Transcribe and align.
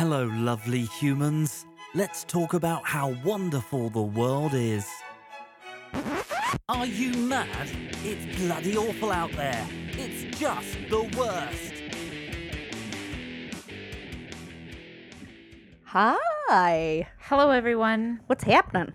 Hello, 0.00 0.30
lovely 0.32 0.86
humans. 0.86 1.66
Let's 1.94 2.24
talk 2.24 2.54
about 2.54 2.86
how 2.86 3.14
wonderful 3.22 3.90
the 3.90 4.00
world 4.00 4.54
is. 4.54 4.88
Are 6.70 6.86
you 6.86 7.12
mad? 7.12 7.68
It's 8.02 8.40
bloody 8.40 8.78
awful 8.78 9.12
out 9.12 9.30
there. 9.32 9.68
It's 9.90 10.38
just 10.38 10.78
the 10.88 11.02
worst. 11.18 11.74
Hi. 15.84 17.06
Hello, 17.18 17.50
everyone. 17.50 18.20
What's 18.26 18.44
happening? 18.44 18.94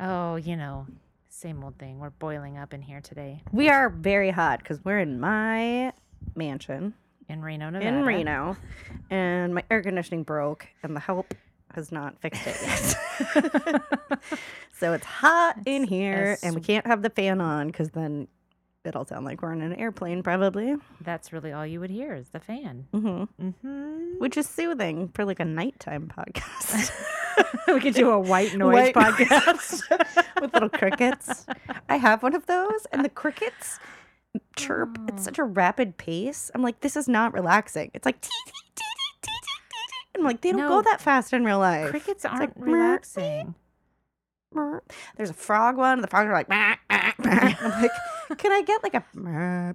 Oh, 0.00 0.36
you 0.36 0.56
know, 0.56 0.86
same 1.28 1.62
old 1.62 1.76
thing. 1.76 1.98
We're 1.98 2.08
boiling 2.08 2.56
up 2.56 2.72
in 2.72 2.80
here 2.80 3.02
today 3.02 3.42
We 3.52 3.68
are 3.68 3.90
very 3.90 4.30
hot 4.30 4.60
because 4.60 4.82
we're 4.86 5.00
in 5.00 5.20
my 5.20 5.92
mansion 6.34 6.94
in 7.30 7.42
Reno, 7.42 7.70
Nevada. 7.70 7.88
in 7.88 8.04
Reno, 8.04 8.56
and 9.10 9.54
my 9.54 9.62
air 9.70 9.82
conditioning 9.82 10.22
broke, 10.24 10.66
and 10.82 10.94
the 10.96 11.00
help 11.00 11.34
has 11.74 11.92
not 11.92 12.18
fixed 12.20 12.42
it 12.46 12.56
yet. 12.62 13.82
so 14.78 14.92
it's 14.92 15.04
hot 15.06 15.56
in 15.66 15.84
here, 15.84 16.36
and 16.42 16.54
we 16.54 16.60
can't 16.60 16.86
have 16.86 17.02
the 17.02 17.10
fan 17.10 17.40
on 17.40 17.68
because 17.68 17.90
then 17.90 18.26
it'll 18.84 19.04
sound 19.04 19.24
like 19.26 19.42
we're 19.42 19.52
in 19.52 19.60
an 19.62 19.74
airplane, 19.74 20.22
probably. 20.22 20.74
That's 21.02 21.32
really 21.32 21.52
all 21.52 21.66
you 21.66 21.80
would 21.80 21.90
hear 21.90 22.14
is 22.14 22.30
the 22.30 22.40
fan. 22.40 22.86
hmm 22.92 23.24
Mm-hmm. 23.40 24.18
Which 24.18 24.36
is 24.36 24.48
soothing 24.48 25.08
for 25.14 25.24
like 25.24 25.38
a 25.40 25.44
nighttime 25.44 26.08
podcast. 26.14 26.90
we 27.68 27.78
could 27.80 27.94
do 27.94 28.10
a 28.10 28.18
white 28.18 28.56
noise 28.56 28.74
White 28.74 28.94
podcast. 28.96 29.82
with 30.40 30.52
little 30.52 30.68
crickets. 30.70 31.46
I 31.88 31.96
have 31.96 32.22
one 32.22 32.34
of 32.34 32.46
those, 32.46 32.86
and 32.92 33.04
the 33.04 33.08
crickets 33.10 33.78
chirp 34.56 34.98
at 35.08 35.18
such 35.20 35.38
a 35.38 35.44
rapid 35.44 35.96
pace. 35.96 36.50
I'm 36.54 36.62
like, 36.62 36.80
this 36.80 36.96
is 36.96 37.08
not 37.08 37.32
relaxing. 37.32 37.90
It's 37.94 38.06
like. 38.06 38.24
I'm 40.16 40.24
like, 40.24 40.40
they 40.42 40.50
don't 40.52 40.60
No. 40.60 40.68
go 40.68 40.82
that 40.82 41.00
fast 41.00 41.32
in 41.32 41.44
real 41.44 41.58
life. 41.60 41.88
Crickets 41.90 42.24
like, 42.24 42.32
aren't 42.34 42.58
"Meow, 42.60 42.72
relaxing. 42.72 43.54
Meow." 44.52 44.80
There's 45.16 45.30
a 45.30 45.34
frog 45.34 45.76
one. 45.76 45.94
and 45.94 46.02
The 46.04 46.08
frogs 46.08 46.26
are 46.28 46.32
like. 46.32 46.48
I'm 46.90 47.82
like, 47.82 47.90
can 48.38 48.52
I 48.52 48.62
get 48.62 48.82
like 48.82 48.94
a? 48.94 49.74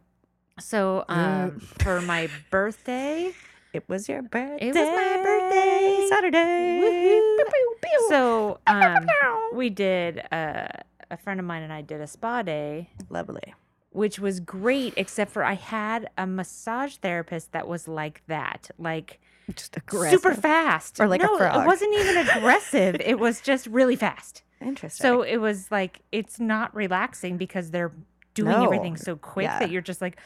So, 0.60 1.04
um, 1.10 1.60
for 1.60 2.00
my 2.02 2.30
birthday, 2.52 3.34
It 3.74 3.90
was 3.90 4.08
your 4.08 4.22
birthday. 4.22 4.68
was 4.68 4.76
my 4.76 5.22
birthday. 5.24 6.08
Saturday. 6.10 6.80
Woohoo. 6.82 7.36
Pew, 7.38 7.46
pew, 7.52 7.76
pew. 7.82 8.06
so 8.10 8.60
um, 8.68 9.06
we 9.54 9.70
did. 9.70 10.22
Uh, 10.32 10.68
a 11.12 11.18
friend 11.18 11.40
of 11.40 11.46
mine 11.46 11.64
and 11.64 11.72
I 11.74 11.82
did 11.82 12.02
a 12.02 12.08
spa 12.08 12.42
day, 12.42 12.90
lovely. 13.10 13.54
Which 13.96 14.20
was 14.20 14.40
great, 14.40 14.94
except 14.98 15.32
for 15.32 15.44
I 15.44 15.54
had 15.54 16.10
a 16.18 16.28
massage 16.28 16.96
therapist 16.98 17.52
that 17.54 17.68
was 17.68 17.88
like 17.88 18.22
that, 18.28 18.70
like. 18.78 19.20
Just 19.54 19.78
aggressive. 19.78 20.20
super 20.22 20.34
fast. 20.34 21.00
Or 21.00 21.08
like 21.08 21.22
a 21.22 21.26
no. 21.28 21.36
It 21.38 21.66
wasn't 21.68 21.94
even 21.96 22.18
aggressive. 22.28 22.96
it 23.00 23.20
was 23.20 23.42
just 23.42 23.68
really 23.68 23.96
fast. 23.96 24.42
Interesting. 24.60 25.04
So 25.04 25.22
it 25.22 25.38
was 25.38 25.70
like 25.70 26.02
it's 26.12 26.40
not 26.40 26.74
relaxing 26.76 27.38
because 27.38 27.70
they're 27.70 27.92
doing 28.34 28.50
No. 28.52 28.64
everything 28.66 28.98
so 28.98 29.16
quick 29.16 29.44
Yeah. 29.46 29.60
that 29.60 29.70
you're 29.70 29.84
just 29.84 30.02
like 30.02 30.18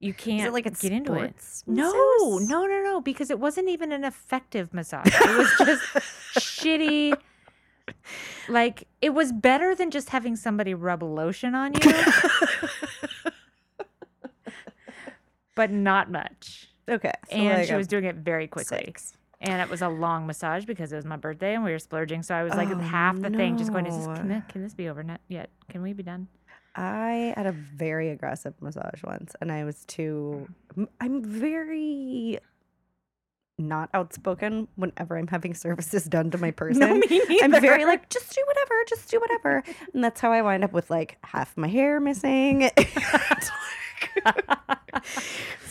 you 0.00 0.14
can't 0.14 0.46
it 0.48 0.52
like 0.54 0.64
get 0.80 0.90
into 0.92 1.12
it. 1.14 1.38
sports 1.42 1.64
No, 1.66 1.90
no, 2.38 2.64
no, 2.66 2.82
no, 2.82 3.00
because 3.02 3.30
it 3.30 3.38
wasn't 3.38 3.68
even 3.68 3.92
an 3.92 4.04
effective 4.04 4.72
massage. 4.72 5.06
It 5.06 5.36
was 5.36 5.52
just 5.58 5.82
shitty. 6.38 7.14
Like 8.48 8.86
it 9.00 9.10
was 9.10 9.32
better 9.32 9.74
than 9.74 9.90
just 9.90 10.10
having 10.10 10.36
somebody 10.36 10.74
rub 10.74 11.02
lotion 11.02 11.54
on 11.54 11.72
you, 11.74 11.92
but 15.54 15.70
not 15.70 16.10
much. 16.10 16.68
Okay. 16.88 17.12
so 17.30 17.36
and 17.36 17.58
like 17.58 17.68
she 17.68 17.74
was 17.74 17.86
doing 17.86 18.04
it 18.04 18.16
very 18.16 18.46
quickly. 18.46 18.84
six. 18.86 19.16
And 19.40 19.60
it 19.60 19.68
was 19.68 19.82
a 19.82 19.88
long 19.88 20.26
massage 20.26 20.64
because 20.64 20.92
it 20.92 20.96
was 20.96 21.04
my 21.04 21.16
birthday 21.16 21.54
and 21.54 21.62
we 21.62 21.70
were 21.70 21.78
splurging. 21.78 22.22
So 22.22 22.34
I 22.34 22.42
was 22.42 22.54
like 22.54 22.70
Oh, 22.70 22.78
half 22.78 23.20
the 23.20 23.28
thing, 23.30 23.58
just 23.58 23.70
going, 23.70 23.86
Is 23.86 23.96
this, 23.96 24.06
can, 24.06 24.28
this, 24.28 24.42
can 24.48 24.62
this 24.62 24.74
be 24.74 24.88
over 24.88 25.02
net 25.02 25.20
yet? 25.28 25.50
Can 25.68 25.82
we 25.82 25.92
be 25.92 26.02
done? 26.02 26.28
I 26.74 27.32
had 27.36 27.46
a 27.46 27.52
very 27.52 28.10
aggressive 28.10 28.54
massage 28.60 29.02
once, 29.02 29.34
and 29.40 29.50
I 29.50 29.64
was 29.64 29.84
too. 29.86 30.46
Mm. 30.76 30.88
I'm 31.00 31.24
very 31.24 32.38
not 33.58 33.88
outspoken 33.94 34.68
whenever 34.76 35.16
I'm 35.16 35.28
having 35.28 35.54
services 35.54 36.04
done 36.04 36.30
to 36.32 36.38
my 36.38 36.50
person. 36.62 37.02
I'm 37.42 37.60
very 37.60 37.84
like, 37.84 38.08
just 38.10 38.34
do 38.34 38.42
whatever, 38.46 38.74
just 38.88 39.10
do 39.10 39.20
whatever, 39.20 39.62
and 39.94 40.04
that's 40.04 40.20
how 40.20 40.32
I 40.32 40.42
wind 40.42 40.64
up 40.64 40.72
with 40.72 40.90
like 40.90 41.16
half 41.24 41.56
my 41.56 41.68
hair 41.68 42.00
missing. 42.00 42.70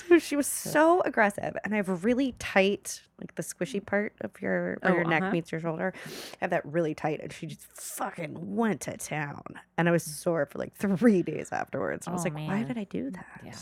so 0.08 0.20
she 0.20 0.36
was 0.36 0.48
so 0.66 1.02
aggressive, 1.02 1.56
and 1.64 1.74
I 1.74 1.78
have 1.78 2.04
really 2.04 2.34
tight, 2.40 3.02
like 3.20 3.36
the 3.36 3.44
squishy 3.44 3.86
part 3.86 4.14
of 4.22 4.32
your 4.42 4.78
where 4.82 4.94
Oh, 4.94 4.96
your 4.96 5.06
neck 5.06 5.24
uh-huh. 5.24 5.32
meets 5.32 5.52
your 5.52 5.62
shoulder. 5.62 5.94
I 6.06 6.10
have 6.42 6.50
that 6.52 6.66
really 6.66 6.94
tight, 6.96 7.22
and 7.22 7.32
she 7.32 7.48
just 7.48 7.66
fucking 7.72 8.56
went 8.56 8.82
to 8.82 8.98
town, 8.98 9.44
and 9.78 9.88
I 9.88 9.92
was 9.92 10.04
sore 10.04 10.46
for 10.46 10.58
like 10.60 10.74
three 10.76 11.22
days 11.22 11.50
afterwards. 11.52 12.08
I 12.08 12.12
was 12.12 12.26
Oh, 12.26 12.30
like, 12.30 12.48
why 12.48 12.64
did 12.64 12.78
I 12.78 12.86
do 12.86 13.12
that? 13.12 13.42
Yeah. 13.44 13.54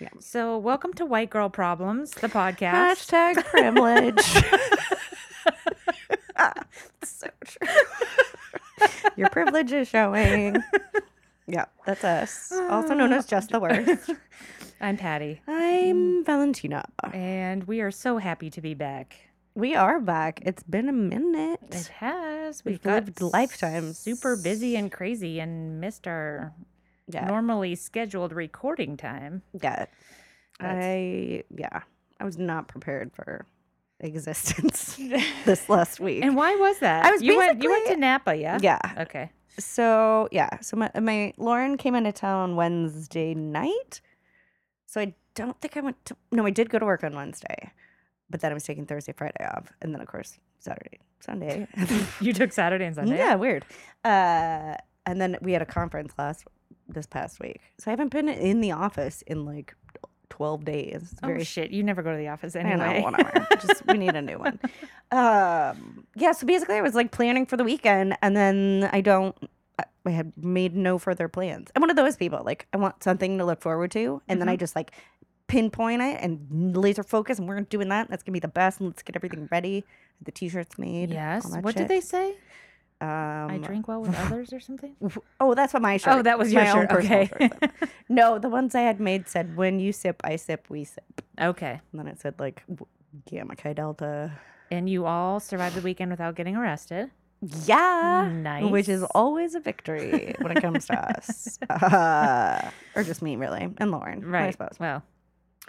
Yeah. 0.00 0.08
So 0.18 0.56
welcome 0.56 0.94
to 0.94 1.04
White 1.04 1.28
Girl 1.30 1.50
Problems, 1.50 2.12
the 2.12 2.28
podcast. 2.28 3.10
Hashtag 3.10 3.44
privilege. 3.44 4.22
so 7.02 7.26
true. 7.44 7.68
Your 9.16 9.28
privilege 9.28 9.72
is 9.72 9.88
showing. 9.88 10.56
Yeah, 11.46 11.66
that's 11.84 12.04
us. 12.04 12.50
Also 12.70 12.94
known 12.94 13.12
as 13.12 13.26
just 13.26 13.50
the 13.50 13.60
worst. 13.60 14.10
I'm 14.80 14.96
Patty, 14.96 15.42
I'm 15.46 16.24
Valentina. 16.24 16.86
and 17.12 17.64
we 17.64 17.82
are 17.82 17.90
so 17.90 18.16
happy 18.16 18.48
to 18.50 18.62
be 18.62 18.72
back. 18.72 19.16
We 19.54 19.74
are 19.74 20.00
back. 20.00 20.40
It's 20.46 20.62
been 20.62 20.88
a 20.88 20.92
minute. 20.92 21.60
It 21.70 21.88
has. 21.98 22.64
We've 22.64 22.74
We've 22.74 22.82
got 22.82 23.04
lived 23.04 23.20
lifetimes. 23.20 23.98
super 23.98 24.36
busy 24.36 24.76
and 24.76 24.90
crazy 24.90 25.40
and 25.40 25.78
missed 25.80 26.06
our 26.06 26.54
Yeah. 27.14 27.26
normally 27.26 27.74
scheduled 27.74 28.32
recording 28.32 28.96
time. 28.96 29.42
Yeah. 29.52 29.60
That's- 29.70 29.88
I 30.60 31.44
yeah. 31.56 31.80
I 32.20 32.24
was 32.24 32.36
not 32.38 32.68
prepared 32.68 33.12
for 33.14 33.46
existence 34.00 34.96
this 35.44 35.68
last 35.68 36.00
week. 36.00 36.22
And 36.24 36.36
why 36.36 36.54
was 36.56 36.78
that? 36.80 37.04
I 37.06 37.10
was 37.10 37.22
you 37.22 37.36
went 37.36 37.62
you 37.62 37.70
went 37.70 37.86
to 37.88 37.96
Napa, 37.96 38.34
yeah? 38.34 38.58
yeah. 38.60 38.78
Okay. 38.98 39.30
So 39.58 40.28
yeah, 40.30 40.60
so 40.60 40.76
my 40.76 40.90
my 41.00 41.32
Lauren 41.38 41.76
came 41.76 41.94
into 41.94 42.12
town 42.12 42.56
Wednesday 42.56 43.34
night. 43.34 44.00
So 44.86 45.00
I 45.00 45.14
don't 45.34 45.58
think 45.60 45.76
I 45.76 45.80
went 45.80 46.04
to 46.06 46.16
no, 46.32 46.44
I 46.46 46.50
did 46.50 46.68
go 46.70 46.78
to 46.78 46.84
work 46.84 47.04
on 47.04 47.14
Wednesday, 47.14 47.70
but 48.28 48.40
then 48.40 48.50
I 48.50 48.54
was 48.54 48.64
taking 48.64 48.86
Thursday, 48.86 49.12
Friday 49.12 49.44
off, 49.44 49.72
and 49.80 49.94
then 49.94 50.00
of 50.00 50.08
course 50.08 50.38
Saturday, 50.58 50.98
Sunday. 51.20 51.66
You 52.20 52.32
took 52.34 52.52
Saturday 52.52 52.84
and 52.86 52.94
Sunday. 52.94 53.16
yeah, 53.16 53.34
weird. 53.34 53.64
Uh, 54.04 54.74
and 55.06 55.20
then 55.20 55.38
we 55.40 55.52
had 55.52 55.62
a 55.62 55.66
conference 55.66 56.12
last 56.18 56.44
this 56.94 57.06
past 57.06 57.40
week, 57.40 57.60
so 57.78 57.90
I 57.90 57.92
haven't 57.92 58.10
been 58.10 58.28
in 58.28 58.60
the 58.60 58.72
office 58.72 59.22
in 59.26 59.44
like 59.44 59.74
twelve 60.28 60.64
days. 60.64 61.10
It's 61.12 61.20
Oh 61.22 61.26
very 61.28 61.44
shit! 61.44 61.70
You 61.70 61.82
never 61.82 62.02
go 62.02 62.10
to 62.12 62.16
the 62.18 62.28
office 62.28 62.54
I 62.56 62.60
anyway. 62.60 63.00
know, 63.00 63.10
whatever. 63.10 63.46
Just 63.60 63.86
we 63.86 63.98
need 63.98 64.14
a 64.14 64.22
new 64.22 64.38
one. 64.38 64.58
Um, 65.12 66.06
yeah. 66.14 66.30
So 66.32 66.46
basically, 66.46 66.76
I 66.76 66.80
was 66.82 66.94
like 66.94 67.10
planning 67.10 67.44
for 67.44 67.56
the 67.56 67.64
weekend, 67.64 68.16
and 68.22 68.36
then 68.36 68.88
I 68.92 69.00
don't. 69.00 69.36
I- 69.78 69.84
I 70.06 70.10
had 70.10 70.32
made 70.36 70.74
no 70.76 70.98
further 70.98 71.28
plans. 71.28 71.68
I'm 71.74 71.80
one 71.80 71.90
of 71.90 71.96
those 71.96 72.16
people. 72.16 72.42
Like 72.44 72.66
I 72.72 72.76
want 72.78 73.02
something 73.02 73.36
to 73.38 73.44
look 73.44 73.60
forward 73.60 73.90
to, 73.90 74.22
and 74.28 74.40
then 74.40 74.48
I 74.48 74.56
just 74.56 74.74
like 74.76 74.92
pinpoint 75.46 76.00
it 76.00 76.18
and 76.22 76.76
laser 76.76 77.02
focus, 77.02 77.38
and 77.38 77.48
we're 77.48 77.60
doing 77.62 77.88
that. 77.88 78.08
That's 78.08 78.22
gonna 78.22 78.32
be 78.34 78.38
the 78.40 78.48
best. 78.48 78.78
And 78.80 78.88
let's 78.90 79.02
get 79.02 79.16
everything 79.16 79.48
ready. 79.50 79.84
The 80.22 80.30
t-shirts 80.32 80.78
made. 80.78 81.10
yes. 81.10 81.44
What 81.60 81.72
shit. 81.74 81.76
did 81.76 81.88
they 81.88 82.00
say? 82.00 82.34
Um, 83.00 83.08
I 83.50 83.58
drink 83.62 83.88
well 83.88 84.02
with 84.02 84.14
others 84.18 84.52
or 84.52 84.60
something. 84.60 84.94
Oh, 85.40 85.54
that's 85.54 85.72
what 85.72 85.80
my 85.82 85.96
shirt. 85.96 86.14
Oh, 86.18 86.22
that 86.22 86.38
was 86.38 86.52
your 86.52 86.62
my 86.62 86.70
own 86.70 86.88
shirt. 86.88 87.04
Okay. 87.04 87.50
no, 88.10 88.38
the 88.38 88.48
ones 88.50 88.74
I 88.74 88.82
had 88.82 89.00
made 89.00 89.26
said, 89.28 89.56
"When 89.56 89.80
you 89.80 89.90
sip, 89.92 90.20
I 90.22 90.36
sip, 90.36 90.66
we 90.68 90.84
sip," 90.84 91.22
okay. 91.40 91.80
and 91.92 91.98
then 91.98 92.06
it 92.06 92.20
said 92.20 92.34
like 92.38 92.62
Gamma 93.30 93.56
Chi 93.56 93.72
Delta. 93.72 94.32
And 94.70 94.88
you 94.88 95.06
all 95.06 95.40
survived 95.40 95.76
the 95.76 95.80
weekend 95.80 96.10
without 96.10 96.34
getting 96.36 96.56
arrested. 96.56 97.10
Yeah. 97.64 98.30
Nice. 98.30 98.70
Which 98.70 98.88
is 98.88 99.02
always 99.02 99.54
a 99.54 99.60
victory 99.60 100.34
when 100.40 100.54
it 100.56 100.60
comes 100.60 100.86
to 100.86 101.16
us. 101.16 101.58
Uh, 101.70 102.70
or 102.94 103.02
just 103.02 103.22
me, 103.22 103.36
really. 103.36 103.72
And 103.78 103.90
Lauren, 103.90 104.24
Right. 104.24 104.48
I 104.48 104.50
suppose. 104.50 104.76
Well, 104.78 105.02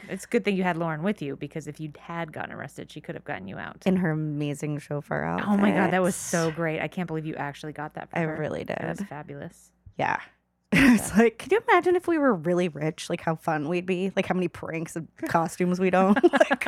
it's 0.09 0.25
a 0.25 0.27
good 0.27 0.43
thing 0.43 0.55
you 0.55 0.63
had 0.63 0.77
Lauren 0.77 1.03
with 1.03 1.21
you 1.21 1.35
because 1.35 1.67
if 1.67 1.79
you 1.79 1.91
had 1.99 2.31
gotten 2.33 2.51
arrested, 2.53 2.91
she 2.91 3.01
could 3.01 3.15
have 3.15 3.23
gotten 3.23 3.47
you 3.47 3.57
out. 3.57 3.83
In 3.85 3.97
her 3.97 4.11
amazing 4.11 4.79
chauffeur 4.79 5.23
outfit. 5.23 5.47
Oh 5.49 5.57
my 5.57 5.71
god, 5.71 5.91
that 5.91 6.01
was 6.01 6.15
so 6.15 6.51
great! 6.51 6.79
I 6.81 6.87
can't 6.87 7.07
believe 7.07 7.25
you 7.25 7.35
actually 7.35 7.73
got 7.73 7.93
that. 7.95 8.09
I 8.13 8.21
her. 8.21 8.35
really 8.35 8.63
That 8.63 8.83
was 8.87 8.97
did. 8.99 9.07
fabulous. 9.07 9.71
Yeah. 9.97 10.19
It's 10.73 11.15
like, 11.17 11.37
can 11.37 11.49
you 11.51 11.59
imagine 11.69 11.97
if 11.97 12.07
we 12.07 12.17
were 12.17 12.33
really 12.33 12.69
rich, 12.69 13.09
like 13.09 13.19
how 13.21 13.35
fun 13.35 13.67
we'd 13.67 13.85
be? 13.85 14.11
Like 14.15 14.25
how 14.25 14.33
many 14.35 14.47
pranks 14.47 14.95
and 14.95 15.07
costumes 15.27 15.79
we'd 15.81 15.93
own? 15.93 16.15
like, 16.31 16.67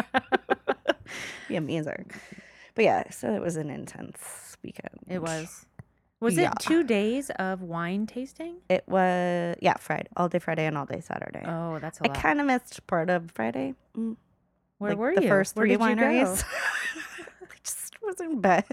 be 1.47 1.55
amazing. 1.55 2.11
But 2.75 2.83
yeah, 2.85 3.09
so 3.11 3.33
it 3.33 3.41
was 3.41 3.55
an 3.55 3.69
intense 3.69 4.57
weekend. 4.61 4.99
It 5.07 5.21
was. 5.21 5.65
Was 6.23 6.35
Yeah. 6.37 6.51
it 6.51 6.59
two 6.59 6.83
days 6.83 7.29
of 7.31 7.61
wine 7.61 8.05
tasting? 8.07 8.55
It 8.69 8.83
was, 8.87 9.55
yeah, 9.61 9.75
Friday, 9.77 10.07
all 10.15 10.29
day 10.29 10.39
Friday 10.39 10.65
and 10.65 10.77
all 10.77 10.85
day 10.85 11.01
Saturday. 11.01 11.43
Oh, 11.45 11.79
that's 11.79 11.99
a 11.99 12.05
I 12.05 12.07
lot. 12.07 12.17
I 12.17 12.21
kind 12.21 12.39
of 12.39 12.47
missed 12.47 12.85
part 12.87 13.09
of 13.09 13.29
Friday. 13.31 13.73
Mm, 13.97 14.15
Where 14.77 14.91
like 14.91 14.97
were 14.99 15.15
the 15.15 15.23
you? 15.23 15.27
first 15.29 15.55
Where 15.55 15.65
three 15.67 15.75
wineries. 15.77 16.43
you 17.41 17.47
just 17.63 18.01
was 18.01 18.19
in 18.21 18.39
bed. 18.41 18.63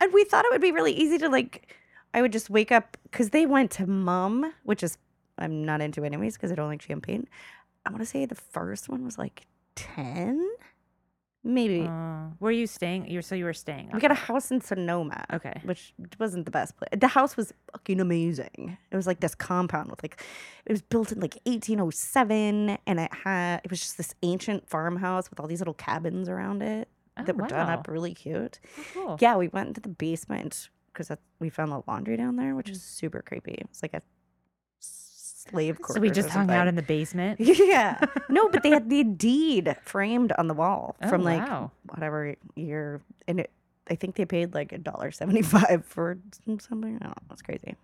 and 0.00 0.12
we 0.12 0.24
thought 0.24 0.44
it 0.44 0.52
would 0.52 0.60
be 0.60 0.72
really 0.72 0.92
easy 0.92 1.18
to 1.18 1.28
like 1.28 1.74
I 2.12 2.22
would 2.22 2.32
just 2.32 2.48
wake 2.48 2.70
up 2.72 2.96
because 3.04 3.30
they 3.30 3.44
went 3.46 3.70
to 3.72 3.86
Mumm, 3.86 4.52
which 4.62 4.82
is 4.82 4.98
I'm 5.38 5.64
not 5.64 5.80
into 5.80 6.04
anyways 6.04 6.34
because 6.34 6.52
I 6.52 6.54
don't 6.54 6.68
like 6.68 6.82
champagne. 6.82 7.26
I 7.84 7.90
want 7.90 8.00
to 8.00 8.06
say 8.06 8.24
the 8.24 8.34
first 8.36 8.88
one 8.88 9.04
was 9.04 9.18
like 9.18 9.46
10, 9.74 10.48
maybe. 11.44 11.82
Uh, 11.86 12.28
were 12.40 12.50
you 12.50 12.66
staying? 12.66 13.08
You 13.08 13.22
so 13.22 13.34
you 13.34 13.44
were 13.44 13.52
staying. 13.52 13.90
we 13.92 14.00
got 14.00 14.10
a 14.10 14.14
house 14.14 14.50
in 14.50 14.60
Sonoma. 14.60 15.24
Okay. 15.32 15.60
Which 15.64 15.92
wasn't 16.18 16.46
the 16.46 16.50
best 16.50 16.76
place. 16.76 16.88
The 16.98 17.06
house 17.08 17.36
was 17.36 17.52
fucking 17.72 18.00
amazing. 18.00 18.76
It 18.90 18.96
was 18.96 19.06
like 19.06 19.20
this 19.20 19.34
compound 19.34 19.90
with 19.90 20.02
like, 20.02 20.20
it 20.66 20.72
was 20.72 20.82
built 20.82 21.12
in 21.12 21.20
like 21.20 21.36
1807, 21.44 22.78
and 22.86 23.00
it 23.00 23.10
had 23.24 23.60
it 23.64 23.70
was 23.70 23.80
just 23.80 23.96
this 23.96 24.14
ancient 24.22 24.68
farmhouse 24.68 25.30
with 25.30 25.38
all 25.40 25.46
these 25.46 25.60
little 25.60 25.74
cabins 25.74 26.28
around 26.28 26.62
it 26.62 26.88
Oh, 27.16 27.22
that 27.24 27.36
were 27.36 27.46
done 27.46 27.70
up 27.70 27.86
really 27.88 28.12
cute. 28.14 28.58
Oh, 28.78 28.82
cool. 28.92 29.18
Yeah, 29.20 29.36
we 29.36 29.48
went 29.48 29.68
into 29.68 29.80
the 29.80 29.88
basement 29.88 30.68
because 30.92 31.10
we 31.38 31.48
found 31.48 31.70
the 31.70 31.82
laundry 31.86 32.16
down 32.16 32.36
there, 32.36 32.54
which 32.56 32.68
is 32.70 32.82
super 32.82 33.22
creepy. 33.22 33.52
It 33.52 33.68
was 33.68 33.82
like 33.82 33.94
a 33.94 34.02
slave 35.50 35.80
quarters. 35.80 35.96
So 35.96 36.00
we 36.00 36.10
just 36.10 36.28
hung 36.30 36.50
out 36.50 36.66
in 36.68 36.74
the 36.74 36.82
basement. 36.82 37.40
Yeah. 37.40 37.98
No, 38.28 38.48
but 38.48 38.62
they 38.62 38.70
had 38.70 38.88
the 38.90 39.04
deed 39.28 39.76
framed 39.84 40.32
on 40.38 40.48
the 40.48 40.54
wall 40.54 40.96
Oh, 41.02 41.08
from 41.08 41.22
like 41.24 41.46
wow. 41.46 41.70
whatever 41.90 42.34
year, 42.56 43.00
and 43.28 43.40
it. 43.40 43.50
I 43.90 43.96
think 43.96 44.14
they 44.16 44.24
paid 44.24 44.54
like 44.54 44.72
a 44.72 44.78
dollar 44.78 45.10
seventy 45.10 45.42
five 45.42 45.84
for 45.86 46.16
something. 46.58 46.96
I 46.96 47.04
don't 47.04 47.08
know. 47.08 47.14
It's 47.32 47.42
crazy, 47.42 47.76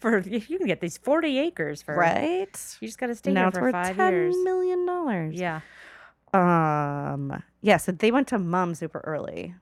For 0.00 0.18
you 0.20 0.40
can 0.58 0.66
get 0.66 0.80
these 0.80 0.96
forty 0.96 1.38
acres 1.38 1.82
for 1.82 1.94
right? 1.94 2.48
You 2.80 2.88
just 2.88 2.98
got 2.98 3.08
to 3.08 3.14
stay 3.14 3.32
now 3.32 3.50
here 3.50 3.60
for 3.60 3.70
five 3.72 3.96
ten 3.96 4.12
years. 4.12 4.34
million 4.44 4.86
dollars. 4.86 5.34
Yeah. 5.34 5.60
Um. 6.32 7.42
Yeah. 7.62 7.76
So 7.76 7.92
they 7.92 8.10
went 8.10 8.28
to 8.28 8.38
Mumm 8.38 8.74
super 8.74 9.00
early, 9.04 9.54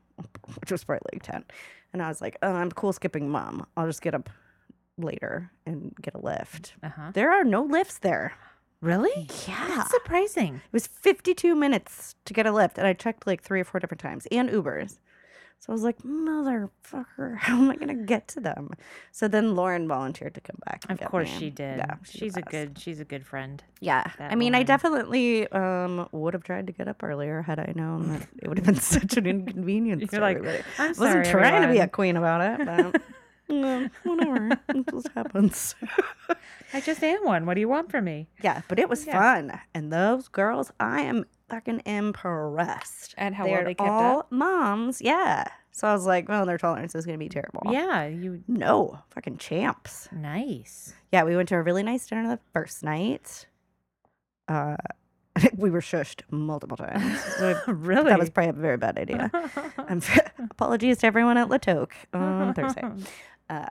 which 0.61 0.71
was 0.71 0.85
probably 0.85 1.03
like 1.13 1.23
ten, 1.23 1.45
and 1.93 2.03
I 2.03 2.09
was 2.09 2.21
like, 2.21 2.37
"Oh, 2.43 2.53
I'm 2.53 2.71
cool 2.71 2.93
skipping 2.93 3.29
Mumm. 3.29 3.67
I'll 3.77 3.87
just 3.87 4.03
get 4.03 4.15
up 4.15 4.31
later 4.99 5.51
and 5.67 5.95
get 6.01 6.15
a 6.15 6.19
Lyft." 6.19 6.73
Uh 6.83 6.89
huh. 6.89 7.11
There 7.13 7.33
are 7.33 7.45
no 7.45 7.67
Lyfts 7.67 8.01
there. 8.01 8.35
Really? 8.81 9.29
Yeah. 9.47 9.75
That's 9.77 9.91
surprising. 9.93 10.57
It 10.57 10.73
was 10.73 10.89
52 10.89 11.55
minutes 11.55 12.17
to 12.25 12.35
get 12.35 12.47
a 12.47 12.51
Lyft, 12.51 12.79
and 12.79 12.87
I 12.87 12.93
checked 12.95 13.29
like 13.29 13.41
three 13.41 13.61
or 13.61 13.65
four 13.65 13.79
different 13.79 14.01
times 14.01 14.27
and 14.33 14.51
Ubers. 14.51 14.99
So 15.63 15.73
I 15.73 15.75
was 15.75 15.85
like, 15.85 15.99
motherfucker, 16.03 17.37
how 17.39 17.57
am 17.57 17.71
I 17.71 17.77
going 17.77 17.97
to 17.97 18.05
get 18.05 18.27
to 18.29 18.41
them? 18.41 18.71
So 19.13 19.29
then 19.29 19.55
Lauren 19.55 19.87
volunteered 19.87 20.35
to 20.35 20.41
come 20.41 20.59
back. 20.67 20.85
Of 20.91 21.09
course 21.09 21.31
me. 21.31 21.39
she 21.39 21.51
did. 21.51 21.79
Yeah, 21.79 21.95
the 22.03 22.19
she's 22.19 22.37
a 22.37 22.43
good. 22.43 22.77
She's 22.77 22.99
a 22.99 23.05
good 23.05 23.25
friend. 23.25 23.63
Yeah. 23.79 24.11
I 24.19 24.35
mean, 24.35 24.57
I 24.57 24.65
definitely 24.65 25.47
um, 25.53 26.09
would 26.11 26.35
have 26.35 26.43
tried 26.43 26.67
to 26.67 26.73
get 26.73 26.89
up 26.89 27.05
earlier 27.05 27.43
had 27.43 27.61
I 27.61 27.73
known 27.77 28.09
that 28.09 28.27
it 28.43 28.49
would 28.49 28.59
have 28.59 28.67
been 28.67 28.75
such 28.81 29.17
an 29.17 29.27
inconvenience. 29.27 30.11
You're 30.11 30.21
like. 30.21 30.39
I'm 30.39 30.65
I 30.79 30.89
wasn't 30.89 31.27
trying 31.27 31.63
to 31.63 31.69
be 31.69 31.79
a 31.79 31.87
queen 31.87 32.17
about 32.17 32.61
it, 32.61 32.67
but 32.67 33.01
no, 33.53 33.89
whatever. 34.05 34.51
it 34.71 34.87
just 34.91 35.09
happens. 35.15 35.75
I 36.75 36.81
just 36.81 37.03
am 37.03 37.25
one. 37.25 37.47
What 37.47 37.55
do 37.55 37.61
you 37.61 37.69
want 37.69 37.91
from 37.91 38.05
me? 38.05 38.29
Yeah, 38.43 38.63
but 38.69 38.79
it 38.79 38.89
was 38.89 39.07
Yeah. 39.07 39.19
fun. 39.21 39.61
And 39.75 39.93
those 39.93 40.29
girls, 40.29 40.73
I 40.81 41.03
am 41.03 41.27
fucking 41.49 41.83
impressed. 41.87 43.15
And 43.19 43.35
how 43.35 43.45
well 43.45 43.55
They're 43.57 43.65
they 43.65 43.75
kept 43.75 43.89
all 43.91 44.19
up? 44.21 44.33
moms. 44.33 45.01
Yeah. 45.03 45.45
So 45.71 45.89
I 45.89 45.93
was 45.93 46.07
like, 46.07 46.29
well, 46.29 46.45
their 46.47 46.59
tolerance 46.59 46.95
is 46.95 47.07
going 47.07 47.19
to 47.19 47.23
be 47.25 47.29
terrible. 47.29 47.63
Yeah, 47.71 48.07
you 48.07 48.43
No, 48.47 48.99
fucking 49.11 49.39
champs. 49.39 50.09
nice. 50.13 50.93
Yeah, 51.13 51.25
we 51.25 51.35
went 51.37 51.49
to 51.51 51.57
a 51.57 51.63
really 51.63 51.83
nice 51.83 52.07
dinner 52.07 52.29
the 52.29 52.39
first 52.53 52.83
night. 52.83 53.47
Uh, 54.49 54.77
we 55.57 55.71
were 55.71 55.81
shushed 55.81 56.23
multiple 56.31 56.77
times. 56.77 57.19
Really? 57.67 58.11
that 58.11 58.19
was 58.19 58.29
probably 58.29 58.51
a 58.51 58.53
very 58.53 58.77
bad 58.77 58.99
idea. 58.99 59.31
I'm, 59.79 60.03
apologies 60.51 60.99
to 60.99 61.07
everyone 61.07 61.39
at 61.39 61.49
La 61.49 61.57
Toque 61.57 61.95
on 62.13 62.53
Thursday. 62.53 62.83
Uh, 63.53 63.67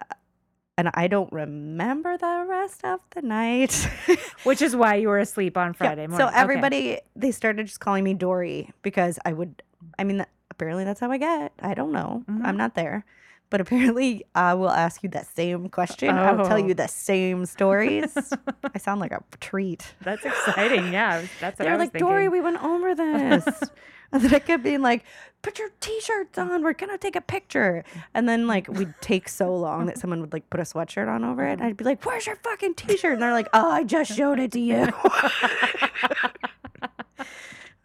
and 0.78 0.89
I 0.94 1.07
don't 1.07 1.31
remember 1.33 2.18
the 2.18 2.45
rest 2.48 2.83
of 2.83 3.00
the 3.12 3.22
night. 3.22 3.74
Which 4.44 4.62
is 4.62 4.75
why 4.75 4.95
you 4.95 5.10
were 5.10 5.19
asleep 5.19 5.57
on 5.57 5.69
Yeah, 5.69 5.74
Friday 5.74 6.07
morning. 6.07 6.18
So 6.18 6.28
Okay. 6.28 6.39
everybody, 6.39 7.00
they 7.16 7.31
started 7.31 7.66
just 7.68 7.80
calling 7.80 8.04
me 8.04 8.13
Dory 8.13 8.72
because 8.81 9.19
I 9.25 9.33
would, 9.33 9.62
I 10.00 10.04
mean, 10.04 10.25
apparently 10.50 10.83
that's 10.83 11.00
how 11.00 11.12
I 11.12 11.18
get. 11.18 11.51
I 11.62 11.74
don't 11.74 11.92
know. 11.92 12.24
Mhm. 12.30 12.45
I'm 12.45 12.57
not 12.57 12.75
there. 12.75 13.06
But 13.50 13.60
apparently 13.60 14.24
I 14.33 14.54
will 14.54 14.69
ask 14.72 15.04
you 15.04 15.10
that 15.10 15.28
same 15.36 15.68
question. 15.69 16.10
I 16.18 16.31
will 16.31 16.45
tell 16.45 16.57
Oh. 16.63 16.68
you 16.68 16.74
the 16.74 16.88
same 16.88 17.45
stories. 17.45 18.16
I 18.74 18.78
sound 18.80 19.01
like 19.01 19.12
a 19.12 19.22
treat. 19.42 19.94
That's 20.01 20.24
exciting. 20.25 20.94
Yeah, 20.94 21.22
that's 21.42 21.60
what 21.60 21.66
They're 21.66 21.74
I 21.74 21.78
was 21.78 21.89
like, 21.94 22.00
Dory, 22.00 22.30
we 22.30 22.39
went 22.39 22.63
over 22.63 22.95
this. 22.95 23.45
and 24.11 24.21
then 24.21 24.33
I 24.33 24.39
kept 24.39 24.63
being 24.63 24.81
like, 24.81 25.03
put 25.41 25.59
your 25.59 25.69
t-shirts 25.79 26.37
on. 26.37 26.63
We're 26.63 26.73
going 26.73 26.91
to 26.91 26.97
take 26.97 27.15
a 27.15 27.21
picture. 27.21 27.83
And 28.13 28.27
then 28.27 28.47
like 28.47 28.67
we'd 28.67 28.93
take 29.01 29.29
so 29.29 29.55
long 29.55 29.85
that 29.87 29.97
someone 29.97 30.21
would 30.21 30.33
like 30.33 30.49
put 30.49 30.59
a 30.59 30.63
sweatshirt 30.63 31.07
on 31.07 31.23
over 31.23 31.45
it. 31.47 31.53
And 31.53 31.63
I'd 31.63 31.77
be 31.77 31.85
like, 31.85 32.05
where's 32.05 32.27
your 32.27 32.35
fucking 32.37 32.75
t-shirt? 32.75 33.13
And 33.13 33.21
they're 33.21 33.31
like, 33.33 33.47
oh, 33.53 33.71
I 33.71 33.83
just 33.83 34.15
showed 34.15 34.39
it 34.39 34.51
to 34.53 34.59
you. 34.59 34.87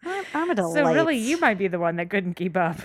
I'm, 0.05 0.25
I'm 0.33 0.49
a 0.49 0.55
delight. 0.55 0.73
So 0.73 0.93
really, 0.93 1.17
you 1.17 1.39
might 1.39 1.57
be 1.57 1.67
the 1.67 1.79
one 1.79 1.95
that 1.97 2.09
couldn't 2.09 2.35
keep 2.35 2.55
up. 2.55 2.77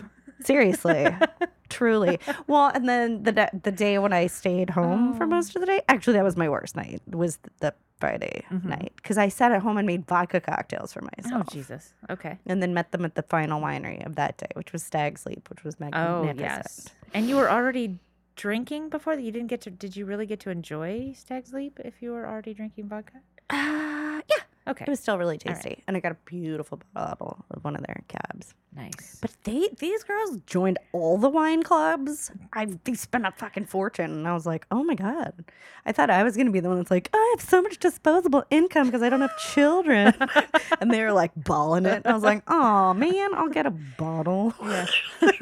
Seriously. 0.44 1.06
Truly. 1.68 2.18
Well, 2.46 2.66
and 2.74 2.88
then 2.88 3.22
the 3.22 3.48
the 3.62 3.72
day 3.72 3.98
when 3.98 4.12
I 4.12 4.26
stayed 4.26 4.70
home 4.70 5.14
for 5.16 5.24
Oh. 5.24 5.26
most 5.26 5.56
of 5.56 5.60
the 5.60 5.66
day, 5.66 5.80
actually 5.88 6.14
that 6.14 6.24
was 6.24 6.36
my 6.36 6.48
worst 6.48 6.76
night. 6.76 7.00
Was 7.08 7.38
the 7.60 7.74
Friday 7.98 8.44
Mhm. 8.50 8.64
night 8.64 8.92
because 8.96 9.16
I 9.16 9.28
sat 9.28 9.52
at 9.52 9.62
home 9.62 9.78
and 9.78 9.86
made 9.86 10.06
vodka 10.06 10.40
cocktails 10.40 10.92
for 10.92 11.02
myself. 11.16 11.46
Oh. 11.48 11.52
Jesus. 11.52 11.94
Okay. 12.10 12.38
and 12.46 12.62
then 12.62 12.74
met 12.74 12.90
them 12.92 13.04
at 13.04 13.14
the 13.14 13.22
final 13.22 13.60
winery 13.60 14.04
of 14.04 14.16
that 14.16 14.36
day, 14.38 14.48
which 14.54 14.72
was 14.72 14.82
Stag's 14.82 15.24
Leap, 15.24 15.48
which 15.48 15.64
was 15.64 15.78
magnificent. 15.80 16.38
Oh 16.38 16.42
yes. 16.42 16.88
And 17.14 17.28
you 17.28 17.36
were 17.36 17.50
already 17.50 17.98
drinking 18.36 18.88
before 18.88 19.14
that. 19.16 19.22
You 19.22 19.30
didn't 19.32 19.48
get 19.48 19.60
to. 19.62 19.70
Did 19.70 19.96
you 19.96 20.04
really 20.04 20.26
get 20.26 20.40
to 20.40 20.50
enjoy 20.50 21.12
Stag's 21.14 21.52
Leap 21.52 21.78
if 21.84 22.02
you 22.02 22.12
were 22.12 22.26
already 22.28 22.52
drinking 22.54 22.88
vodka? 22.88 23.18
Uh, 23.50 24.20
yeah, 24.28 24.41
Okay. 24.68 24.84
it 24.86 24.90
was 24.90 25.00
still 25.00 25.18
really 25.18 25.38
All 25.44 25.52
right. 25.52 25.62
tasty, 25.62 25.82
and 25.86 25.96
I 25.96 26.00
got 26.00 26.12
a 26.12 26.16
beautiful 26.24 26.80
bottle 26.94 27.44
of 27.50 27.64
one 27.64 27.74
of 27.74 27.82
their 27.84 28.02
cabs. 28.08 28.54
nice. 28.74 29.18
But 29.20 29.32
they 29.44 29.68
these 29.78 30.04
girls 30.04 30.38
joined 30.46 30.78
all 30.92 31.18
the 31.18 31.28
wine 31.28 31.62
clubs. 31.62 32.30
I 32.52 32.66
they 32.84 32.94
spent 32.94 33.26
a 33.26 33.32
fucking 33.32 33.66
fortune, 33.66 34.10
and 34.12 34.28
I 34.28 34.34
was 34.34 34.46
like, 34.46 34.66
oh 34.70 34.84
my 34.84 34.94
god. 34.94 35.44
I 35.84 35.90
thought 35.90 36.10
I 36.10 36.22
was 36.22 36.36
gonna 36.36 36.52
be 36.52 36.60
the 36.60 36.68
one 36.68 36.78
that's 36.78 36.90
like, 36.92 37.10
I 37.12 37.34
have 37.36 37.44
so 37.46 37.60
much 37.60 37.78
disposable 37.78 38.44
income 38.50 38.86
because 38.86 39.02
I 39.02 39.08
don't 39.08 39.20
have 39.20 39.36
children, 39.38 40.14
and 40.80 40.92
they 40.92 41.02
were 41.02 41.12
like 41.12 41.32
balling 41.36 41.86
it. 41.86 42.02
And 42.04 42.06
I 42.06 42.14
was 42.14 42.22
like, 42.22 42.42
oh 42.46 42.94
man, 42.94 43.34
I'll 43.34 43.48
get 43.48 43.66
a 43.66 43.70
bottle. 43.70 44.54
Yeah. 44.62 44.86
their 45.20 45.32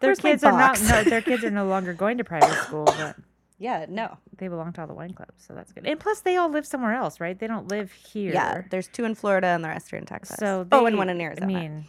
Where's 0.00 0.18
kids 0.20 0.44
are 0.44 0.52
not. 0.52 0.80
No, 0.82 1.02
their 1.02 1.22
kids 1.22 1.44
are 1.44 1.50
no 1.50 1.66
longer 1.66 1.94
going 1.94 2.18
to 2.18 2.24
private 2.24 2.52
school, 2.64 2.84
but 2.84 3.16
Yeah, 3.58 3.86
no. 3.88 4.18
they 4.36 4.48
belong 4.48 4.72
to 4.74 4.82
all 4.82 4.86
the 4.86 4.94
wine 4.94 5.14
clubs, 5.14 5.44
so 5.46 5.54
that's 5.54 5.72
good. 5.72 5.86
And 5.86 5.98
plus, 5.98 6.20
they 6.20 6.36
all 6.36 6.50
live 6.50 6.66
somewhere 6.66 6.92
else, 6.92 7.20
right? 7.20 7.38
They 7.38 7.46
don't 7.46 7.68
live 7.68 7.90
here. 7.92 8.32
Yeah, 8.32 8.62
there's 8.70 8.88
two 8.88 9.04
in 9.04 9.14
Florida 9.14 9.46
and 9.48 9.64
the 9.64 9.68
rest 9.68 9.92
are 9.92 9.96
in 9.96 10.04
Texas. 10.04 10.36
So 10.38 10.66
oh, 10.72 10.86
and 10.86 10.98
one 10.98 11.08
in 11.08 11.20
Arizona. 11.20 11.46
I 11.46 11.60
mean, 11.60 11.86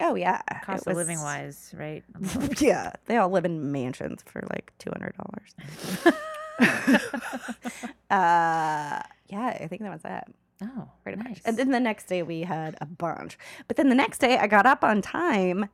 oh 0.00 0.16
yeah, 0.16 0.42
cost 0.64 0.86
of 0.86 0.96
living 0.96 1.20
wise, 1.20 1.72
right? 1.76 2.02
yeah, 2.60 2.92
they 3.06 3.16
all 3.16 3.30
live 3.30 3.44
in 3.44 3.70
mansions 3.70 4.22
for 4.26 4.42
like 4.52 4.72
two 4.78 4.90
hundred 4.90 5.14
dollars. 5.16 6.14
uh, 8.10 9.02
yeah, 9.28 9.58
I 9.60 9.66
think 9.68 9.82
that 9.82 9.92
was 9.92 10.04
it. 10.04 10.24
Oh, 10.62 10.88
Pretty 11.02 11.18
nice. 11.18 11.28
much. 11.28 11.40
And 11.44 11.56
then 11.56 11.70
the 11.70 11.80
next 11.80 12.06
day 12.06 12.22
we 12.22 12.42
had 12.42 12.76
a 12.80 12.86
bunch. 12.86 13.38
But 13.68 13.76
then 13.76 13.88
the 13.88 13.94
next 13.94 14.18
day 14.18 14.38
I 14.38 14.46
got 14.46 14.66
up 14.66 14.84
on 14.84 15.02
time 15.02 15.68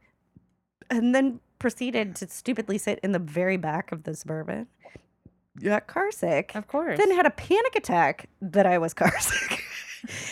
and 0.91 1.15
then 1.15 1.41
proceeded 1.59 2.17
to 2.17 2.29
stupidly 2.29 2.79
sit 2.79 2.99
in 3.03 3.13
the 3.13 3.19
very 3.19 3.57
back 3.57 3.93
of 3.93 4.05
the 4.05 4.15
suburban. 4.15 4.67
Got 5.62 5.87
car 5.87 6.11
sick. 6.11 6.52
of 6.55 6.67
course. 6.69 6.99
Then 6.99 7.11
had 7.12 7.26
a 7.26 7.31
panic 7.31 7.75
attack 7.76 8.29
that 8.43 8.67
I 8.67 8.79
was 8.79 8.95
car 9.00 9.12
sick. 9.21 9.62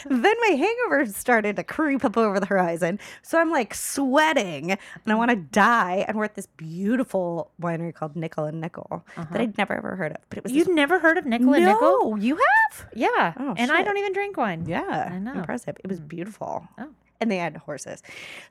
then 0.08 0.34
my 0.40 0.56
hangover 0.56 1.04
started 1.12 1.56
to 1.56 1.62
creep 1.62 2.02
up 2.02 2.16
over 2.16 2.40
the 2.40 2.46
horizon. 2.46 2.98
So 3.22 3.38
I'm 3.38 3.50
like 3.50 3.74
sweating 3.74 4.70
and 4.72 4.80
I 5.06 5.14
want 5.14 5.30
to 5.30 5.36
die. 5.36 6.06
And 6.08 6.16
we're 6.16 6.24
at 6.24 6.34
this 6.36 6.46
beautiful 6.56 7.50
winery 7.60 7.94
called 7.94 8.16
Nickel 8.16 8.44
and 8.44 8.60
Nickel 8.62 9.04
Uh-huh. 9.16 9.26
that 9.30 9.40
I'd 9.40 9.58
never 9.58 9.74
ever 9.74 9.94
heard 9.96 10.12
of. 10.12 10.18
But 10.30 10.38
it 10.38 10.44
was 10.44 10.52
You've 10.54 10.68
this- 10.68 10.74
never 10.74 10.98
heard 10.98 11.18
of 11.18 11.26
Nickel 11.26 11.52
and 11.52 11.66
Nickel? 11.66 11.80
no, 11.80 12.16
you 12.16 12.36
have? 12.36 12.88
Yeah. 12.94 13.34
Oh, 13.38 13.54
and 13.58 13.70
I 13.70 13.82
don't 13.82 13.98
even 13.98 14.14
drink 14.14 14.38
wine. 14.38 14.64
Yeah, 14.66 15.10
I 15.12 15.18
know. 15.18 15.34
impressive. 15.34 15.76
It 15.84 15.88
was 15.90 16.00
Mm. 16.00 16.08
beautiful. 16.08 16.66
Oh. 16.78 16.88
And 17.20 17.30
they 17.30 17.36
had 17.38 17.56
horses. 17.56 18.02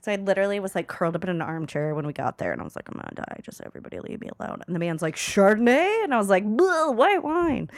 So 0.01 0.12
I 0.12 0.15
literally 0.17 0.59
was 0.59 0.75
like 0.75 0.88
curled 0.88 1.15
up 1.15 1.24
in 1.24 1.29
an 1.29 1.41
armchair 1.41 1.95
when 1.95 2.05
we 2.05 2.12
got 2.13 2.38
there 2.38 2.51
and 2.51 2.59
I 2.59 2.63
was 2.63 2.75
like, 2.75 2.89
I'm 2.89 2.95
gonna 2.95 3.13
die. 3.15 3.39
Just 3.41 3.62
everybody 3.62 4.00
leave 4.00 4.19
me 4.19 4.29
alone. 4.39 4.62
And 4.67 4.75
the 4.75 4.79
man's 4.79 5.01
like, 5.01 5.15
Chardonnay? 5.15 6.03
And 6.03 6.13
I 6.13 6.17
was 6.17 6.27
like, 6.29 6.43
"Bleh, 6.45 6.93
white 6.93 7.24
wine. 7.24 7.69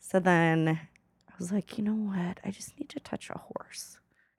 So 0.00 0.20
then 0.20 0.68
I 1.28 1.32
was 1.38 1.50
like, 1.50 1.78
you 1.78 1.84
know 1.84 1.94
what? 1.94 2.40
I 2.44 2.50
just 2.50 2.78
need 2.78 2.90
to 2.90 3.00
touch 3.00 3.30
a 3.30 3.38
horse. 3.38 3.98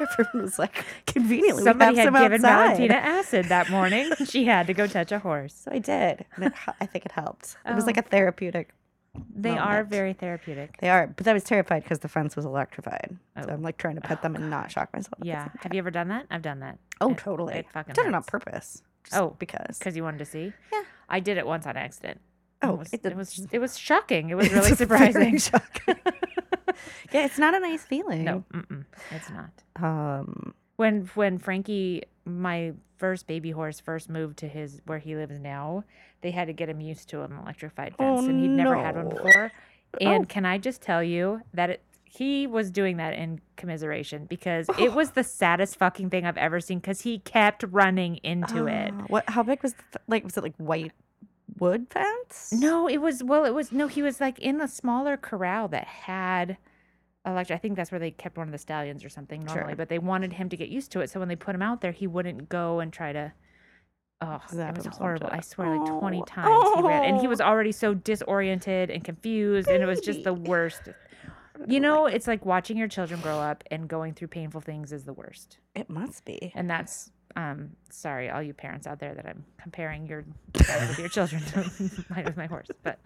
Everyone 0.00 0.42
was 0.42 0.58
like, 0.58 0.84
conveniently, 1.06 1.62
Somebody 1.64 1.96
had 1.96 2.04
some 2.06 2.14
given 2.14 2.44
outside. 2.44 2.76
Valentina 2.76 2.94
acid 3.02 3.46
that 3.46 3.70
morning. 3.70 4.12
she 4.26 4.44
had 4.44 4.66
to 4.68 4.74
go 4.74 4.86
touch 4.86 5.10
a 5.10 5.18
horse. 5.18 5.54
So 5.64 5.70
I 5.72 5.78
did. 5.78 6.24
And 6.36 6.44
it, 6.46 6.52
I 6.80 6.86
think 6.86 7.06
it 7.06 7.12
helped. 7.12 7.56
It 7.66 7.74
was 7.74 7.84
Oh. 7.84 7.86
like 7.86 7.96
a 7.96 8.02
therapeutic 8.02 8.70
They 9.34 9.56
are 9.56 9.84
very 9.84 10.12
therapeutic. 10.12 10.76
They 10.80 10.88
are, 10.88 11.06
but 11.06 11.26
I 11.28 11.32
was 11.32 11.44
terrified 11.44 11.82
because 11.82 11.98
the 12.00 12.08
fence 12.08 12.36
was 12.36 12.44
electrified. 12.44 13.16
So 13.42 13.46
Oh. 13.48 13.52
I'm 13.52 13.62
like 13.62 13.76
trying 13.78 13.94
to 13.96 14.00
pet 14.00 14.22
them 14.22 14.34
and 14.36 14.50
not 14.50 14.70
shock 14.70 14.92
myself. 14.92 15.14
Yeah. 15.22 15.48
Have 15.60 15.72
you 15.74 15.78
ever 15.78 15.90
done 15.90 16.08
that? 16.08 16.26
I've 16.30 16.42
done 16.42 16.60
that. 16.60 16.78
Oh, 17.00 17.10
It- 17.12 17.18
totally. 17.18 17.54
It 17.54 17.66
fucking 17.72 17.94
did 17.94 18.06
it 18.06 18.14
on 18.14 18.22
purpose. 18.24 18.82
Oh, 19.12 19.36
because. 19.38 19.78
because 19.78 19.96
you 19.96 20.02
wanted 20.02 20.18
to 20.18 20.24
see. 20.26 20.52
Yeah. 20.72 20.82
I 21.08 21.20
did 21.20 21.36
it 21.38 21.46
once 21.46 21.66
on 21.66 21.76
accident. 21.76 22.20
Oh, 22.62 22.74
it 22.74 22.78
was 22.78 22.92
it 22.94 23.04
it, 23.06 23.16
was 23.16 23.46
it 23.52 23.58
was 23.58 23.78
shocking. 23.78 24.30
It 24.30 24.34
was 24.34 24.50
really 24.52 24.74
surprising. 24.74 25.38
shocking. 25.38 25.96
yeah, 27.12 27.24
it's 27.26 27.38
not 27.38 27.54
a 27.54 27.60
nice 27.60 27.82
feeling. 27.84 28.24
no, 28.24 28.44
it's 29.10 29.30
not. 29.30 29.50
Um. 29.84 30.54
When 30.76 31.06
when 31.14 31.38
Frankie, 31.38 32.02
my 32.24 32.72
first 32.96 33.26
baby 33.26 33.50
horse, 33.50 33.80
first 33.80 34.08
moved 34.08 34.38
to 34.38 34.48
his 34.48 34.80
where 34.86 34.98
he 34.98 35.16
lives 35.16 35.38
now, 35.38 35.84
they 36.22 36.30
had 36.30 36.46
to 36.46 36.52
get 36.52 36.68
him 36.68 36.80
used 36.80 37.08
to 37.10 37.22
an 37.22 37.32
electrified 37.32 37.94
Oh, 37.98 38.16
fence, 38.16 38.28
and 38.28 38.40
he'd 38.40 38.50
never 38.50 38.76
had 38.76 38.96
one 38.96 39.08
before. 39.08 39.52
And 40.00 40.24
Oh. 40.24 40.26
can 40.26 40.44
I 40.44 40.58
just 40.58 40.82
tell 40.82 41.02
you 41.02 41.40
that 41.54 41.70
it, 41.70 41.82
he 42.04 42.46
was 42.46 42.70
doing 42.70 42.98
that 42.98 43.14
in 43.14 43.40
commiseration 43.56 44.26
because 44.26 44.68
it 44.78 44.92
was 44.94 45.12
the 45.12 45.24
saddest 45.24 45.76
fucking 45.78 46.10
thing 46.10 46.26
I've 46.26 46.36
ever 46.36 46.60
seen 46.60 46.80
because 46.80 47.00
he 47.00 47.20
kept 47.20 47.64
running 47.70 48.16
into 48.16 48.66
it. 48.66 48.92
ah, 48.92 49.04
What? 49.06 49.24
How 49.30 49.42
big 49.42 49.62
was 49.62 49.72
the 49.72 49.82
f- 49.94 50.02
like? 50.06 50.24
Was 50.24 50.36
it 50.36 50.42
like 50.42 50.56
white 50.56 50.92
wood 51.58 51.86
fence? 51.88 52.52
No, 52.52 52.86
it 52.88 52.98
was 52.98 53.24
well, 53.24 53.46
it 53.46 53.54
was 53.54 53.72
no, 53.72 53.86
he 53.86 54.02
was 54.02 54.20
like 54.20 54.38
in 54.38 54.58
the 54.58 54.66
smaller 54.68 55.16
corral 55.16 55.68
that 55.68 55.86
had 55.86 56.58
electric. 57.26 57.56
I 57.56 57.60
think 57.60 57.76
that's 57.76 57.90
where 57.90 57.98
they 57.98 58.10
kept 58.12 58.36
one 58.38 58.48
of 58.48 58.52
the 58.52 58.58
stallions 58.58 59.04
or 59.04 59.08
something 59.08 59.44
normally, 59.44 59.70
Sure. 59.72 59.76
but 59.76 59.88
they 59.88 59.98
wanted 59.98 60.32
him 60.34 60.48
to 60.48 60.56
get 60.56 60.68
used 60.68 60.92
to 60.92 61.00
it. 61.00 61.10
So 61.10 61.18
when 61.20 61.28
they 61.28 61.36
put 61.36 61.54
him 61.54 61.62
out 61.62 61.80
there, 61.80 61.92
he 61.92 62.06
wouldn't 62.06 62.48
go 62.48 62.80
and 62.80 62.92
try 62.92 63.12
to. 63.12 63.32
Oh, 64.22 64.40
that 64.54 64.76
was 64.76 64.86
horrible. 64.86 65.28
I 65.30 65.40
swear, 65.40 65.76
like 65.76 65.98
twenty 66.00 66.20
Oh. 66.22 66.24
times 66.26 66.76
he 66.76 66.82
ran, 66.82 67.04
and 67.04 67.20
he 67.20 67.26
Oh. 67.26 67.30
was 67.30 67.40
already 67.40 67.72
so 67.72 67.92
disoriented 67.92 68.90
and 68.90 69.04
confused, 69.04 69.68
and 69.68 69.82
it 69.82 69.86
was 69.86 70.00
just 70.00 70.24
the 70.24 70.34
worst. 70.34 70.82
You 71.66 71.80
know, 71.80 72.04
it's 72.04 72.26
like 72.26 72.44
watching 72.44 72.76
your 72.76 72.86
children 72.86 73.18
grow 73.22 73.38
up 73.40 73.64
and 73.70 73.88
going 73.88 74.12
through 74.12 74.28
painful 74.28 74.60
things 74.60 74.92
is 74.92 75.04
the 75.04 75.14
worst, 75.14 75.56
It 75.74 75.88
must 75.88 76.24
be. 76.26 76.52
and 76.54 76.68
that's. 76.68 77.10
Um, 77.34 77.70
sorry, 77.90 78.28
all 78.30 78.42
you 78.42 78.52
parents 78.54 78.86
out 78.86 78.98
there 78.98 79.14
that 79.14 79.24
I'm 79.26 79.42
comparing 79.58 80.06
your 80.06 80.24
with 80.54 80.98
your 80.98 81.08
children 81.08 81.42
to 81.46 81.70
mine 82.10 82.24
with 82.26 82.36
my 82.36 82.44
horse, 82.46 82.68
but 82.82 82.98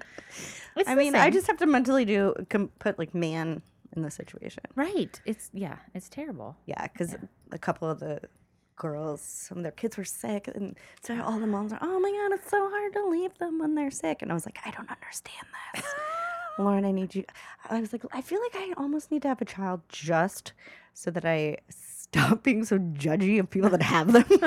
I 0.87 0.95
mean, 0.97 1.15
I 1.15 1.31
just 1.31 1.47
have 1.47 1.59
to 1.59 1.67
mentally 1.67 2.05
do 2.05 2.35
com- 2.49 2.71
put 2.81 2.99
like 2.99 3.15
man 3.15 3.63
in 3.95 4.03
the 4.03 4.11
situation. 4.11 4.63
Right. 4.75 5.21
It's 5.25 5.51
yeah, 5.53 5.77
it's 5.95 6.09
terrible. 6.09 6.57
Yeah, 6.67 6.87
because 6.87 7.17
a 7.53 7.59
couple 7.59 7.89
of 7.91 8.01
the 8.01 8.21
girls, 8.77 9.21
some 9.21 9.59
of 9.59 9.63
their 9.63 9.73
kids 9.73 9.97
were 9.97 10.05
sick, 10.05 10.49
and 10.49 10.77
so 11.03 11.21
all 11.23 11.39
the 11.39 11.47
moms 11.47 11.73
are, 11.73 11.79
"Oh 11.83 12.01
my 12.01 12.11
god, 12.11 12.33
it's 12.39 12.51
so 12.51 12.69
hard 12.71 12.93
to 12.95 13.07
leave 13.07 13.37
them 13.39 13.59
when 13.59 13.75
they're 13.75 13.91
sick." 13.91 14.23
And 14.23 14.31
I 14.31 14.35
was 14.35 14.47
like, 14.47 14.59
"I 14.65 14.71
don't 14.71 14.91
understand 14.91 15.47
this, 15.75 15.85
Lauren. 16.59 16.85
I 16.85 16.91
need 16.93 17.15
you." 17.15 17.25
I 17.69 17.81
was 17.81 17.93
like, 17.93 18.03
"I 18.13 18.21
feel 18.23 18.41
like 18.41 18.55
I 18.57 18.73
almost 18.77 19.11
need 19.11 19.23
to 19.23 19.29
have 19.29 19.43
a 19.43 19.45
child 19.45 19.83
just 19.89 20.53
so 20.95 21.11
that 21.11 21.25
I 21.25 21.59
stop 21.69 22.43
being 22.49 22.65
so 22.65 22.79
judgy 22.79 23.39
of 23.39 23.51
people 23.51 23.71
that 23.71 23.83
have 23.83 24.13
them." 24.13 24.25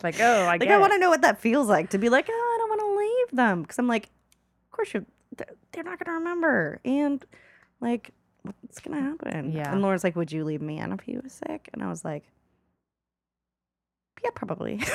Like, 0.00 0.20
oh, 0.20 0.42
I 0.42 0.58
like 0.58 0.68
I 0.68 0.78
want 0.78 0.92
to 0.92 0.98
know 1.00 1.10
what 1.10 1.22
that 1.22 1.40
feels 1.40 1.66
like 1.66 1.90
to 1.90 1.98
be 1.98 2.08
like, 2.08 2.28
"Oh, 2.30 2.32
I 2.32 2.58
don't 2.60 2.68
want 2.68 2.80
to 2.80 2.98
leave 2.98 3.36
them," 3.36 3.62
because 3.62 3.80
I'm 3.80 3.88
like, 3.88 4.04
"Of 4.04 4.70
course 4.70 4.94
you, 4.94 5.04
th- 5.36 5.50
they're 5.72 5.82
not 5.82 5.98
gonna 5.98 6.18
remember," 6.18 6.80
and 6.84 7.24
like. 7.80 8.12
What's 8.42 8.80
gonna 8.80 9.00
happen? 9.00 9.52
Yeah. 9.52 9.72
And 9.72 9.82
Laura's 9.82 10.04
like, 10.04 10.16
"Would 10.16 10.32
you 10.32 10.44
leave 10.44 10.62
Man 10.62 10.92
if 10.92 11.00
he 11.00 11.16
was 11.18 11.32
sick?" 11.32 11.68
And 11.72 11.82
I 11.82 11.88
was 11.88 12.04
like, 12.04 12.24
yeah, 14.24 14.30
probably. 14.34 14.80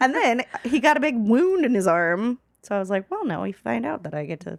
and 0.00 0.14
then 0.14 0.42
he 0.64 0.80
got 0.80 0.96
a 0.96 1.00
big 1.00 1.16
wound 1.16 1.64
in 1.64 1.74
his 1.74 1.86
arm. 1.86 2.38
So 2.62 2.74
I 2.74 2.78
was 2.78 2.90
like, 2.90 3.10
well, 3.10 3.24
no, 3.24 3.42
we 3.42 3.52
find 3.52 3.86
out 3.86 4.02
that 4.04 4.14
I 4.14 4.26
get 4.26 4.40
to, 4.40 4.58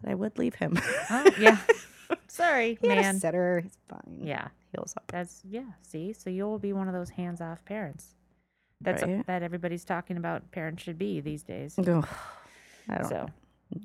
that 0.00 0.10
I 0.10 0.14
would 0.14 0.38
leave 0.38 0.54
him. 0.56 0.78
Oh, 1.10 1.30
yeah. 1.38 1.58
Sorry, 2.28 2.78
he 2.80 2.86
a 2.88 2.90
man. 2.90 3.18
sitter. 3.20 3.60
He's 3.60 3.78
fine. 3.88 4.18
Yeah. 4.22 4.48
He 4.58 4.76
heals 4.76 4.94
up. 4.96 5.04
That's 5.08 5.42
yeah. 5.48 5.64
See, 5.82 6.12
so 6.12 6.30
you'll 6.30 6.58
be 6.58 6.72
one 6.72 6.88
of 6.88 6.94
those 6.94 7.10
hands-off 7.10 7.64
parents. 7.64 8.14
That's 8.80 9.02
Right. 9.02 9.26
that 9.26 9.42
everybody's 9.42 9.84
talking 9.84 10.16
about. 10.16 10.50
Parents 10.52 10.82
should 10.82 10.98
be 10.98 11.20
these 11.20 11.42
days. 11.42 11.78
Ugh, 11.78 12.06
I 12.88 12.98
don't 12.98 13.08
So 13.08 13.26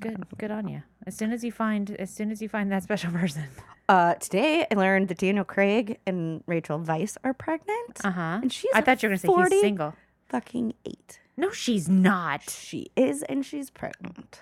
good, 0.01 0.24
good 0.38 0.51
on 0.51 0.68
you. 0.68 0.84
As 1.08 1.15
soon 1.15 1.32
as 1.32 1.44
you 1.44 1.51
find, 1.51 1.92
as 2.00 2.10
soon 2.10 2.32
as 2.32 2.42
you 2.42 2.50
find 2.50 2.72
that 2.72 2.84
special 2.89 3.12
person. 3.12 3.44
Uh, 3.88 4.15
today 4.15 4.65
I 4.72 4.75
learned 4.75 5.10
that 5.10 5.18
Daniel 5.20 5.46
Craig 5.46 6.00
and 6.08 6.44
Rachel 6.48 6.80
Weisz 6.80 7.18
are 7.24 7.34
pregnant. 7.34 8.00
Uh 8.04 8.12
huh. 8.12 8.39
And 8.42 8.51
she's 8.51 8.72
I 8.74 8.82
thought 8.82 9.01
you 9.04 9.10
were 9.10 9.12
gonna 9.12 9.20
say 9.20 9.27
40 9.27 9.56
he's 9.56 9.62
single. 9.62 9.94
fucking 10.30 10.74
eight. 10.86 11.20
No, 11.38 11.51
she's 11.51 11.88
not. 11.89 12.50
She 12.50 12.88
is, 12.96 13.22
and 13.24 13.46
she's 13.46 13.70
pregnant. 13.70 14.42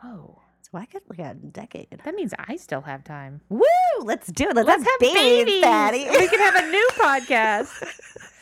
Whoa. 0.00 0.40
So 0.62 0.78
I 0.78 0.84
get 0.86 1.02
like 1.10 1.18
a 1.18 1.34
decade. 1.34 1.88
That 2.04 2.14
means 2.14 2.32
I 2.38 2.54
still 2.56 2.82
have 2.82 3.02
time. 3.02 3.40
Woo! 3.48 3.64
Let's 4.02 4.28
do 4.28 4.48
it. 4.48 4.54
Let's, 4.54 4.68
Let's 4.68 4.84
have, 4.84 5.00
babies. 5.00 5.60
Patty. 5.62 6.04
We 6.08 6.28
can 6.28 6.38
have 6.38 6.54
a 6.64 6.70
new 6.70 6.88
podcast. 6.98 7.70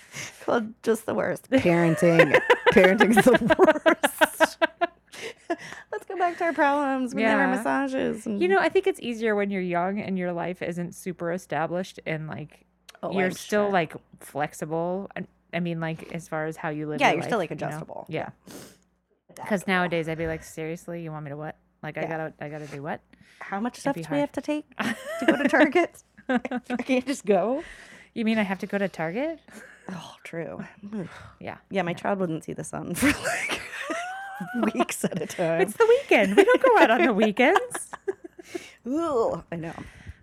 Well, 0.48 0.66
just 0.82 1.04
the 1.04 1.14
worst. 1.14 1.50
Parenting. 1.50 2.40
Parenting's 2.72 3.22
the 3.22 3.54
worst. 3.58 4.17
Let's 5.92 6.04
go 6.06 6.16
back 6.16 6.38
to 6.38 6.44
our 6.44 6.52
problems. 6.52 7.14
We 7.14 7.22
Yeah. 7.22 7.46
massages. 7.46 8.26
and- 8.26 8.40
You 8.40 8.48
know, 8.48 8.58
I 8.58 8.68
think 8.68 8.86
it's 8.86 9.00
easier 9.00 9.34
when 9.34 9.50
you're 9.50 9.62
young 9.62 10.00
and 10.00 10.18
your 10.18 10.32
life 10.32 10.62
isn't 10.62 10.94
super 10.94 11.32
established 11.32 12.00
and 12.06 12.26
like 12.28 12.64
Oh, 13.02 13.12
you're 13.12 13.26
I'm 13.26 13.32
still 13.32 13.64
sure. 13.66 13.72
like 13.72 13.94
flexible. 14.20 15.10
I- 15.16 15.60
mean, 15.60 15.80
like 15.80 16.12
as 16.12 16.28
far 16.28 16.46
as 16.46 16.56
how 16.56 16.68
you 16.70 16.86
live. 16.88 17.00
Yeah, 17.00 17.08
your 17.08 17.16
you're 17.16 17.22
still, 17.22 17.38
life, 17.38 17.50
like, 17.50 17.60
you 17.60 17.66
know? 17.66 17.68
adjustable. 17.68 18.06
Yeah, 18.08 18.28
because 19.34 19.66
nowadays 19.66 20.08
I'd 20.08 20.18
be 20.18 20.26
like, 20.26 20.42
seriously, 20.44 21.02
you 21.02 21.10
want 21.12 21.24
me 21.24 21.30
to 21.30 21.36
what? 21.36 21.56
Like 21.82 21.96
I 21.96 22.02
gotta, 22.06 22.32
I 22.40 22.48
gotta 22.48 22.66
do 22.66 22.82
what? 22.82 23.00
How 23.40 23.60
much 23.60 23.76
stuff 23.78 23.94
do 23.96 24.02
we 24.10 24.18
have 24.18 24.32
to 24.32 24.40
take 24.40 24.66
to 24.78 25.26
go 25.26 25.36
to 25.36 25.48
Target? 25.48 26.02
I 26.28 26.38
can't 26.84 27.06
just 27.06 27.24
go. 27.24 27.62
You 28.14 28.24
mean 28.24 28.38
I 28.38 28.42
have 28.42 28.58
to 28.58 28.66
go 28.66 28.78
to 28.78 28.88
Target? 28.88 29.38
Oh, 29.90 30.14
true. 30.24 30.64
Yeah, 31.40 31.58
Yeah, 31.70 31.82
my 31.82 31.94
child 31.94 32.18
wouldn't 32.18 32.44
see 32.44 32.52
the 32.52 32.64
sun 32.64 32.94
for 32.94 33.06
like 33.06 33.60
weeks 34.74 35.04
at 35.04 35.20
a 35.22 35.26
time. 35.26 35.60
it's 35.62 35.74
the 35.74 35.86
weekend. 35.86 36.36
We 36.36 36.44
don't 36.44 36.62
go 36.62 36.78
out 36.78 36.90
on 36.90 37.02
the 37.02 37.12
weekends. 37.24 37.90
Ooh, 38.86 39.42
I 39.52 39.56
know. 39.56 39.74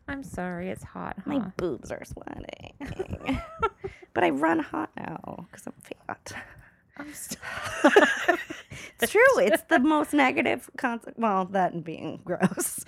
I'm 0.07 0.24
sorry, 0.24 0.69
it's 0.69 0.84
hot. 0.84 1.25
My 1.25 1.39
boobs 1.57 1.91
are 1.91 2.03
sweating. 2.05 2.74
but 4.13 4.24
I 4.24 4.29
run 4.29 4.60
hot 4.60 4.91
now 4.98 5.48
because 5.51 5.67
I'm 5.67 5.74
fat. 5.81 6.34
I'm 6.98 7.07
It's 9.01 9.12
true. 9.12 9.39
It's 9.39 9.63
the 9.63 9.79
most 9.79 10.13
negative 10.13 10.69
consequence. 10.77 11.17
Well, 11.19 11.45
that 11.51 11.74
and 11.74 11.84
being 11.84 12.22
gross. 12.24 12.86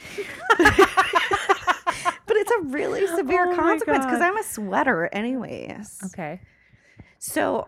but 0.57 2.35
it's 2.37 2.51
a 2.51 2.59
really 2.67 3.05
severe 3.07 3.51
Oh 3.51 3.55
consequence 3.55 4.05
because 4.05 4.21
I'm 4.21 4.37
a 4.37 4.43
sweater, 4.43 5.09
anyways. 5.11 5.99
okay. 6.05 6.39
So, 7.19 7.67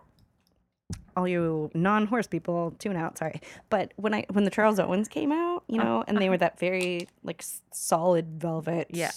all 1.16 1.28
you 1.28 1.70
non-horse 1.74 2.28
people, 2.28 2.75
tune 2.80 2.96
out. 2.96 3.18
Sorry, 3.18 3.42
but 3.70 3.94
when 3.96 4.13
I 4.13 4.25
when 4.32 4.44
the 4.44 4.51
Charles 4.51 4.80
Owens 4.80 5.08
came 5.08 5.32
out, 5.32 5.63
you 5.68 5.78
know, 5.78 6.04
and 6.08 6.18
they 6.18 6.30
were 6.30 6.38
that 6.38 6.60
very 6.60 7.08
like 7.24 7.44
solid 7.72 8.42
velvet. 8.42 8.88
Yeah. 8.92 9.12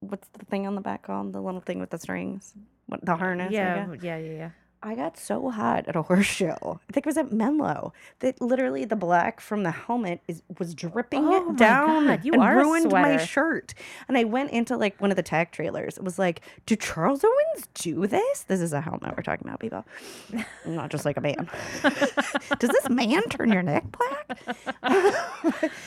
What's 0.00 0.28
the 0.28 0.46
thing 0.46 0.66
on 0.66 0.74
the 0.74 0.80
back 0.80 1.02
called? 1.02 1.32
The 1.32 1.40
little 1.40 1.60
thing 1.60 1.78
with 1.78 1.90
the 1.90 1.98
strings. 1.98 2.54
What 2.86 3.04
the 3.04 3.16
harness? 3.16 3.52
Yeah, 3.52 3.86
yeah, 4.02 4.16
yeah, 4.16 4.32
yeah. 4.32 4.50
I 4.82 4.94
got 4.94 5.18
so 5.18 5.50
hot 5.50 5.86
at 5.88 5.94
a 5.96 6.02
horse 6.10 6.24
show. 6.26 6.80
I 6.88 6.92
think 6.92 7.04
it 7.04 7.06
was 7.06 7.18
at 7.18 7.32
Menlo 7.32 7.92
that 8.20 8.40
literally 8.40 8.84
the 8.86 8.96
black 8.96 9.40
from 9.40 9.62
the 9.62 9.70
helmet 9.70 10.20
is 10.26 10.42
was 10.58 10.74
dripping 10.74 11.26
Oh 11.26 11.52
down 11.52 12.06
God, 12.06 12.24
you 12.24 12.32
and 12.32 12.42
are 12.42 12.56
ruined 12.56 12.90
my 12.90 13.18
shirt. 13.18 13.74
And 14.08 14.16
I 14.16 14.24
went 14.24 14.50
into 14.52 14.76
like 14.78 14.98
one 15.00 15.10
of 15.10 15.16
the 15.16 15.22
tack 15.22 15.52
trailers. 15.52 15.98
It 15.98 16.02
was 16.04 16.18
like, 16.18 16.40
do 16.64 16.76
Charles 16.76 17.22
Owens 17.24 17.68
do 17.74 18.06
this? 18.06 18.44
This 18.44 18.60
is 18.60 18.72
a 18.72 18.80
helmet 18.80 19.14
we're 19.16 19.22
talking 19.22 19.46
about, 19.46 19.60
people. 19.60 19.84
Not 20.64 20.90
just 20.90 21.04
like 21.04 21.18
a 21.18 21.20
man. 21.20 21.48
Does 22.58 22.70
this 22.70 22.88
man 22.88 23.22
turn 23.24 23.52
your 23.52 23.62
neck 23.62 23.84
black? 23.92 24.38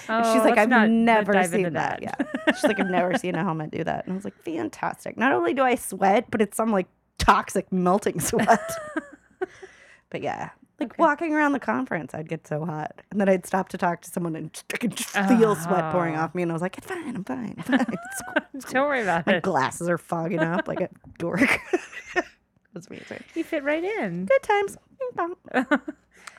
Oh, 0.09 0.33
She's 0.33 0.43
like, 0.43 0.57
I've 0.57 0.69
never 0.89 1.43
seen 1.45 1.63
that. 1.73 2.00
that. 2.01 2.03
Yeah. 2.03 2.53
She's 2.53 2.63
like, 2.63 2.79
I've 2.79 2.89
never 2.89 3.17
seen 3.17 3.35
a 3.35 3.43
helmet 3.43 3.71
do 3.71 3.83
that. 3.83 4.05
And 4.05 4.13
I 4.13 4.15
was 4.15 4.25
like, 4.25 4.35
fantastic. 4.43 5.17
Not 5.17 5.31
only 5.31 5.53
do 5.53 5.63
I 5.63 5.75
sweat, 5.75 6.25
but 6.29 6.41
it's 6.41 6.57
some 6.57 6.71
like 6.71 6.88
toxic 7.17 7.72
melting 7.72 8.20
sweat. 8.20 8.60
but 10.10 10.22
yeah, 10.22 10.50
like 10.79 10.91
Okay. 10.93 10.96
walking 11.01 11.34
around 11.34 11.53
the 11.53 11.60
conference, 11.60 12.13
I'd 12.13 12.27
get 12.29 12.48
so 12.48 12.65
hot. 12.65 13.01
And 13.12 13.20
then 13.22 13.29
I'd 13.29 13.46
stop 13.46 13.70
to 13.70 13.77
talk 13.77 14.01
to 14.01 14.10
someone 14.10 14.36
and 14.36 14.63
I 14.74 14.77
could 14.77 14.96
just 14.96 15.12
feel 15.12 15.55
sweat 15.55 15.91
pouring 15.91 16.15
Oh. 16.15 16.22
off 16.22 16.36
me. 16.36 16.41
And 16.43 16.51
I 16.51 16.53
was 16.53 16.62
like, 16.62 16.77
it's 16.77 16.88
fine. 16.88 17.15
I'm 17.15 17.24
fine. 17.24 17.55
I'm 17.58 17.63
fine. 17.63 17.79
It's 17.79 18.22
cool. 18.25 18.34
It's 18.55 18.65
cool. 18.65 18.74
Don't 18.74 18.88
worry 18.88 19.01
about 19.01 19.25
My 19.25 19.34
it. 19.34 19.36
My 19.38 19.39
glasses 19.39 19.89
are 19.89 19.98
fogging 19.98 20.39
up 20.39 20.67
like 20.67 20.79
a 20.82 20.89
dork. 21.17 21.60
That's 22.74 22.88
amazing. 22.88 23.24
You 23.36 23.43
fit 23.43 23.63
right 23.63 23.84
in. 23.84 24.25
Good 24.25 24.43
times. 24.43 24.77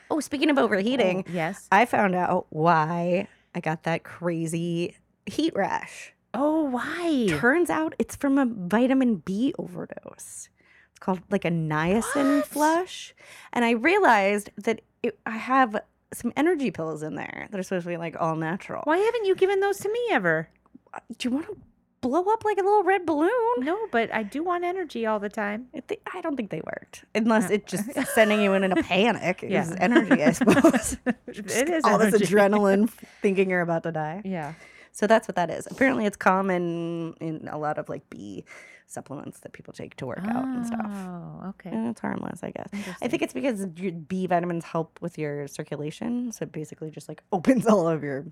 Oh, 0.09 0.19
speaking 0.19 0.49
of 0.49 0.57
overheating, 0.57 1.25
Oh, 1.27 1.31
yes. 1.33 1.67
I 1.71 1.85
found 1.85 2.13
out 2.15 2.45
why 2.51 3.27
I 3.55 3.59
got 3.59 3.83
that 3.83 4.03
crazy 4.03 4.95
heat 5.25 5.53
rash. 5.55 6.13
Oh, 6.33 6.63
why? 6.65 7.25
Turns 7.29 7.69
out 7.69 7.95
it's 7.97 8.15
from 8.15 8.37
a 8.37 8.45
vitamin 8.45 9.15
B 9.17 9.53
overdose. 9.57 10.49
It's 10.95 10.99
called 11.01 11.19
like 11.29 11.43
a 11.43 11.49
niacin 11.51 12.37
What? 12.37 12.47
flush. 12.47 13.13
And 13.51 13.65
I 13.65 13.71
realized 13.71 14.49
that 14.63 14.81
it, 15.03 15.19
I 15.25 15.31
have 15.37 15.75
some 16.13 16.31
energy 16.37 16.71
pills 16.71 17.03
in 17.03 17.15
there 17.15 17.47
that 17.51 17.59
are 17.59 17.63
supposed 17.63 17.83
to 17.83 17.89
be 17.89 17.97
like 17.97 18.15
all 18.17 18.37
natural. 18.37 18.81
Why 18.85 18.97
haven't 18.97 19.25
you 19.25 19.35
given 19.35 19.59
those 19.59 19.77
to 19.79 19.91
me 19.91 19.99
ever? 20.11 20.47
Uh, 20.93 20.99
do 21.17 21.27
you 21.29 21.35
want 21.35 21.47
to 21.47 21.57
blow 21.99 22.23
up 22.31 22.45
like 22.45 22.57
a 22.57 22.61
little 22.63 22.83
red 22.83 23.05
balloon? 23.05 23.29
No, 23.59 23.77
but 23.91 24.13
I 24.13 24.23
do 24.23 24.41
want 24.41 24.63
energy 24.63 25.05
all 25.05 25.19
the 25.19 25.27
time. 25.27 25.67
I, 25.75 25.81
think, 25.81 25.99
I 26.13 26.21
don't 26.21 26.37
think 26.37 26.49
they 26.49 26.61
worked, 26.61 27.03
unless 27.13 27.49
it 27.49 27.67
just 27.67 27.91
sending 28.13 28.39
you 28.41 28.53
in, 28.53 28.63
in 28.63 28.71
a 28.71 28.81
panic. 28.81 29.43
Yeah. 29.45 29.63
Is 29.63 29.75
energy, 29.77 30.23
I 30.23 30.31
suppose. 30.39 30.97
it 31.27 31.69
is 31.69 31.83
all 31.83 31.99
energy. 31.99 32.19
this 32.19 32.29
adrenaline, 32.29 32.89
thinking 33.21 33.49
you're 33.49 33.59
about 33.61 33.83
to 33.83 33.91
die. 33.91 34.21
Yeah. 34.23 34.53
So 34.93 35.07
that's 35.07 35.27
what 35.27 35.35
that 35.35 35.49
is. 35.49 35.67
Apparently, 35.69 36.05
it's 36.05 36.15
common 36.15 37.15
in 37.19 37.49
a 37.51 37.57
lot 37.57 37.77
of 37.77 37.89
like 37.89 38.09
B 38.09 38.45
supplements 38.87 39.39
that 39.39 39.53
people 39.53 39.73
take 39.73 39.95
to 39.97 40.05
work 40.05 40.23
out 40.27 40.45
and 40.45 40.65
stuff. 40.65 40.85
Oh, 40.89 41.49
okay. 41.49 41.69
And 41.71 41.87
it's 41.87 42.01
harmless, 42.01 42.41
I 42.43 42.51
guess. 42.51 42.69
I 43.01 43.07
think 43.07 43.21
it's 43.21 43.33
because 43.33 43.67
your 43.77 43.91
B 43.91 44.27
vitamins 44.27 44.63
help 44.65 44.99
with 45.01 45.17
your 45.17 45.47
circulation, 45.47 46.31
so 46.31 46.43
it 46.43 46.51
basically 46.51 46.89
just 46.91 47.07
like 47.09 47.21
opens 47.31 47.65
all 47.67 47.87
of 47.87 48.03
your. 48.03 48.25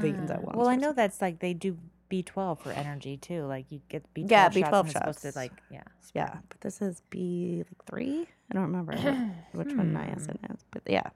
veins 0.00 0.30
at 0.30 0.38
Ah, 0.38 0.42
once 0.42 0.56
Well, 0.56 0.68
I 0.68 0.76
know 0.76 0.92
that's 0.92 1.20
like 1.20 1.38
they 1.40 1.54
do 1.54 1.78
B12 2.10 2.58
for 2.60 2.72
energy 2.72 3.16
too. 3.16 3.44
Like 3.44 3.70
you 3.70 3.80
get 3.88 4.02
B12 4.14 4.30
Yeah, 4.30 4.50
shots 4.50 4.56
B12 4.56 4.78
and 4.80 4.88
it's 4.88 4.98
supposed 4.98 5.18
to 5.20 5.26
shots. 5.28 5.36
like 5.36 5.52
yeah. 5.70 5.82
Yeah, 6.14 6.36
but 6.48 6.60
this 6.60 6.82
is 6.82 7.02
B 7.08 7.64
like 7.66 7.84
three. 7.86 8.26
I 8.50 8.54
don't 8.54 8.64
remember 8.64 8.92
which 9.52 9.72
one 9.74 9.94
niacin 9.94 10.36
is, 10.54 10.64
but 10.70 10.82
yeah, 10.86 11.08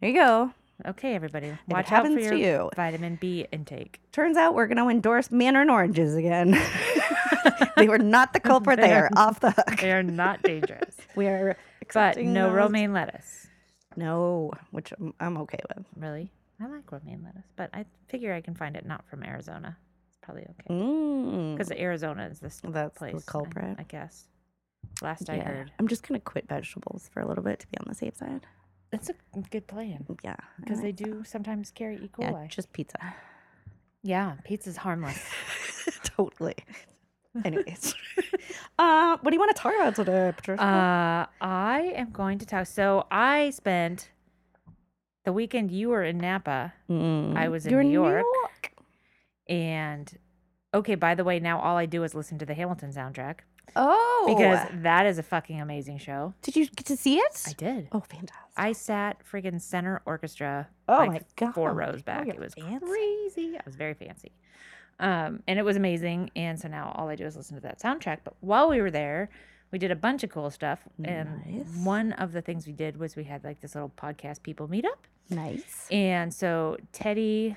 there 0.00 0.10
you 0.10 0.16
go. 0.16 0.52
Okay, 0.86 1.14
everybody, 1.14 1.48
it 1.48 1.56
watch 1.68 1.86
out 1.86 1.88
for 1.88 1.94
happens 2.10 2.22
your 2.22 2.30
to 2.32 2.38
you- 2.38 2.70
vitamin 2.76 3.16
B 3.16 3.46
intake. 3.52 4.00
Turns 4.12 4.36
out 4.36 4.54
we're 4.54 4.66
going 4.66 4.78
to 4.78 4.88
endorse 4.88 5.30
Mandarin 5.30 5.70
oranges 5.70 6.14
again. 6.14 6.50
they 7.76 7.88
were 7.88 7.98
not 7.98 8.32
the 8.32 8.40
culprit. 8.40 8.80
they 8.80 8.92
are 8.92 9.10
off 9.16 9.40
the 9.40 9.50
hook. 9.50 9.78
They 9.80 9.92
are 9.92 10.02
not 10.02 10.42
dangerous, 10.42 10.96
We 11.16 11.26
are 11.26 11.56
but 11.92 12.16
no 12.18 12.48
those. 12.48 12.56
romaine 12.56 12.92
lettuce. 12.92 13.46
No, 13.96 14.52
which 14.70 14.92
I'm, 14.98 15.12
I'm 15.20 15.36
okay 15.38 15.58
with. 15.76 15.84
Really, 15.96 16.30
I 16.60 16.66
like 16.66 16.90
romaine 16.92 17.22
lettuce, 17.24 17.50
but 17.56 17.70
I 17.74 17.84
figure 18.08 18.32
I 18.32 18.40
can 18.40 18.54
find 18.54 18.76
it 18.76 18.86
not 18.86 19.04
from 19.08 19.22
Arizona. 19.24 19.76
It's 20.08 20.18
probably 20.22 20.42
okay 20.42 20.74
Mm. 20.74 21.52
because 21.56 21.70
Arizona 21.72 22.26
is 22.30 22.38
this 22.40 22.60
That's 22.64 22.94
the 22.94 22.98
place. 22.98 23.14
I- 23.26 23.30
culprit. 23.30 23.76
I, 23.78 23.82
guess. 23.84 24.26
Last 25.02 25.28
I 25.30 25.36
Yeah. 25.36 25.44
heard, 25.44 25.72
I'm 25.78 25.88
just 25.88 26.06
gonna 26.06 26.20
quit 26.20 26.48
vegetables 26.48 27.10
for 27.12 27.20
a 27.20 27.26
little 27.26 27.44
bit 27.44 27.58
to 27.60 27.66
be 27.66 27.76
on 27.78 27.86
the 27.88 27.94
safe 27.94 28.16
side. 28.16 28.46
It's 28.92 29.08
a 29.10 29.14
good 29.50 29.66
plan 29.66 30.04
Yeah, 30.24 30.36
because 30.60 30.80
they 30.82 30.92
do 30.92 31.22
sometimes 31.24 31.70
carry 31.70 31.96
E. 31.96 32.10
so. 32.16 32.22
Yeah, 32.22 32.46
just 32.48 32.72
pizza. 32.72 32.98
Yeah, 34.02 34.34
pizza's 34.44 34.76
harmless. 34.78 35.22
totally. 36.04 36.56
Anyways, 37.44 37.94
uh, 38.78 39.16
what 39.20 39.30
do 39.30 39.34
you 39.36 39.40
want 39.40 39.54
to 39.54 39.62
talk 39.62 39.74
about 39.74 39.94
today, 39.94 40.32
Patricia? 40.36 40.62
Uh, 40.62 41.26
I 41.40 41.92
am 41.94 42.10
going 42.10 42.38
to 42.38 42.46
talk. 42.46 42.66
So 42.66 43.06
I 43.10 43.50
spent 43.50 44.10
the 45.24 45.32
weekend 45.32 45.70
you 45.70 45.90
were 45.90 46.02
in 46.02 46.18
Napa, 46.18 46.72
Mm. 46.88 47.36
I 47.36 47.48
was 47.48 47.66
in 47.66 47.72
You're 47.72 47.84
New 47.84 47.92
York. 47.92 48.24
and 49.48 50.10
okay. 50.74 50.94
By 50.96 51.14
the 51.14 51.22
way, 51.24 51.38
now 51.40 51.60
all 51.60 51.76
I 51.76 51.86
do 51.86 52.02
is 52.04 52.14
listen 52.14 52.38
to 52.38 52.46
the 52.46 52.54
Hamilton 52.54 52.90
soundtrack 52.92 53.40
Oh, 53.76 54.24
because 54.28 54.66
that 54.82 55.06
is 55.06 55.18
a 55.18 55.22
fucking 55.22 55.60
amazing 55.60 55.98
show. 55.98 56.34
did 56.42 56.56
you 56.56 56.66
get 56.66 56.86
to 56.86 56.96
see 56.96 57.18
it? 57.18 57.42
I 57.46 57.52
did. 57.52 57.88
Oh, 57.92 58.00
fantastic! 58.00 58.36
I 58.56 58.72
sat 58.72 59.22
friggin' 59.30 59.60
center 59.60 60.02
orchestra. 60.06 60.68
oh 60.88 60.96
like 60.98 61.10
my 61.12 61.20
god, 61.36 61.54
four 61.54 61.72
rows 61.72 62.00
Oh, 62.00 62.02
back. 62.04 62.26
you're 62.26 62.34
it 62.34 62.40
was 62.40 62.54
fancy. 62.54 62.84
crazy. 62.86 63.56
I 63.56 63.62
was 63.64 63.76
very 63.76 63.94
fancy. 63.94 64.32
Um, 64.98 65.42
and 65.48 65.58
it 65.58 65.62
was 65.64 65.76
amazing. 65.76 66.30
And 66.36 66.60
so 66.60 66.68
now 66.68 66.92
all 66.96 67.08
I 67.08 67.16
do 67.16 67.24
is 67.24 67.34
listen 67.36 67.54
to 67.56 67.62
that 67.62 67.80
soundtrack. 67.80 68.18
But 68.22 68.34
while 68.40 68.68
we 68.68 68.82
were 68.82 68.90
there, 68.90 69.30
we 69.72 69.78
did 69.78 69.90
a 69.90 69.96
bunch 69.96 70.22
of 70.24 70.30
cool 70.30 70.50
stuff. 70.50 70.80
And 71.02 71.28
Nice. 71.46 71.74
one 71.84 72.12
of 72.14 72.32
the 72.32 72.42
things 72.42 72.66
we 72.66 72.74
did 72.74 72.98
was 72.98 73.16
we 73.16 73.24
had 73.24 73.42
like 73.42 73.60
this 73.60 73.74
little 73.74 73.92
podcast 73.96 74.42
people 74.42 74.68
meetup. 74.68 74.98
Nice. 75.30 75.86
And 75.90 76.34
so 76.34 76.76
Teddy, 76.92 77.56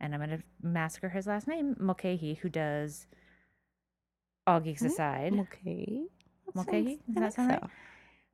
and 0.00 0.14
I'm 0.14 0.20
going 0.20 0.30
to 0.38 0.42
massacre 0.62 1.10
his 1.10 1.26
last 1.26 1.46
name, 1.46 1.76
Mulcahy, 1.78 2.34
who 2.40 2.48
does 2.48 3.06
All 4.48 4.60
Geeks. 4.60 4.82
Aside. 4.82 5.34
Okay. 5.38 6.04
Mulcahy? 6.54 7.00
Does 7.12 7.14
that 7.22 7.34
sound 7.34 7.50
right? 7.50 7.62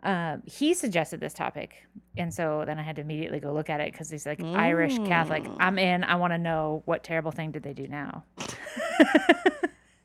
um, 0.04 0.42
he 0.44 0.74
suggested 0.74 1.18
this 1.18 1.34
topic. 1.34 1.74
And 2.16 2.32
so 2.32 2.62
then 2.66 2.78
I 2.78 2.82
had 2.82 2.96
to 2.96 3.02
immediately 3.02 3.40
go 3.40 3.52
look 3.52 3.68
at 3.68 3.80
it 3.80 3.90
because 3.90 4.10
he's 4.10 4.24
like 4.26 4.40
Irish 4.42 4.96
Catholic. 4.98 5.44
Mm. 5.44 5.56
I'm 5.58 5.78
in. 5.78 6.04
I 6.04 6.14
want 6.16 6.32
to 6.32 6.38
know 6.38 6.82
what 6.84 7.02
terrible 7.02 7.32
thing 7.32 7.50
did 7.50 7.62
they 7.62 7.72
do 7.72 7.88
now? 7.88 8.24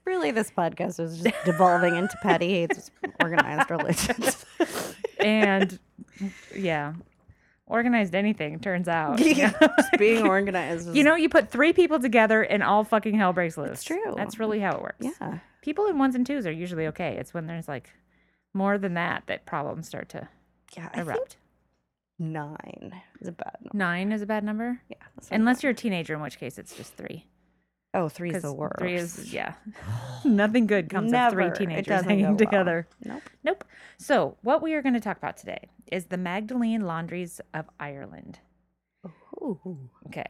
Really, 0.06 0.32
this 0.32 0.50
podcast 0.50 1.00
is 1.00 1.22
just 1.22 1.36
devolving 1.46 1.96
into 1.96 2.18
Patty 2.24 2.50
hates 2.50 2.90
organized 3.22 3.70
religions. 3.72 4.44
and 5.20 5.78
yeah, 6.56 6.94
organized 7.70 8.14
anything 8.16 8.60
turns 8.60 8.88
out. 8.88 9.20
yeah, 9.26 9.52
just 9.78 9.92
being 9.98 10.28
organized. 10.28 10.94
You 10.96 11.04
know, 11.04 11.16
you 11.16 11.30
put 11.30 11.50
three 11.50 11.72
people 11.72 12.00
together 12.00 12.42
and 12.44 12.62
all 12.64 12.84
fucking 12.84 13.16
hell 13.16 13.32
breaks 13.32 13.58
loose. 13.58 13.70
That's 13.70 13.84
true. 13.84 14.14
That's 14.18 14.40
really 14.40 14.60
how 14.60 14.76
it 14.76 14.82
works. 14.82 15.06
yeah. 15.22 15.40
People 15.62 15.86
in 15.88 15.98
ones 15.98 16.16
and 16.16 16.26
twos 16.26 16.46
are 16.48 16.52
usually 16.52 16.88
okay. 16.88 17.16
It's 17.18 17.34
when 17.34 17.46
there's 17.48 17.68
like 17.68 17.90
more 18.54 18.78
than 18.78 18.96
that 18.96 19.24
that 19.28 19.46
problems 19.46 19.88
start 19.88 20.10
to 20.10 20.28
Yeah, 20.76 20.88
I 20.92 20.96
think 20.96 21.08
erupt. 21.08 21.38
nine 22.18 22.94
is 23.22 23.28
a 23.28 23.32
bad 23.32 23.56
number. 23.62 23.78
Nine 23.78 24.12
is 24.12 24.22
a 24.22 24.26
bad 24.26 24.44
number. 24.44 24.82
Yeah. 24.90 24.96
that's 25.16 25.30
what 25.30 25.34
I 25.34 25.40
Unless 25.40 25.64
you're 25.64 25.72
a 25.72 25.76
teenager, 25.76 26.14
in 26.16 26.22
which 26.22 26.40
case 26.40 26.58
it's 26.58 26.76
just 26.76 26.94
three. 26.96 27.26
Oh, 27.94 28.08
three 28.08 28.32
is 28.32 28.44
the 28.44 28.54
worst. 28.54 28.80
Three 28.80 28.96
is 28.96 29.34
yeah. 29.34 29.54
Nothing 30.24 30.68
good 30.68 30.90
comes 30.90 31.12
of 31.12 31.32
three 31.32 31.50
teenagers 31.52 32.04
hanging 32.04 32.28
well. 32.28 32.38
together. 32.38 32.88
Nope. 33.04 33.24
Nope. 33.44 33.64
So 33.98 34.38
what 34.42 34.62
we 34.62 34.74
are 34.74 34.82
going 34.82 34.94
to 34.94 35.00
talk 35.00 35.18
about 35.18 35.38
today 35.38 35.70
is 35.92 36.06
the 36.06 36.18
Magdalene 36.18 36.82
Laundries 36.82 37.42
of 37.54 37.66
Ireland. 37.80 38.40
Ooh. 39.42 39.78
Okay. 40.08 40.26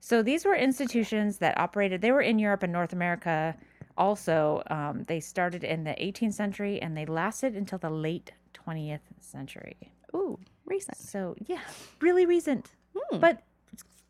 So 0.00 0.22
these 0.22 0.44
were 0.44 0.54
institutions 0.54 1.38
that 1.38 1.58
operated, 1.58 2.00
they 2.00 2.12
were 2.12 2.22
in 2.22 2.38
Europe 2.38 2.62
and 2.62 2.72
North 2.72 2.92
America 2.92 3.56
also. 3.96 4.62
Um, 4.68 5.04
they 5.06 5.20
started 5.20 5.64
in 5.64 5.84
the 5.84 5.92
18th 5.92 6.34
century 6.34 6.80
and 6.80 6.96
they 6.96 7.06
lasted 7.06 7.56
until 7.56 7.78
the 7.78 7.90
late 7.90 8.32
20th 8.54 9.00
century. 9.20 9.76
Ooh, 10.14 10.38
recent. 10.64 10.96
So, 10.96 11.36
yeah, 11.46 11.60
really 12.00 12.26
recent. 12.26 12.70
Hmm. 12.96 13.18
But 13.18 13.42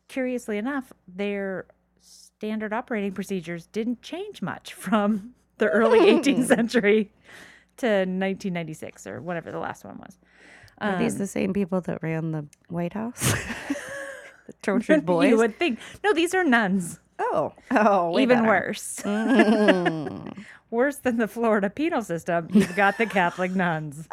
curiously 0.07 0.57
enough, 0.57 0.91
their 1.07 1.65
standard 2.43 2.73
operating 2.73 3.13
procedures 3.13 3.67
didn't 3.67 4.01
change 4.01 4.41
much 4.41 4.73
from 4.85 5.33
the 5.59 5.67
early 5.69 5.99
18th 5.99 6.35
Hmm. 6.35 6.43
century 6.43 7.11
to 7.77 7.87
1996 7.87 9.07
or 9.07 9.21
whatever 9.21 9.49
the 9.49 9.59
last 9.59 9.85
one 9.85 9.97
was. 9.97 10.17
Are 10.79 10.97
these 10.99 11.13
Um, 11.13 11.19
the 11.19 11.27
same 11.27 11.53
people 11.53 11.79
that 11.81 12.03
ran 12.03 12.31
the 12.33 12.45
White 12.67 12.91
House? 12.93 13.21
the 14.47 14.53
tortured 14.61 15.05
boys. 15.13 15.29
You 15.29 15.37
would 15.37 15.57
think. 15.57 15.79
No, 16.03 16.11
these 16.13 16.33
are 16.35 16.43
nuns. 16.43 16.99
oh, 17.17 17.53
oh, 17.71 18.19
Even 18.19 18.39
better. 18.39 18.47
worse. 18.49 18.99
Mm. 19.05 20.45
Worse 20.69 20.97
than 20.97 21.17
the 21.17 21.27
Florida 21.29 21.69
penal 21.69 22.01
system. 22.01 22.49
You've 22.51 22.75
got 22.75 22.97
the 22.97 23.05
Catholic 23.05 23.51
nuns. 23.55 24.07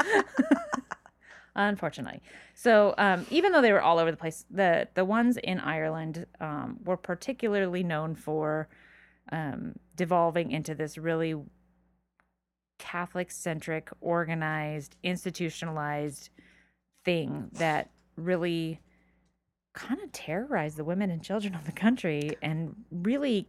Unfortunately. 1.69 2.23
So 2.55 2.95
um, 2.97 3.27
even 3.31 3.53
though 3.53 3.61
they 3.61 3.73
were 3.73 3.83
all 3.83 3.99
over 3.99 4.11
the 4.11 4.17
place, 4.17 4.47
the 4.51 4.89
the 4.95 5.05
ones 5.05 5.37
in 5.37 5.61
Ireland 5.61 6.27
um, 6.41 6.79
were 6.85 6.97
particularly 6.97 7.83
known 7.83 8.15
for 8.15 8.69
um, 9.31 9.75
devolving 9.95 10.53
into 10.53 10.75
this 10.75 10.97
really 10.97 11.35
Catholic 12.79 13.31
centric, 13.31 13.91
organized, 14.01 14.97
institutionalized 15.03 16.31
thing 17.05 17.51
that 17.53 17.91
really 18.17 18.81
kind 19.75 20.01
of 20.01 20.11
terrorized 20.13 20.79
the 20.79 20.85
women 20.85 21.11
and 21.11 21.23
children 21.23 21.55
of 21.55 21.67
the 21.67 21.73
country 21.73 22.37
and 22.43 22.75
really 22.91 23.49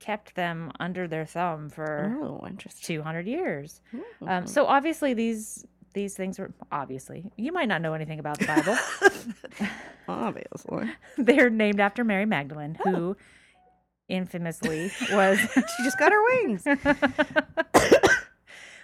kept 0.00 0.34
them 0.34 0.70
under 0.80 1.08
their 1.08 1.24
thumb 1.24 1.70
for 1.70 2.14
oh, 2.20 2.46
200 2.82 3.26
years. 3.26 3.80
Um, 4.28 4.46
so 4.46 4.66
obviously 4.66 5.14
these 5.14 5.64
these 5.94 6.14
things 6.14 6.38
were 6.38 6.52
obviously 6.70 7.24
you 7.36 7.52
might 7.52 7.68
not 7.68 7.80
know 7.80 7.94
anything 7.94 8.18
about 8.18 8.38
the 8.38 8.46
Bible. 8.46 8.76
Obviously. 10.08 10.90
They're 11.16 11.48
named 11.48 11.80
after 11.80 12.04
Mary 12.04 12.26
Magdalene, 12.26 12.76
who 12.84 13.16
infamously 14.08 14.90
was 15.12 15.38
she 15.38 15.82
just 15.84 15.98
got 15.98 16.12
her 16.12 16.22
wings. 16.24 16.66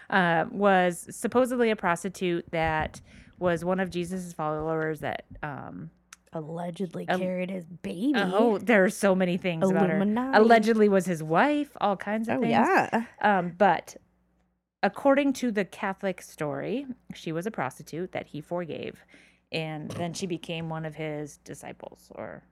uh, 0.09 0.46
was 0.51 1.07
supposedly 1.11 1.70
a 1.70 1.77
prostitute 1.77 2.51
that 2.53 3.01
was 3.38 3.64
one 3.64 3.81
of 3.81 3.90
Jesus' 3.90 4.33
followers 4.33 5.01
that 5.01 5.25
um 5.42 5.90
Allegedly 6.33 7.09
Um, 7.09 7.18
carried 7.20 7.51
his 7.51 7.64
baby. 7.66 8.12
oh 8.16 8.57
there 8.59 8.85
are 8.85 8.90
so 8.90 9.16
many 9.16 9.37
things 9.37 9.68
about 9.68 9.90
her 9.90 9.99
allegedly 10.33 10.88
was 10.88 11.05
his 11.05 11.25
wife 11.25 11.77
all 11.81 11.96
kinds 11.96 12.29
of 12.29 12.38
Oh, 12.38 12.40
things 12.40 12.53
yeah. 12.53 13.05
Um, 13.20 13.53
but 13.59 13.96
according 14.83 15.33
to 15.35 15.51
the 15.51 15.64
Catholic 15.64 16.23
story, 16.23 16.87
she 17.14 17.33
was 17.33 17.47
a 17.47 17.51
prostitute 17.51 18.12
that 18.12 18.27
he 18.29 18.40
forgave, 18.40 19.05
and 19.53 19.90
then 19.93 20.12
she 20.12 20.27
became 20.27 20.69
one 20.69 20.85
of 20.85 20.95
his 20.95 21.38
disciples, 21.38 22.11
or 22.14 22.43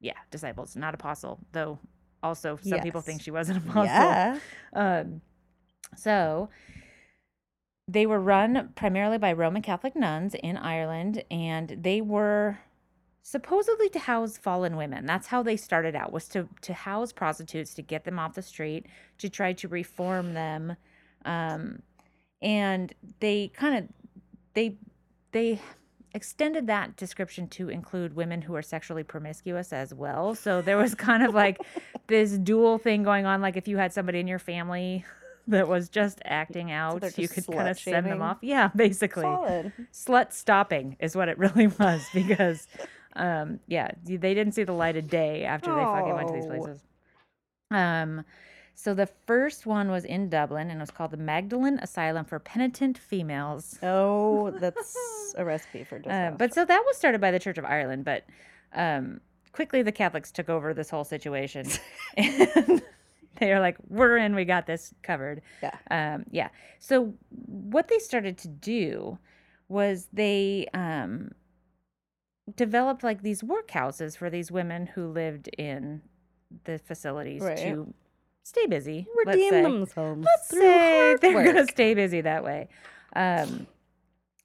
yeah, 0.00 0.18
disciples, 0.30 0.76
not 0.76 0.94
apostle, 0.94 1.38
though. 1.52 1.78
Also, 2.22 2.58
some 2.62 2.80
people 2.80 3.00
think 3.00 3.22
she 3.22 3.30
was 3.30 3.48
an 3.48 3.56
apostle. 3.56 3.84
Yeah. 3.84 4.38
Um, 4.74 5.22
so 5.96 6.50
they 7.88 8.06
were 8.06 8.20
run 8.20 8.70
primarily 8.76 9.18
by 9.18 9.32
Roman 9.32 9.62
Catholic 9.62 9.96
nuns 9.96 10.34
in 10.34 10.56
Ireland, 10.56 11.24
and 11.30 11.76
they 11.80 12.00
were 12.00 12.58
supposedly 13.22 13.88
to 13.90 13.98
house 13.98 14.36
fallen 14.36 14.76
women. 14.76 15.06
That's 15.06 15.28
how 15.28 15.42
they 15.42 15.56
started 15.56 15.94
out 15.96 16.12
was 16.12 16.28
to 16.28 16.48
to 16.62 16.72
house 16.72 17.12
prostitutes 17.12 17.74
to 17.74 17.82
get 17.82 18.04
them 18.04 18.18
off 18.18 18.34
the 18.34 18.42
street, 18.42 18.86
to 19.18 19.28
try 19.28 19.52
to 19.54 19.68
reform 19.68 20.34
them. 20.34 20.76
Um, 21.24 21.82
and 22.42 22.92
they 23.20 23.48
kind 23.48 23.76
of 23.78 23.84
they 24.54 24.76
they 25.32 25.60
extended 26.12 26.66
that 26.66 26.96
description 26.96 27.46
to 27.46 27.68
include 27.68 28.16
women 28.16 28.42
who 28.42 28.54
are 28.56 28.62
sexually 28.62 29.04
promiscuous 29.04 29.72
as 29.72 29.94
well. 29.94 30.34
So 30.34 30.60
there 30.60 30.76
was 30.76 30.94
kind 30.94 31.22
of 31.22 31.34
like 31.34 31.60
this 32.08 32.36
dual 32.38 32.78
thing 32.78 33.02
going 33.02 33.26
on 33.26 33.40
like 33.40 33.56
if 33.56 33.68
you 33.68 33.76
had 33.76 33.92
somebody 33.92 34.18
in 34.18 34.26
your 34.26 34.38
family 34.40 35.04
that 35.46 35.68
was 35.68 35.88
just 35.88 36.20
acting 36.24 36.70
out, 36.72 37.00
they're 37.00 37.12
you 37.16 37.28
could 37.28 37.46
kind 37.46 37.68
of 37.68 37.78
send 37.78 38.06
them 38.06 38.22
off. 38.22 38.38
Yeah, 38.42 38.70
basically 38.74 39.22
Solid. 39.22 39.72
slut 39.92 40.32
stopping 40.32 40.96
is 41.00 41.14
what 41.14 41.28
it 41.28 41.38
really 41.38 41.66
was 41.78 42.02
because 42.14 42.66
um 43.16 43.58
yeah 43.66 43.90
they 44.04 44.34
didn't 44.34 44.52
see 44.52 44.62
the 44.62 44.72
light 44.72 44.96
of 44.96 45.08
day 45.08 45.44
after 45.44 45.74
they 45.74 45.82
fucking 45.82 46.14
went 46.14 46.28
to 46.28 46.34
these 46.34 46.44
Oh. 46.46 46.48
places 46.48 46.80
um 47.72 48.24
so 48.82 48.94
the 48.94 49.06
first 49.06 49.66
one 49.66 49.90
was 49.90 50.04
in 50.04 50.28
dublin 50.28 50.70
and 50.70 50.78
it 50.78 50.82
was 50.82 50.90
called 50.90 51.10
the 51.10 51.16
Magdalen 51.16 51.78
asylum 51.80 52.24
for 52.24 52.38
penitent 52.38 52.96
females 52.98 53.78
Oh, 53.82 54.50
that's 54.60 55.34
a 55.36 55.44
recipe 55.44 55.84
for 55.84 56.02
uh, 56.08 56.30
but 56.30 56.54
so 56.54 56.64
that 56.64 56.82
was 56.86 56.96
started 56.96 57.20
by 57.20 57.30
the 57.30 57.38
church 57.38 57.58
of 57.58 57.64
ireland 57.64 58.04
but 58.04 58.24
um 58.74 59.20
quickly 59.52 59.82
the 59.82 59.92
catholics 59.92 60.30
took 60.32 60.48
over 60.48 60.72
this 60.74 60.90
whole 60.90 61.04
situation 61.04 61.66
and 62.16 62.82
they 63.40 63.52
are 63.52 63.60
like 63.60 63.76
we're 63.88 64.18
in 64.18 64.34
we 64.34 64.44
got 64.44 64.66
this 64.66 64.94
covered 65.02 65.40
yeah. 65.62 65.76
um, 65.90 66.24
yeah. 66.30 66.48
So 66.78 67.14
what 67.46 67.88
they 67.88 67.98
started 67.98 68.38
to 68.38 68.48
do 68.48 69.18
was 69.68 70.08
they 70.12 70.66
um, 70.74 71.32
developed 72.54 73.02
like 73.02 73.22
these 73.22 73.42
workhouses 73.42 74.16
for 74.16 74.30
these 74.30 74.50
women 74.50 74.86
who 74.86 75.06
lived 75.06 75.48
in 75.58 76.02
the 76.64 76.78
facilities 76.78 77.42
Right. 77.42 77.56
to 77.58 77.92
stay 78.42 78.66
busy. 78.66 79.06
Redeem 79.24 79.52
let's 79.52 79.62
themselves. 79.94 80.24
Let's 80.24 80.48
say 80.48 81.16
they're 81.20 81.44
gonna 81.44 81.66
stay 81.66 81.94
busy 81.94 82.20
that 82.22 82.44
way. 82.44 82.68
Um, 83.16 83.66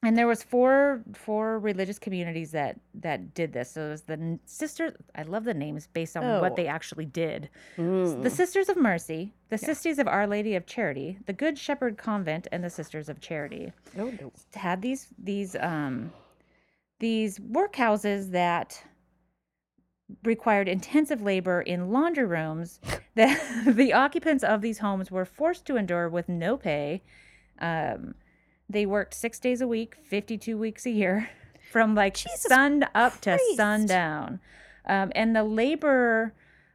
and 0.02 0.16
there 0.16 0.26
was 0.26 0.42
four 0.42 1.02
four 1.14 1.58
religious 1.58 1.98
communities 1.98 2.50
that 2.52 2.78
that 2.94 3.34
did 3.34 3.52
this. 3.52 3.72
So 3.72 3.86
it 3.86 3.90
was 3.90 4.02
the 4.02 4.38
sisters. 4.44 4.92
I 5.14 5.22
love 5.22 5.44
the 5.44 5.54
names 5.54 5.88
based 5.92 6.16
on 6.16 6.24
Oh. 6.24 6.40
what 6.40 6.54
they 6.54 6.66
actually 6.66 7.06
did. 7.06 7.48
Mm. 7.76 8.22
The 8.22 8.30
Sisters 8.30 8.68
of 8.68 8.76
Mercy, 8.76 9.32
the 9.48 9.58
Sisters 9.58 9.98
of 9.98 10.06
Our 10.06 10.26
Lady 10.26 10.54
of 10.54 10.66
Charity, 10.66 11.18
the 11.26 11.32
Good 11.32 11.58
Shepherd 11.58 11.96
Convent, 11.96 12.46
and 12.52 12.62
the 12.62 12.70
Sisters 12.70 13.08
of 13.08 13.20
Charity 13.20 13.72
Oh, 13.98 14.10
no. 14.20 14.32
had 14.54 14.82
these 14.82 15.08
these 15.18 15.56
um 15.56 16.12
these 16.98 17.38
workhouses 17.38 18.30
that 18.30 18.80
required 20.24 20.68
intensive 20.68 21.20
labor 21.20 21.60
in 21.60 21.90
laundry 21.90 22.24
rooms 22.24 22.80
that 23.14 23.40
the 23.66 23.92
occupants 23.92 24.44
of 24.44 24.60
these 24.60 24.78
homes 24.78 25.10
were 25.10 25.24
forced 25.24 25.64
to 25.66 25.76
endure 25.76 26.08
with 26.08 26.28
no 26.28 26.56
pay. 26.56 27.02
Um, 27.60 28.14
they 28.68 28.86
worked 28.86 29.14
six 29.14 29.38
days 29.38 29.60
a 29.60 29.68
week, 29.68 29.96
52 30.04 30.56
weeks 30.58 30.86
a 30.86 30.90
year, 30.90 31.30
from 31.72 31.94
like 31.94 32.14
Jesus 32.14 32.42
sun 32.42 32.84
up 32.94 33.20
to 33.22 33.38
sundown. 33.54 34.40
Um, 34.88 35.10
and 35.14 35.34
the 35.34 35.42
labor, 35.44 36.32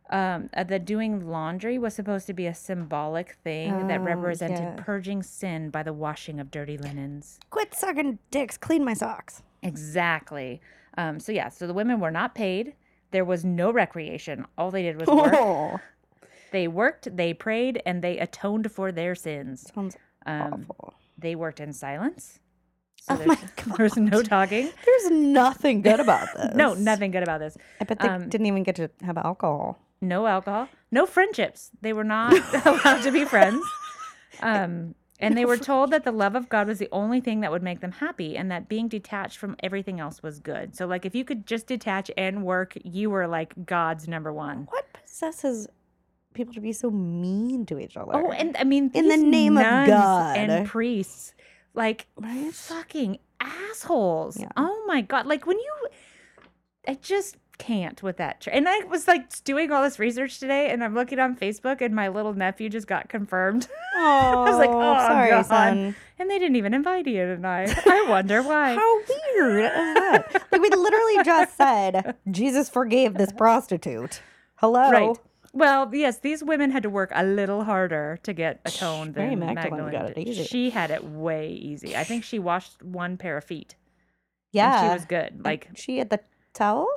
um, 0.09 0.49
uh, 0.53 0.63
the 0.65 0.79
doing 0.79 1.29
laundry 1.29 1.77
was 1.77 1.93
supposed 1.93 2.27
to 2.27 2.33
be 2.33 2.45
a 2.45 2.53
symbolic 2.53 3.37
thing 3.43 3.87
that 3.87 4.01
Oh, 4.01 4.03
represented 4.03 4.59
yeah. 4.59 4.75
purging 4.77 5.23
sin 5.23 5.69
by 5.69 5.83
the 5.83 5.93
washing 5.93 6.39
of 6.39 6.51
dirty 6.51 6.77
linens. 6.77 7.39
Quit 7.49 7.73
sucking 7.73 8.19
dicks. 8.31 8.57
Clean 8.57 8.83
my 8.83 8.93
socks. 8.93 9.43
Exactly. 9.63 10.59
Um, 10.97 11.19
so 11.19 11.31
yeah, 11.31 11.47
so 11.49 11.67
the 11.67 11.73
women 11.73 11.99
were 12.01 12.11
not 12.11 12.35
paid. 12.35 12.73
There 13.11 13.25
was 13.25 13.43
no 13.45 13.71
recreation. 13.71 14.45
All 14.57 14.71
they 14.71 14.83
did 14.83 14.99
was 14.99 15.07
work. 15.21 15.33
Oh, 15.35 15.79
They 16.51 16.67
worked, 16.67 17.15
they 17.15 17.33
prayed, 17.33 17.81
and 17.85 18.01
they 18.01 18.17
atoned 18.19 18.71
for 18.71 18.91
their 18.91 19.15
sins. 19.15 19.71
sounds 19.73 19.97
Um, 20.25 20.65
awful. 20.69 20.93
they 21.17 21.35
worked 21.35 21.59
in 21.59 21.73
silence. 21.73 22.39
So 23.01 23.13
Oh 23.15 23.17
there's, 23.17 23.27
my 23.27 23.37
there's 23.77 23.97
no 23.97 24.21
talking. 24.21 24.69
There's 24.85 25.09
nothing 25.11 25.81
good 25.81 25.99
about 25.99 26.27
this. 26.35 26.55
No, 26.55 26.73
nothing 26.75 27.11
good 27.11 27.23
about 27.23 27.39
this. 27.39 27.57
I 27.79 27.83
bet 27.85 27.99
they 27.99 28.07
Um, 28.07 28.29
didn't 28.29 28.47
even 28.47 28.63
get 28.63 28.75
to 28.75 28.89
have 29.03 29.17
alcohol. 29.17 29.79
No 30.01 30.27
alcohol. 30.27 30.67
No 30.91 31.05
friendships. 31.05 31.71
They 31.81 31.93
were 31.93 32.03
not 32.03 32.33
allowed 32.65 33.01
to 33.03 33.11
be 33.11 33.25
friends. 33.25 33.63
Um, 34.41 34.95
and 35.21 35.37
they 35.37 35.45
were 35.45 35.57
told 35.71 35.91
that 35.91 36.03
the 36.03 36.11
love 36.11 36.35
of 36.35 36.49
God 36.49 36.67
was 36.67 36.79
the 36.79 36.89
only 36.91 37.21
thing 37.21 37.41
that 37.41 37.51
would 37.51 37.63
make 37.63 37.79
them 37.79 37.91
happy 37.93 38.35
and 38.35 38.51
that 38.51 38.67
being 38.67 38.87
detached 38.87 39.37
from 39.37 39.55
everything 39.61 39.99
else 39.99 40.21
was 40.21 40.39
good. 40.39 40.75
So, 40.75 40.85
like, 40.87 41.05
if 41.05 41.15
you 41.15 41.23
could 41.23 41.45
just 41.45 41.67
detach 41.67 42.11
and 42.17 42.43
work, 42.43 42.77
you 42.83 43.09
were 43.09 43.27
like 43.27 43.53
God's 43.65 44.07
number 44.07 44.33
one. 44.33 44.67
What 44.69 44.85
possesses 44.93 45.67
people 46.33 46.53
to 46.53 46.61
be 46.61 46.73
so 46.73 46.89
mean 46.91 47.65
to 47.67 47.79
each 47.79 47.95
other? 47.97 48.11
Oh, 48.13 48.31
and 48.31 48.55
I 48.57 48.63
mean, 48.63 48.91
In 48.93 49.07
the 49.07 49.17
name 49.17 49.57
of 49.57 49.63
God. 49.63 50.37
and 50.37 50.67
priests, 50.67 51.33
like, 51.73 52.07
right? 52.17 52.53
fucking 52.53 53.19
assholes. 53.39 54.39
Yeah. 54.39 54.49
Oh 54.57 54.83
my 54.87 55.01
god! 55.01 55.25
Like 55.25 55.45
when 55.45 55.57
you, 55.57 55.73
I 56.87 56.95
just 56.95 57.37
can't 57.61 58.01
with 58.03 58.17
that. 58.17 58.41
Tr- 58.41 58.49
and 58.51 58.67
I 58.67 58.79
was 58.85 59.07
like 59.07 59.43
doing 59.43 59.71
all 59.71 59.83
this 59.83 59.99
research 59.99 60.39
today, 60.39 60.69
and 60.71 60.83
I'm 60.83 60.93
looking 60.95 61.19
on 61.19 61.35
Facebook, 61.35 61.81
and 61.81 61.95
my 61.95 62.07
little 62.09 62.33
nephew 62.33 62.69
just 62.69 62.87
got 62.87 63.07
confirmed, 63.09 63.67
Oh, 63.95 64.43
I 64.47 64.49
was 64.49 64.57
like, 64.57 64.69
"Oh, 64.69 64.97
sorry, 65.07 65.29
God." 65.29 65.45
son. 65.45 65.95
and 66.19 66.29
they 66.29 66.39
didn't 66.39 66.55
even 66.55 66.73
invite 66.73 67.07
you 67.07 67.25
tonight. 67.25 67.73
I 67.87 68.05
wonder 68.09 68.41
why. 68.51 68.73
How 68.75 68.97
weird 69.35 69.65
is 69.65 69.71
that? 69.71 70.43
like 70.51 70.61
we 70.61 70.69
literally 70.69 71.23
just 71.23 71.55
said 71.55 72.15
Jesus 72.29 72.69
forgave 72.69 73.13
this 73.15 73.31
prostitute. 73.31 74.21
Hello. 74.55 74.89
Right. 74.91 75.17
Well, 75.53 75.93
yes, 75.93 76.19
these 76.19 76.41
women 76.43 76.71
had 76.71 76.83
to 76.83 76.89
work 76.89 77.11
a 77.13 77.25
little 77.25 77.65
harder 77.65 78.17
to 78.23 78.31
get 78.33 78.61
atoned 78.65 79.15
Mary 79.17 79.31
than 79.31 79.39
Magdalene 79.39 79.83
Magdalene. 79.85 79.91
got 79.91 80.09
it 80.11 80.17
easy. 80.17 80.43
She 80.45 80.69
had 80.69 80.91
it 80.91 81.03
way 81.03 81.49
easy. 81.51 81.95
I 81.97 82.05
think 82.05 82.23
she 82.23 82.39
washed 82.39 82.81
one 82.81 83.17
pair 83.17 83.37
of 83.37 83.43
feet. 83.43 83.75
Yeah. 84.53 84.79
and 84.81 84.89
she 84.89 84.93
was 84.95 85.05
good. 85.05 85.43
Like 85.43 85.69
she 85.75 85.97
had 85.97 86.09
the 86.09 86.21
towel. 86.53 86.87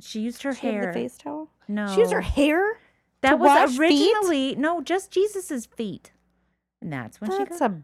She 0.00 0.20
used 0.20 0.42
her 0.42 0.54
She 0.54 0.66
hair. 0.66 0.86
the 0.86 0.92
face 0.92 1.16
towel. 1.16 1.50
No, 1.68 1.88
She 1.94 2.00
used 2.00 2.12
her 2.12 2.20
hair. 2.20 2.78
That 3.22 3.38
was 3.38 3.46
wash 3.48 3.70
feet? 3.70 3.80
originally 3.80 4.54
no, 4.56 4.80
just 4.82 5.10
Jesus's 5.10 5.66
feet. 5.66 6.12
And 6.80 6.92
that's 6.92 7.20
when 7.20 7.30
That's 7.30 7.54
she 7.54 7.58
got 7.58 7.70
a. 7.70 7.74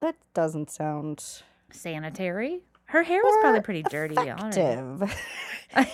That 0.00 0.16
doesn't 0.34 0.70
sound 0.70 1.24
sanitary. 1.70 2.62
Her 2.86 3.02
hair 3.02 3.20
was 3.22 3.36
probably 3.40 3.60
pretty 3.62 3.82
dirty 3.82 4.16
on 4.16 4.38
effective. 4.50 5.12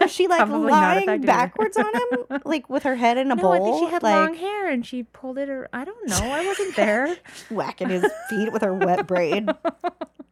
Was 0.00 0.12
she 0.12 0.26
like 0.26 0.48
lying 0.48 1.20
backwards 1.20 1.76
on 1.76 1.86
him, 1.94 2.40
like 2.44 2.68
with 2.68 2.82
her 2.82 2.96
head 2.96 3.16
in 3.16 3.30
a 3.30 3.36
no, 3.36 3.42
bowl, 3.42 3.52
I 3.52 3.58
think 3.60 3.78
she 3.86 3.90
had 3.92 4.02
like 4.02 4.14
long 4.16 4.34
hair 4.34 4.68
and 4.68 4.84
she 4.84 5.04
pulled 5.04 5.38
it. 5.38 5.48
Or 5.48 5.68
I 5.72 5.84
don't 5.84 6.08
know. 6.08 6.18
I 6.20 6.44
wasn't 6.44 6.74
there. 6.74 7.16
whacking 7.50 7.88
his 7.90 8.04
feet 8.28 8.52
with 8.52 8.62
her 8.62 8.74
wet 8.74 9.06
braid? 9.06 9.48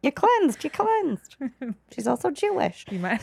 You 0.03 0.11
cleansed. 0.11 0.65
You 0.65 0.71
cleansed. 0.71 1.37
She's 1.95 2.09
also 2.09 2.31
Jewish, 2.31 2.85
you 2.91 2.99
might. 2.99 3.23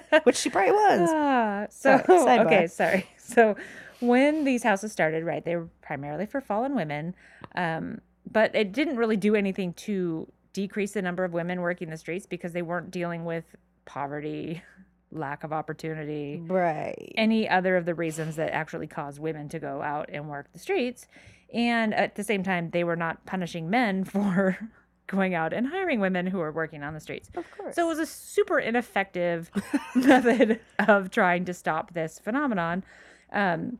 which 0.24 0.36
she 0.36 0.50
probably 0.50 0.72
was. 0.72 1.10
Ah, 1.12 1.66
so 1.70 2.02
okay, 2.08 2.66
sorry. 2.66 3.06
So 3.18 3.56
when 4.00 4.44
these 4.44 4.62
houses 4.62 4.92
started, 4.92 5.24
right, 5.24 5.44
they 5.44 5.56
were 5.56 5.68
primarily 5.80 6.26
for 6.26 6.40
fallen 6.40 6.74
women, 6.74 7.14
um, 7.54 8.00
but 8.30 8.54
it 8.54 8.72
didn't 8.72 8.96
really 8.96 9.16
do 9.16 9.34
anything 9.34 9.72
to 9.74 10.30
decrease 10.52 10.92
the 10.92 11.00
number 11.02 11.24
of 11.24 11.32
women 11.32 11.60
working 11.62 11.88
the 11.88 11.96
streets 11.96 12.26
because 12.26 12.52
they 12.52 12.60
weren't 12.62 12.90
dealing 12.90 13.24
with 13.24 13.44
poverty, 13.86 14.62
lack 15.10 15.44
of 15.44 15.52
opportunity, 15.52 16.42
Right. 16.46 17.12
any 17.16 17.48
other 17.48 17.76
of 17.76 17.86
the 17.86 17.94
reasons 17.94 18.36
that 18.36 18.52
actually 18.52 18.86
cause 18.86 19.18
women 19.18 19.48
to 19.50 19.58
go 19.58 19.80
out 19.80 20.10
and 20.12 20.28
work 20.28 20.52
the 20.52 20.58
streets. 20.58 21.06
And 21.54 21.94
at 21.94 22.14
the 22.16 22.24
same 22.24 22.42
time, 22.42 22.70
they 22.70 22.84
were 22.84 22.96
not 22.96 23.24
punishing 23.24 23.70
men 23.70 24.04
for 24.04 24.58
going 25.06 25.34
out 25.34 25.52
and 25.52 25.66
hiring 25.66 26.00
women 26.00 26.26
who 26.26 26.40
are 26.40 26.52
working 26.52 26.82
on 26.82 26.94
the 26.94 27.00
streets. 27.00 27.30
Of 27.34 27.44
course. 27.56 27.74
So 27.74 27.84
it 27.84 27.88
was 27.88 27.98
a 27.98 28.06
super 28.06 28.58
ineffective 28.58 29.50
method 29.94 30.60
of 30.78 31.10
trying 31.10 31.44
to 31.46 31.54
stop 31.54 31.92
this 31.94 32.18
phenomenon. 32.18 32.84
Um, 33.32 33.78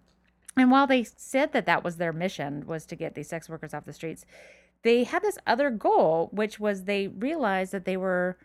and 0.56 0.70
while 0.70 0.86
they 0.86 1.04
said 1.04 1.52
that 1.52 1.66
that 1.66 1.82
was 1.82 1.96
their 1.96 2.12
mission 2.12 2.66
was 2.66 2.84
to 2.86 2.96
get 2.96 3.14
these 3.14 3.28
sex 3.28 3.48
workers 3.48 3.72
off 3.72 3.84
the 3.86 3.92
streets, 3.92 4.26
they 4.82 5.04
had 5.04 5.22
this 5.22 5.38
other 5.46 5.70
goal, 5.70 6.28
which 6.32 6.60
was 6.60 6.84
they 6.84 7.08
realized 7.08 7.72
that 7.72 7.84
they 7.84 7.96
were 7.96 8.36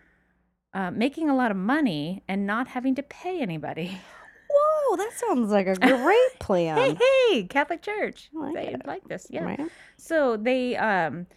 uh, 0.74 0.92
making 0.92 1.30
a 1.30 1.36
lot 1.36 1.52
of 1.52 1.58
money 1.58 2.24
and 2.28 2.46
not 2.46 2.70
having 2.70 2.96
to 2.96 3.04
pay 3.04 3.42
anybody. 3.42 3.98
Whoa, 4.50 4.96
that 4.96 5.12
sounds 5.13 5.52
like 5.52 5.68
a 5.68 5.76
great 5.76 6.30
plan. 6.40 6.78
hey, 6.78 6.98
hey, 7.32 7.44
Catholic 7.44 7.82
Church, 7.82 8.30
I 8.36 8.40
like 8.40 8.56
they 8.56 8.74
it. 8.74 8.86
like 8.86 9.04
this, 9.08 9.28
yeah. 9.30 9.44
Right? 9.44 9.60
So 9.98 10.38
they 10.38 10.78
um, 10.78 11.28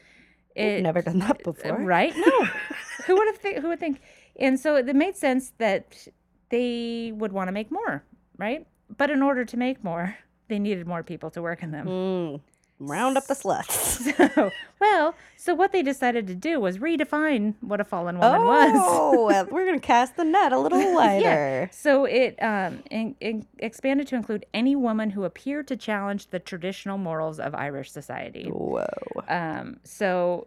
I've 0.56 0.64
it, 0.64 0.82
never 0.82 1.02
done 1.02 1.18
that 1.20 1.42
before. 1.42 1.76
Right? 1.76 2.14
No. 2.16 2.44
who 3.06 3.16
would 3.16 3.26
have 3.28 3.40
th- 3.40 3.58
who 3.58 3.68
would 3.68 3.80
think? 3.80 4.00
And 4.38 4.58
so 4.58 4.76
it 4.76 4.86
made 4.94 5.16
sense 5.16 5.52
that 5.58 6.06
they 6.48 7.12
would 7.14 7.32
want 7.32 7.48
to 7.48 7.52
make 7.52 7.70
more, 7.70 8.02
right? 8.38 8.66
But 8.96 9.10
in 9.10 9.22
order 9.22 9.44
to 9.44 9.56
make 9.56 9.82
more, 9.84 10.16
they 10.48 10.58
needed 10.58 10.86
more 10.86 11.02
people 11.02 11.30
to 11.30 11.42
work 11.42 11.62
in 11.62 11.70
them. 11.70 11.86
Mm. 11.86 12.40
Round 12.80 13.18
up 13.18 13.26
the 13.26 13.34
sluts. 13.34 14.00
So, 14.34 14.50
well, 14.80 15.14
so 15.36 15.54
what 15.54 15.72
they 15.72 15.82
decided 15.82 16.26
to 16.28 16.34
do 16.34 16.58
was 16.58 16.78
redefine 16.78 17.54
what 17.60 17.80
a 17.80 17.84
fallen 17.84 18.18
woman 18.18 18.44
was. 18.44 18.72
Oh, 18.74 19.46
we're 19.50 19.66
gonna 19.66 19.78
cast 19.78 20.16
the 20.16 20.24
net 20.24 20.52
a 20.52 20.58
little 20.58 20.94
wider. 20.94 21.20
yeah. 21.20 21.70
So 21.70 22.06
it 22.06 22.42
um, 22.42 22.82
in, 22.90 23.14
in 23.20 23.46
expanded 23.58 24.08
to 24.08 24.16
include 24.16 24.46
any 24.54 24.74
woman 24.74 25.10
who 25.10 25.24
appeared 25.24 25.68
to 25.68 25.76
challenge 25.76 26.28
the 26.28 26.38
traditional 26.38 26.96
morals 26.96 27.38
of 27.38 27.54
Irish 27.54 27.90
society. 27.90 28.48
Whoa. 28.48 28.86
Um, 29.28 29.80
so, 29.84 30.46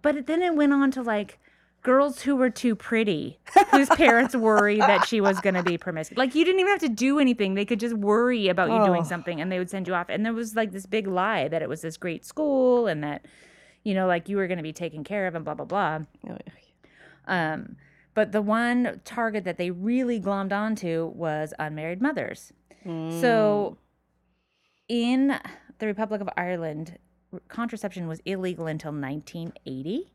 but 0.00 0.26
then 0.26 0.40
it 0.42 0.54
went 0.54 0.72
on 0.72 0.90
to 0.92 1.02
like 1.02 1.38
girls 1.86 2.20
who 2.22 2.34
were 2.36 2.50
too 2.50 2.74
pretty, 2.74 3.38
whose 3.70 3.88
parents 3.90 4.34
worried 4.34 4.80
that 4.80 5.06
she 5.06 5.20
was 5.20 5.40
going 5.40 5.54
to 5.54 5.62
be 5.62 5.78
promiscuous. 5.78 6.18
Like 6.18 6.34
you 6.34 6.44
didn't 6.44 6.60
even 6.60 6.70
have 6.72 6.80
to 6.80 6.88
do 6.88 7.18
anything; 7.20 7.54
they 7.54 7.64
could 7.64 7.80
just 7.80 7.94
worry 7.94 8.48
about 8.48 8.70
you 8.70 8.84
doing 8.84 9.02
Oh. 9.02 9.04
something, 9.04 9.40
and 9.40 9.50
they 9.52 9.58
would 9.58 9.70
send 9.70 9.86
you 9.88 9.94
off. 9.94 10.08
And 10.08 10.26
there 10.26 10.32
was 10.34 10.56
like 10.56 10.72
this 10.72 10.84
big 10.86 11.06
lie 11.06 11.46
that 11.48 11.62
it 11.62 11.68
was 11.68 11.80
this 11.82 11.96
great 11.96 12.24
school 12.24 12.86
and 12.88 13.02
that, 13.04 13.24
you 13.84 13.94
know, 13.94 14.06
like 14.06 14.28
you 14.28 14.36
were 14.36 14.46
going 14.48 14.58
to 14.58 14.62
be 14.64 14.72
taken 14.72 15.04
care 15.04 15.26
of 15.28 15.34
and 15.36 15.44
blah 15.44 15.54
blah 15.54 15.64
blah. 15.64 16.00
Um, 17.26 17.76
but 18.14 18.32
the 18.32 18.42
one 18.42 19.00
target 19.04 19.44
that 19.44 19.56
they 19.58 19.70
really 19.70 20.20
glommed 20.20 20.52
onto 20.52 21.06
was 21.14 21.52
unmarried 21.58 22.00
mothers. 22.02 22.52
So, 22.84 23.78
in 24.88 25.38
the 25.78 25.86
Republic 25.86 26.20
of 26.20 26.28
Ireland, 26.36 26.98
contraception 27.48 28.06
was 28.06 28.20
illegal 28.24 28.66
until 28.68 28.92
1980, 28.92 30.12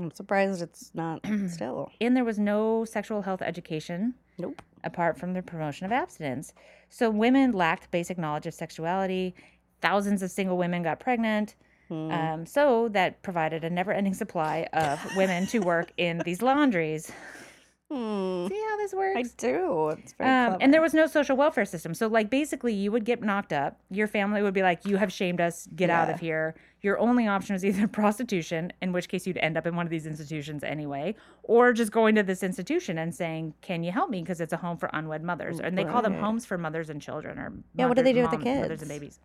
I'm 0.00 0.10
surprised 0.10 0.62
it's 0.62 0.90
not 0.94 1.20
still. 1.48 1.90
and 2.00 2.16
there 2.16 2.24
was 2.24 2.38
no 2.38 2.84
sexual 2.84 3.22
health 3.22 3.42
education 3.42 4.14
Nope. 4.38 4.62
apart 4.82 5.18
from 5.18 5.34
the 5.34 5.42
promotion 5.42 5.84
of 5.86 5.92
abstinence. 5.92 6.52
So, 6.88 7.10
women 7.10 7.52
lacked 7.52 7.90
basic 7.90 8.16
knowledge 8.18 8.46
of 8.46 8.54
sexuality. 8.54 9.34
Thousands 9.82 10.22
of 10.22 10.30
single 10.30 10.56
women 10.58 10.82
got 10.82 11.00
pregnant. 11.00 11.54
Hmm. 11.88 12.10
Um, 12.10 12.46
so 12.46 12.88
that 12.90 13.20
provided 13.22 13.64
a 13.64 13.70
never-ending 13.70 14.14
supply 14.14 14.68
of 14.72 14.98
women 15.16 15.46
to 15.48 15.58
work 15.58 15.92
in 15.96 16.22
these 16.24 16.40
laundries. 16.40 17.10
Hmm. 17.90 18.46
See 18.46 18.62
how 18.68 18.76
this 18.76 18.94
works? 18.94 19.16
I 19.18 19.22
do. 19.36 19.88
It's 19.90 20.12
very 20.12 20.30
Um, 20.30 20.58
and 20.60 20.72
there 20.72 20.80
was 20.80 20.94
no 20.94 21.06
social 21.08 21.36
welfare 21.36 21.64
system. 21.64 21.92
So, 21.94 22.06
like, 22.06 22.30
basically, 22.30 22.72
you 22.72 22.92
would 22.92 23.04
get 23.04 23.20
knocked 23.22 23.52
up. 23.52 23.80
Your 23.90 24.06
family 24.06 24.42
would 24.42 24.54
be 24.54 24.62
like, 24.62 24.84
You 24.86 24.96
have 24.96 25.12
shamed 25.12 25.40
us. 25.40 25.66
Get 25.74 25.90
out 25.90 26.08
of 26.08 26.20
here. 26.20 26.54
Your 26.82 26.98
only 26.98 27.26
option 27.28 27.54
is 27.54 27.64
either 27.64 27.86
prostitution, 28.00 28.72
in 28.80 28.92
which 28.92 29.08
case 29.08 29.26
you'd 29.26 29.38
end 29.38 29.56
up 29.56 29.66
in 29.66 29.76
one 29.76 29.86
of 29.86 29.90
these 29.90 30.06
institutions 30.06 30.64
anyway, 30.64 31.14
or 31.42 31.72
just 31.72 31.92
going 31.92 32.14
to 32.14 32.22
this 32.22 32.42
institution 32.42 32.98
and 32.98 33.14
saying, 33.14 33.54
Can 33.60 33.82
you 33.82 33.92
help 33.92 34.10
me? 34.10 34.22
Because 34.22 34.40
it's 34.40 34.52
a 34.52 34.56
home 34.56 34.76
for 34.78 34.88
unwed 34.92 35.22
mothers. 35.22 35.60
And 35.60 35.76
they 35.76 35.84
call 35.84 36.02
them 36.02 36.14
homes 36.14 36.46
for 36.46 36.56
mothers 36.58 36.90
and 36.90 37.00
children, 37.02 37.38
or 37.38 37.52
Yeah, 37.74 37.86
what 37.86 37.96
do 37.96 38.02
they 38.02 38.12
mother- 38.12 38.28
do 38.28 38.30
with 38.36 38.44
the 38.44 38.44
kids? 38.50 38.62
Mothers 38.62 38.80
and 38.82 38.88
babies. 38.88 39.20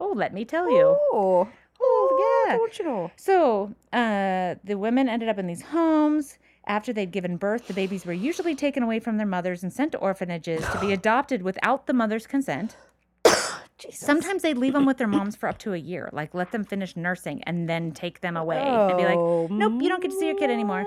Oh, 0.00 0.12
let 0.14 0.32
me 0.32 0.44
tell 0.44 0.70
you. 0.70 0.96
Oh, 1.12 1.48
Oh, 1.80 2.44
yeah. 2.48 2.56
Don't 2.56 2.78
you? 2.80 3.10
So 3.16 3.72
uh, 3.92 4.56
the 4.64 4.74
women 4.76 5.08
ended 5.08 5.28
up 5.28 5.38
in 5.38 5.46
these 5.46 5.62
homes. 5.62 6.38
After 6.66 6.92
they'd 6.92 7.12
given 7.12 7.36
birth, 7.36 7.66
the 7.68 7.72
babies 7.72 8.04
were 8.04 8.12
usually 8.12 8.54
taken 8.56 8.82
away 8.82 8.98
from 9.00 9.16
their 9.16 9.26
mothers 9.28 9.62
and 9.62 9.72
sent 9.72 9.92
to 9.92 9.98
orphanages 9.98 10.66
to 10.70 10.80
be 10.80 10.92
adopted 11.00 11.42
without 11.42 11.86
the 11.86 11.92
mother's 11.94 12.26
consent. 12.26 12.76
Jesus. 13.78 14.00
Sometimes 14.00 14.42
they'd 14.42 14.58
leave 14.58 14.72
them 14.72 14.86
with 14.86 14.98
their 14.98 15.06
moms 15.06 15.36
for 15.36 15.48
up 15.48 15.58
to 15.58 15.72
a 15.72 15.76
year, 15.76 16.10
like 16.12 16.34
let 16.34 16.52
them 16.52 16.64
finish 16.64 16.96
nursing 16.96 17.42
and 17.44 17.68
then 17.68 17.92
take 17.92 18.20
them 18.20 18.36
away 18.36 18.58
and 18.58 18.96
be 18.96 19.04
like, 19.04 19.18
Oh, 19.18 19.48
nope, 19.50 19.80
you 19.80 19.88
don't 19.88 20.02
get 20.02 20.10
to 20.10 20.16
see 20.18 20.26
your 20.26 20.36
kid 20.36 20.50
anymore. 20.50 20.84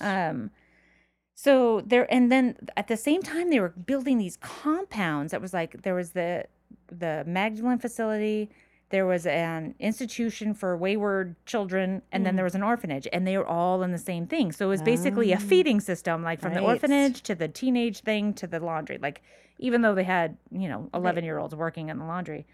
Um, 0.00 0.50
so 1.34 1.80
there, 1.86 2.12
and 2.12 2.30
then 2.30 2.56
at 2.76 2.88
the 2.88 2.96
same 2.96 3.22
time, 3.22 3.48
they 3.50 3.60
were 3.60 3.70
building 3.70 4.18
these 4.18 4.36
compounds. 4.36 5.32
That 5.32 5.40
was 5.40 5.54
like 5.54 5.82
there 5.82 5.94
was 5.94 6.10
the 6.12 6.44
the 6.88 7.24
Magdalene 7.26 7.78
facility, 7.78 8.50
there 8.90 9.06
was 9.06 9.24
an 9.26 9.74
institution 9.78 10.52
for 10.52 10.76
wayward 10.76 11.36
children, 11.46 12.02
and 12.12 12.26
then 12.26 12.34
there 12.36 12.44
was 12.44 12.54
an 12.56 12.62
orphanage, 12.62 13.06
and 13.12 13.26
they 13.26 13.38
were 13.38 13.46
all 13.46 13.82
in 13.82 13.92
the 13.92 13.98
same 13.98 14.26
thing. 14.26 14.52
So 14.52 14.66
it 14.66 14.68
was 14.68 14.82
basically 14.82 15.32
a 15.32 15.38
feeding 15.38 15.80
system, 15.80 16.22
like 16.22 16.40
from 16.40 16.54
the 16.54 16.60
orphanage 16.60 17.22
to 17.22 17.34
the 17.34 17.48
teenage 17.48 18.00
thing 18.00 18.34
to 18.34 18.46
the 18.46 18.60
laundry. 18.60 18.98
Like 18.98 19.22
even 19.58 19.82
though 19.82 19.94
they 19.94 20.04
had 20.04 20.36
you 20.50 20.68
know 20.68 20.90
eleven 20.92 21.24
year 21.24 21.38
olds 21.38 21.54
working 21.54 21.88
in 21.88 21.98
the 21.98 22.04
laundry. 22.04 22.46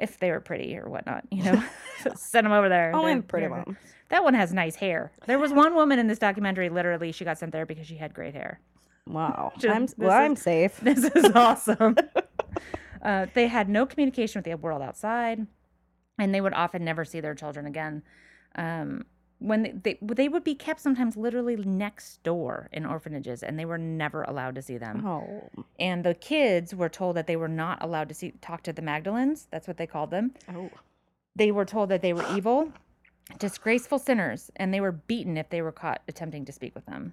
If 0.00 0.20
they 0.20 0.30
were 0.30 0.38
pretty 0.38 0.76
or 0.78 0.88
whatnot, 0.88 1.24
you 1.32 1.42
know, 1.42 1.60
send 2.14 2.44
them 2.44 2.52
over 2.52 2.68
there. 2.68 2.92
Oh, 2.94 3.04
I'm 3.04 3.20
pretty 3.20 3.48
mom. 3.48 3.76
that 4.10 4.22
one 4.22 4.32
has 4.34 4.52
nice 4.52 4.76
hair. 4.76 5.10
There 5.26 5.40
was 5.40 5.52
one 5.52 5.74
woman 5.74 5.98
in 5.98 6.06
this 6.06 6.20
documentary, 6.20 6.68
literally, 6.68 7.10
she 7.10 7.24
got 7.24 7.36
sent 7.36 7.50
there 7.50 7.66
because 7.66 7.84
she 7.88 7.96
had 7.96 8.14
great 8.14 8.32
hair. 8.32 8.60
Wow. 9.08 9.52
Just- 9.58 9.74
I'm 9.74 9.88
well. 9.96 10.10
is- 10.10 10.24
I'm 10.24 10.36
safe. 10.36 10.78
This 10.80 11.02
is 11.02 11.24
awesome. 11.34 11.96
uh, 13.02 13.26
they 13.34 13.48
had 13.48 13.68
no 13.68 13.86
communication 13.86 14.38
with 14.38 14.44
the 14.44 14.54
world 14.54 14.82
outside, 14.82 15.46
and 16.18 16.34
they 16.34 16.40
would 16.40 16.54
often 16.54 16.84
never 16.84 17.04
see 17.04 17.20
their 17.20 17.34
children 17.34 17.66
again. 17.66 18.02
Um, 18.56 19.04
when 19.40 19.62
they, 19.62 19.72
they 19.84 19.98
they 20.02 20.28
would 20.28 20.42
be 20.42 20.56
kept 20.56 20.80
sometimes 20.80 21.16
literally 21.16 21.54
next 21.54 22.22
door 22.24 22.68
in 22.72 22.84
orphanages, 22.84 23.44
and 23.44 23.56
they 23.56 23.64
were 23.64 23.78
never 23.78 24.24
allowed 24.24 24.56
to 24.56 24.62
see 24.62 24.78
them. 24.78 25.06
Oh. 25.06 25.48
And 25.78 26.04
the 26.04 26.14
kids 26.14 26.74
were 26.74 26.88
told 26.88 27.16
that 27.16 27.28
they 27.28 27.36
were 27.36 27.46
not 27.46 27.78
allowed 27.80 28.08
to 28.08 28.14
see 28.14 28.32
talk 28.40 28.64
to 28.64 28.72
the 28.72 28.82
Magdalens. 28.82 29.46
That's 29.50 29.68
what 29.68 29.76
they 29.76 29.86
called 29.86 30.10
them 30.10 30.34
Oh. 30.52 30.70
they 31.36 31.52
were 31.52 31.64
told 31.64 31.88
that 31.90 32.02
they 32.02 32.12
were 32.12 32.24
evil, 32.34 32.72
disgraceful 33.38 34.00
sinners, 34.00 34.50
and 34.56 34.74
they 34.74 34.80
were 34.80 34.90
beaten 34.92 35.36
if 35.36 35.50
they 35.50 35.62
were 35.62 35.70
caught 35.72 36.02
attempting 36.08 36.44
to 36.46 36.52
speak 36.52 36.74
with 36.74 36.86
them. 36.86 37.12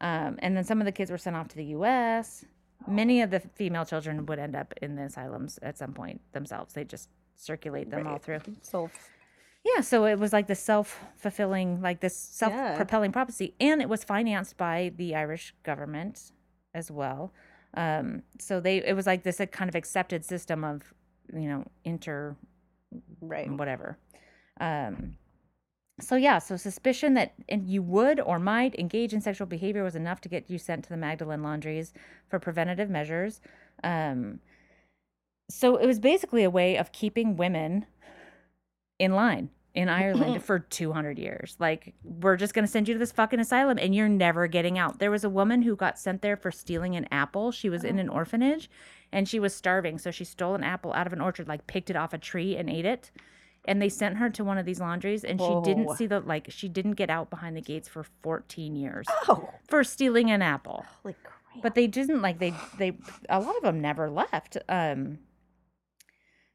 Um, 0.00 0.38
and 0.38 0.56
then 0.56 0.64
some 0.64 0.80
of 0.80 0.84
the 0.86 0.92
kids 0.92 1.10
were 1.10 1.18
sent 1.18 1.36
off 1.36 1.48
to 1.48 1.56
the 1.56 1.64
U.S. 1.66 2.46
Many 2.86 3.20
of 3.20 3.30
the 3.30 3.40
female 3.40 3.84
children 3.84 4.24
would 4.26 4.38
end 4.38 4.56
up 4.56 4.72
in 4.80 4.94
the 4.96 5.02
asylums 5.02 5.58
at 5.60 5.76
some 5.76 5.92
point 5.92 6.20
themselves. 6.32 6.72
They 6.72 6.84
just 6.84 7.10
circulate 7.38 7.90
them 7.90 8.06
all 8.06 8.18
through. 8.18 8.40
So 8.62 8.90
Yeah, 9.64 9.80
so 9.80 10.04
it 10.04 10.18
was 10.18 10.32
like 10.32 10.46
the 10.46 10.54
self 10.54 11.00
fulfilling, 11.16 11.80
like 11.80 12.00
this 12.00 12.16
self 12.16 12.52
propelling 12.76 13.12
prophecy, 13.12 13.54
and 13.60 13.80
it 13.80 13.88
was 13.88 14.04
financed 14.04 14.56
by 14.56 14.92
the 14.96 15.14
Irish 15.14 15.54
government 15.62 16.32
as 16.74 16.90
well. 16.90 17.32
Um, 17.74 18.22
so 18.38 18.60
they 18.60 18.78
it 18.78 18.94
was 18.94 19.06
like 19.06 19.22
this 19.22 19.40
uh, 19.40 19.46
kind 19.46 19.68
of 19.68 19.74
accepted 19.74 20.24
system 20.24 20.64
of 20.64 20.94
you 21.32 21.48
know 21.48 21.64
inter 21.84 22.36
right. 23.20 23.50
whatever. 23.50 23.98
Um, 24.60 25.16
so 26.00 26.14
yeah, 26.14 26.38
so 26.38 26.56
suspicion 26.56 27.14
that 27.14 27.34
and 27.48 27.68
you 27.68 27.82
would 27.82 28.20
or 28.20 28.38
might 28.38 28.78
engage 28.78 29.12
in 29.12 29.20
sexual 29.20 29.46
behavior 29.46 29.82
was 29.82 29.96
enough 29.96 30.20
to 30.22 30.28
get 30.28 30.48
you 30.48 30.58
sent 30.58 30.84
to 30.84 30.90
the 30.90 30.96
Magdalene 30.96 31.42
laundries 31.42 31.92
for 32.28 32.38
preventative 32.38 32.88
measures. 32.88 33.40
Um, 33.82 34.40
so 35.50 35.76
it 35.76 35.86
was 35.86 35.98
basically 35.98 36.44
a 36.44 36.50
way 36.50 36.76
of 36.76 36.92
keeping 36.92 37.36
women 37.36 37.86
in 38.98 39.12
line 39.12 39.50
in 39.74 39.88
Ireland 39.88 40.42
for 40.42 40.58
200 40.58 41.18
years. 41.18 41.56
Like, 41.60 41.94
we're 42.02 42.36
just 42.36 42.52
going 42.52 42.64
to 42.64 42.70
send 42.70 42.88
you 42.88 42.94
to 42.94 42.98
this 42.98 43.12
fucking 43.12 43.38
asylum 43.38 43.78
and 43.78 43.94
you're 43.94 44.08
never 44.08 44.46
getting 44.48 44.76
out. 44.78 44.98
There 44.98 45.10
was 45.10 45.22
a 45.24 45.30
woman 45.30 45.62
who 45.62 45.76
got 45.76 45.98
sent 45.98 46.20
there 46.22 46.36
for 46.36 46.50
stealing 46.50 46.96
an 46.96 47.06
apple. 47.12 47.52
She 47.52 47.68
was 47.68 47.84
in 47.84 47.98
an 48.00 48.08
orphanage 48.08 48.68
and 49.12 49.28
she 49.28 49.38
was 49.38 49.54
starving. 49.54 49.98
So 49.98 50.10
she 50.10 50.24
stole 50.24 50.54
an 50.56 50.64
apple 50.64 50.92
out 50.94 51.06
of 51.06 51.12
an 51.12 51.20
orchard, 51.20 51.46
like 51.48 51.66
picked 51.68 51.90
it 51.90 51.96
off 51.96 52.12
a 52.12 52.18
tree 52.18 52.56
and 52.56 52.68
ate 52.68 52.86
it. 52.86 53.12
And 53.66 53.80
they 53.80 53.88
sent 53.88 54.16
her 54.16 54.30
to 54.30 54.42
one 54.42 54.58
of 54.58 54.66
these 54.66 54.80
laundries 54.80 55.22
and 55.22 55.40
she 55.40 55.60
didn't 55.62 55.94
see 55.96 56.06
the, 56.06 56.20
like, 56.20 56.46
she 56.50 56.68
didn't 56.68 56.92
get 56.92 57.10
out 57.10 57.30
behind 57.30 57.56
the 57.56 57.60
gates 57.60 57.88
for 57.88 58.04
14 58.22 58.74
years 58.74 59.06
Oh. 59.28 59.48
for 59.68 59.84
stealing 59.84 60.30
an 60.30 60.42
apple 60.42 60.86
Holy 61.02 61.14
crap. 61.22 61.62
but 61.62 61.74
they 61.74 61.86
didn't 61.86 62.22
like 62.22 62.38
they 62.38 62.54
they 62.78 62.96
a 63.28 63.38
lot 63.38 63.56
of 63.56 63.62
them 63.62 63.80
never 63.80 64.08
left 64.10 64.56
um 64.70 65.18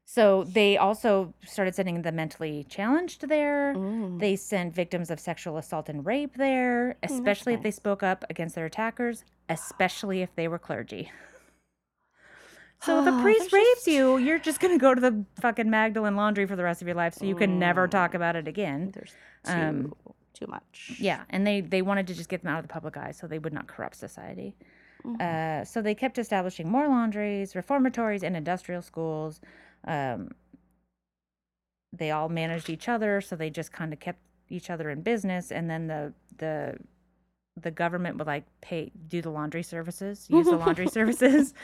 so 0.06 0.44
they 0.44 0.76
also 0.76 1.32
started 1.46 1.74
sending 1.74 2.02
the 2.02 2.12
mentally 2.12 2.64
challenged 2.68 3.26
there 3.28 3.74
Mm. 3.74 4.20
they 4.20 4.36
sent 4.36 4.74
victims 4.74 5.10
of 5.10 5.18
sexual 5.18 5.56
assault 5.56 5.88
and 5.88 6.04
rape 6.04 6.34
there 6.36 6.96
especially 7.02 7.54
if 7.54 7.62
they 7.62 7.70
spoke 7.70 8.02
up 8.02 8.24
against 8.28 8.54
their 8.54 8.66
attackers 8.66 9.24
especially 9.48 10.20
if 10.22 10.34
they 10.36 10.46
were 10.48 10.58
clergy 10.58 11.10
so 12.82 13.00
if 13.00 13.06
a 13.06 13.10
Oh, 13.16 13.22
priest 13.22 13.52
rapes 13.52 13.66
just- 13.76 13.86
you 13.86 14.18
you're 14.18 14.38
just 14.38 14.60
going 14.60 14.74
to 14.74 14.80
go 14.80 14.94
to 14.94 15.00
the 15.00 15.24
fucking 15.40 15.70
magdalene 15.70 16.16
laundry 16.16 16.46
for 16.46 16.56
the 16.56 16.64
rest 16.64 16.82
of 16.82 16.88
your 16.88 16.96
life 16.96 17.14
so 17.14 17.24
you 17.24 17.34
can 17.36 17.58
never 17.58 17.88
talk 17.88 18.14
about 18.14 18.36
it 18.36 18.46
again 18.46 18.90
There's 18.92 19.14
too 19.46 19.52
Um, 19.52 19.92
too 20.34 20.46
much. 20.48 20.96
yeah, 20.98 21.22
and 21.30 21.46
they 21.46 21.60
they 21.60 21.80
wanted 21.80 22.06
to 22.08 22.14
just 22.14 22.28
get 22.28 22.42
them 22.42 22.52
out 22.52 22.58
of 22.58 22.66
the 22.68 22.72
public 22.72 22.96
eye 22.96 23.12
so 23.12 23.26
they 23.26 23.38
would 23.38 23.52
not 23.52 23.68
corrupt 23.68 23.94
society. 23.96 24.56
Uh, 25.20 25.62
so 25.64 25.82
they 25.82 25.94
kept 25.94 26.18
establishing 26.18 26.66
more 26.66 26.88
laundries, 26.88 27.54
reformatories, 27.54 28.22
and 28.24 28.34
industrial 28.34 28.80
schools. 28.80 29.38
Um, 29.86 30.30
they 31.92 32.10
all 32.10 32.28
managed 32.28 32.68
each 32.70 32.88
other, 32.88 33.20
so 33.20 33.36
they 33.36 33.50
just 33.50 33.72
kind 33.72 33.92
of 33.92 34.00
kept 34.00 34.18
each 34.48 34.70
other 34.70 34.90
in 34.90 35.02
business. 35.02 35.52
And 35.52 35.70
then 35.70 35.86
the 35.86 36.12
the 36.38 36.76
the 37.60 37.70
government 37.70 38.16
would 38.18 38.26
like 38.26 38.44
pay 38.60 38.90
do 39.08 39.22
the 39.22 39.30
laundry 39.30 39.62
services, 39.62 40.26
use 40.28 40.46
the 40.46 40.56
laundry 40.56 40.88
services, 40.98 41.54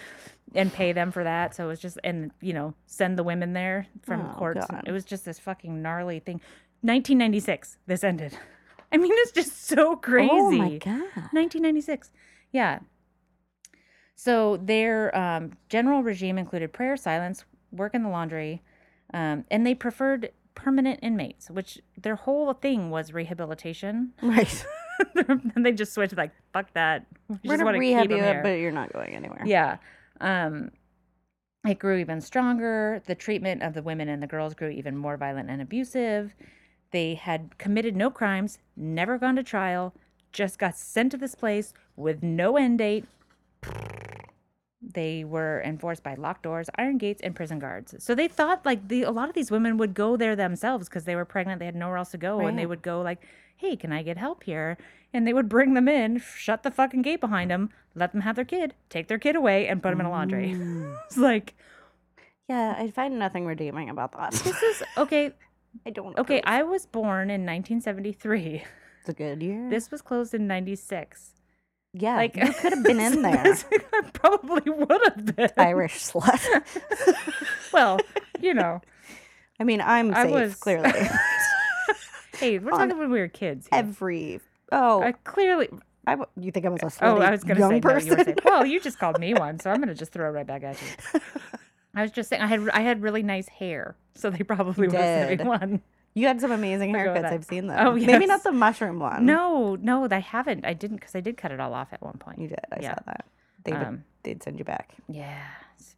and 0.55 0.73
pay 0.73 0.93
them 0.93 1.11
for 1.11 1.25
that. 1.25 1.55
So 1.55 1.65
it 1.65 1.69
was 1.69 1.81
just 1.81 1.99
and 2.05 2.31
you 2.41 2.53
know 2.53 2.75
send 2.87 3.19
the 3.19 3.25
women 3.25 3.53
there 3.55 3.87
from 4.03 4.21
Oh, 4.21 4.35
courts. 4.39 4.67
God. 4.71 4.85
It 4.87 4.93
was 4.93 5.05
just 5.05 5.25
this 5.25 5.39
fucking 5.39 5.83
gnarly 5.83 6.21
thing. 6.21 6.37
1996, 6.83 7.77
this 7.87 8.05
ended. 8.05 8.39
I 8.93 8.97
mean, 8.97 9.13
it's 9.15 9.33
just 9.33 9.67
so 9.67 9.97
crazy. 9.97 10.31
Oh 10.33 10.51
my 10.51 10.79
god. 10.79 11.03
1996. 11.33 12.11
Yeah. 12.53 12.79
So 14.17 14.57
their 14.59 15.17
um, 15.17 15.53
general 15.69 16.03
regime 16.03 16.39
included 16.39 16.73
prayer, 16.73 16.97
silence, 16.97 17.45
work 17.73 17.95
in 17.95 18.03
the 18.03 18.09
laundry, 18.09 18.63
Um, 19.13 19.45
and 19.51 19.67
they 19.67 19.75
preferred 19.75 20.31
permanent 20.55 21.01
inmates, 21.03 21.51
which 21.51 21.81
their 21.97 22.17
whole 22.17 22.53
thing 22.53 22.91
was 22.91 23.13
rehabilitation. 23.13 24.13
Right. 24.23 24.67
and 25.17 25.53
they 25.65 25.73
just 25.73 25.93
switched 25.95 26.17
like, 26.17 26.33
fuck 26.53 26.73
that. 26.75 27.07
We 27.29 27.37
We're 27.45 27.57
gonna 27.57 27.79
rehab 27.79 28.11
you, 28.11 28.19
but 28.43 28.59
you're 28.59 28.71
not 28.73 28.93
going 28.93 29.15
anywhere. 29.15 29.43
Yeah. 29.47 29.79
Um, 30.21 30.71
it 31.67 31.79
grew 31.79 31.97
even 31.99 32.21
stronger. 32.21 33.03
The 33.07 33.15
treatment 33.15 33.63
of 33.63 33.75
the 33.75 33.83
women 33.83 34.09
and 34.09 34.23
the 34.23 34.27
girls 34.27 34.55
grew 34.55 34.69
even 34.71 34.97
more 34.97 35.17
violent 35.17 35.51
and 35.51 35.61
abusive. 35.61 36.35
They 36.91 37.15
had 37.15 37.57
committed 37.59 37.97
no 37.97 38.11
crimes, 38.11 38.59
never 38.77 39.19
gone 39.19 39.37
to 39.37 39.43
trial, 39.43 39.95
just 40.33 40.59
got 40.59 40.77
sent 40.77 41.13
to 41.13 41.17
this 41.19 41.35
place 41.35 41.73
with 41.97 42.23
no 42.23 42.57
end 42.57 42.79
date. 42.79 43.05
They 44.83 45.25
were 45.25 45.61
enforced 45.65 46.03
by 46.03 46.15
locked 46.15 46.43
doors, 46.43 46.71
iron 46.77 46.97
gates, 46.97 47.21
and 47.23 47.35
prison 47.35 47.59
guards. 47.59 47.95
So 48.03 48.15
they 48.15 48.29
thought 48.29 48.65
like 48.65 48.89
the 48.89 49.03
a 49.03 49.11
lot 49.11 49.29
of 49.29 49.35
these 49.35 49.51
women 49.51 49.77
would 49.77 49.93
go 49.95 50.17
there 50.17 50.35
themselves 50.35 50.89
because 50.89 51.05
they 51.05 51.15
were 51.17 51.27
pregnant, 51.27 51.59
they 51.59 51.67
had 51.67 51.77
nowhere 51.77 51.99
else 51.99 52.13
to 52.13 52.19
go, 52.19 52.41
and 52.47 52.59
they 52.59 52.65
would 52.67 52.81
go 52.83 53.03
like, 53.03 53.21
"Hey, 53.57 53.77
can 53.77 53.93
I 53.93 54.03
get 54.03 54.17
help 54.17 54.45
here?" 54.45 54.79
And 55.13 55.27
they 55.27 55.33
would 55.35 55.49
bring 55.49 55.75
them 55.75 55.89
in, 55.89 56.19
shut 56.19 56.63
the 56.63 56.71
fucking 56.71 57.03
gate 57.03 57.21
behind 57.21 57.51
them, 57.51 57.71
let 57.95 58.13
them 58.13 58.21
have 58.23 58.37
their 58.37 58.45
kid, 58.45 58.75
take 58.89 59.09
their 59.09 59.19
kid 59.19 59.37
away, 59.37 59.67
and 59.69 59.83
put 59.83 59.91
them 59.91 60.01
in 60.01 60.07
a 60.07 60.11
laundry. 60.11 60.57
it's 61.07 61.17
like 61.31 61.55
Yeah, 62.49 62.75
I 62.79 62.91
find 62.91 63.19
nothing 63.19 63.45
redeeming 63.45 63.91
about 63.91 64.13
that. 64.13 64.33
this 64.33 64.63
is 64.63 64.83
okay. 64.97 65.33
I 65.87 65.91
don't. 65.91 66.17
Okay. 66.19 66.41
I 66.45 66.63
was 66.63 66.87
born 66.87 67.29
in 67.31 67.45
1973. 67.45 68.65
it's 69.01 69.09
a 69.09 69.13
good 69.13 69.43
year. 69.43 69.69
This 69.71 69.91
was 69.91 70.01
closed 70.03 70.33
in 70.35 70.47
96. 70.47 71.35
Yeah, 71.93 72.17
Like 72.17 72.37
you 72.37 72.53
could 72.53 72.73
have 72.73 72.83
been 72.85 73.01
in 73.01 73.23
there, 73.23 73.57
I 73.93 74.03
probably 74.13 74.71
would 74.71 75.01
have 75.05 75.37
been. 75.37 75.51
Irish 75.57 75.99
slut. 75.99 76.41
well, 77.73 77.99
you 78.41 78.55
know. 78.55 78.81
I 79.59 79.65
mean, 79.65 79.81
I'm 79.81 80.15
I 80.15 80.25
safe 80.25 80.33
was- 80.33 80.55
clearly. 80.57 80.93
Hey, 82.39 82.59
we're 82.59 82.71
talking 82.71 82.97
when 82.97 83.11
we 83.11 83.19
were 83.21 83.29
kids. 83.29 83.69
here. 83.71 83.79
Every 83.81 84.41
oh, 84.73 85.03
I 85.03 85.13
clearly. 85.13 85.69
I 86.07 86.13
w- 86.13 86.27
you 86.41 86.51
think 86.51 86.65
I 86.65 86.71
was 86.71 86.81
a 86.83 86.87
oh, 86.87 86.89
slut? 86.89 86.97
Oh, 87.03 87.21
I 87.21 87.31
was 87.31 87.45
going 87.45 87.57
to 87.57 87.61
young 87.61 87.71
say 87.73 87.81
person? 87.81 88.11
no. 88.13 88.17
You 88.17 88.25
saying. 88.25 88.37
Well, 88.45 88.65
you 88.65 88.81
just 88.81 88.99
called 88.99 89.21
me 89.21 89.35
one, 89.35 89.59
so 89.61 89.71
I'm 89.71 89.77
going 89.77 89.89
to 89.89 89.95
just 89.95 90.13
throw 90.13 90.27
it 90.27 90.33
right 90.33 90.47
back 90.47 90.63
at 90.63 90.79
you. 90.81 91.21
I 91.95 92.03
was 92.03 92.11
just 92.11 92.31
saying 92.31 92.41
I 92.41 92.47
had 92.47 92.69
I 92.71 92.81
had 92.81 93.03
really 93.03 93.23
nice 93.23 93.49
hair, 93.49 93.95
so 94.15 94.31
they 94.31 94.43
probably 94.43 94.89
would 94.89 94.97
have 94.97 95.39
me 95.39 95.45
one. 95.45 95.83
You 96.15 96.27
had 96.27 96.41
some 96.41 96.51
amazing 96.53 96.93
We'll 96.93 97.05
go 97.05 97.13
with 97.13 97.19
haircuts. 97.21 97.23
that. 97.23 97.33
I've 97.33 97.45
seen 97.45 97.67
them. 97.69 97.87
Oh, 97.87 97.93
maybe 97.93 98.11
yes. 98.25 98.29
not 98.29 98.43
the 98.43 98.53
mushroom 98.53 98.99
one. 98.99 99.25
No, 99.27 99.77
no, 99.77 100.07
I 100.11 100.19
haven't. 100.19 100.65
I 100.67 100.73
didn't 100.73 100.97
because 100.97 101.15
I 101.15 101.21
did 101.21 101.37
cut 101.37 101.53
it 101.53 101.61
all 101.61 101.73
off 101.75 101.93
at 101.93 102.03
one 102.03 102.19
point. 102.19 102.39
you 102.39 102.49
did. 102.49 102.59
I 102.73 102.81
Yeah. 102.81 102.95
saw 102.95 103.01
that. 103.07 103.25
They 103.65 103.73
would, 103.73 103.83
Um, 103.83 104.05
they'd 104.23 104.43
send 104.43 104.59
you 104.59 104.65
back. 104.65 104.95
Yeah, 105.09 105.47
it's 105.77 105.95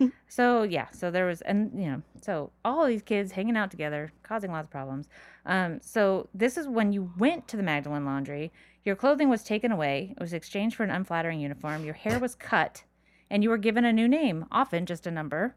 bad. 0.00 0.12
so 0.28 0.62
yeah, 0.62 0.88
so 0.90 1.10
there 1.10 1.26
was, 1.26 1.40
and 1.42 1.70
you 1.80 1.90
know, 1.90 2.02
so 2.20 2.50
all 2.64 2.86
these 2.86 3.02
kids 3.02 3.32
hanging 3.32 3.56
out 3.56 3.70
together, 3.70 4.12
causing 4.22 4.50
lots 4.50 4.66
of 4.66 4.70
problems. 4.70 5.06
Um, 5.46 5.80
so 5.82 6.28
this 6.34 6.56
is 6.56 6.66
when 6.66 6.92
you 6.92 7.12
went 7.18 7.46
to 7.48 7.56
the 7.56 7.62
Magdalene 7.62 8.04
Laundry. 8.04 8.52
Your 8.84 8.96
clothing 8.96 9.28
was 9.28 9.42
taken 9.44 9.70
away. 9.70 10.14
It 10.16 10.20
was 10.20 10.32
exchanged 10.32 10.76
for 10.76 10.82
an 10.82 10.90
unflattering 10.90 11.40
uniform. 11.40 11.84
Your 11.84 11.94
hair 11.94 12.18
was 12.18 12.34
cut, 12.34 12.84
and 13.30 13.42
you 13.42 13.50
were 13.50 13.58
given 13.58 13.84
a 13.84 13.92
new 13.92 14.08
name, 14.08 14.46
often 14.50 14.86
just 14.86 15.06
a 15.06 15.10
number. 15.10 15.54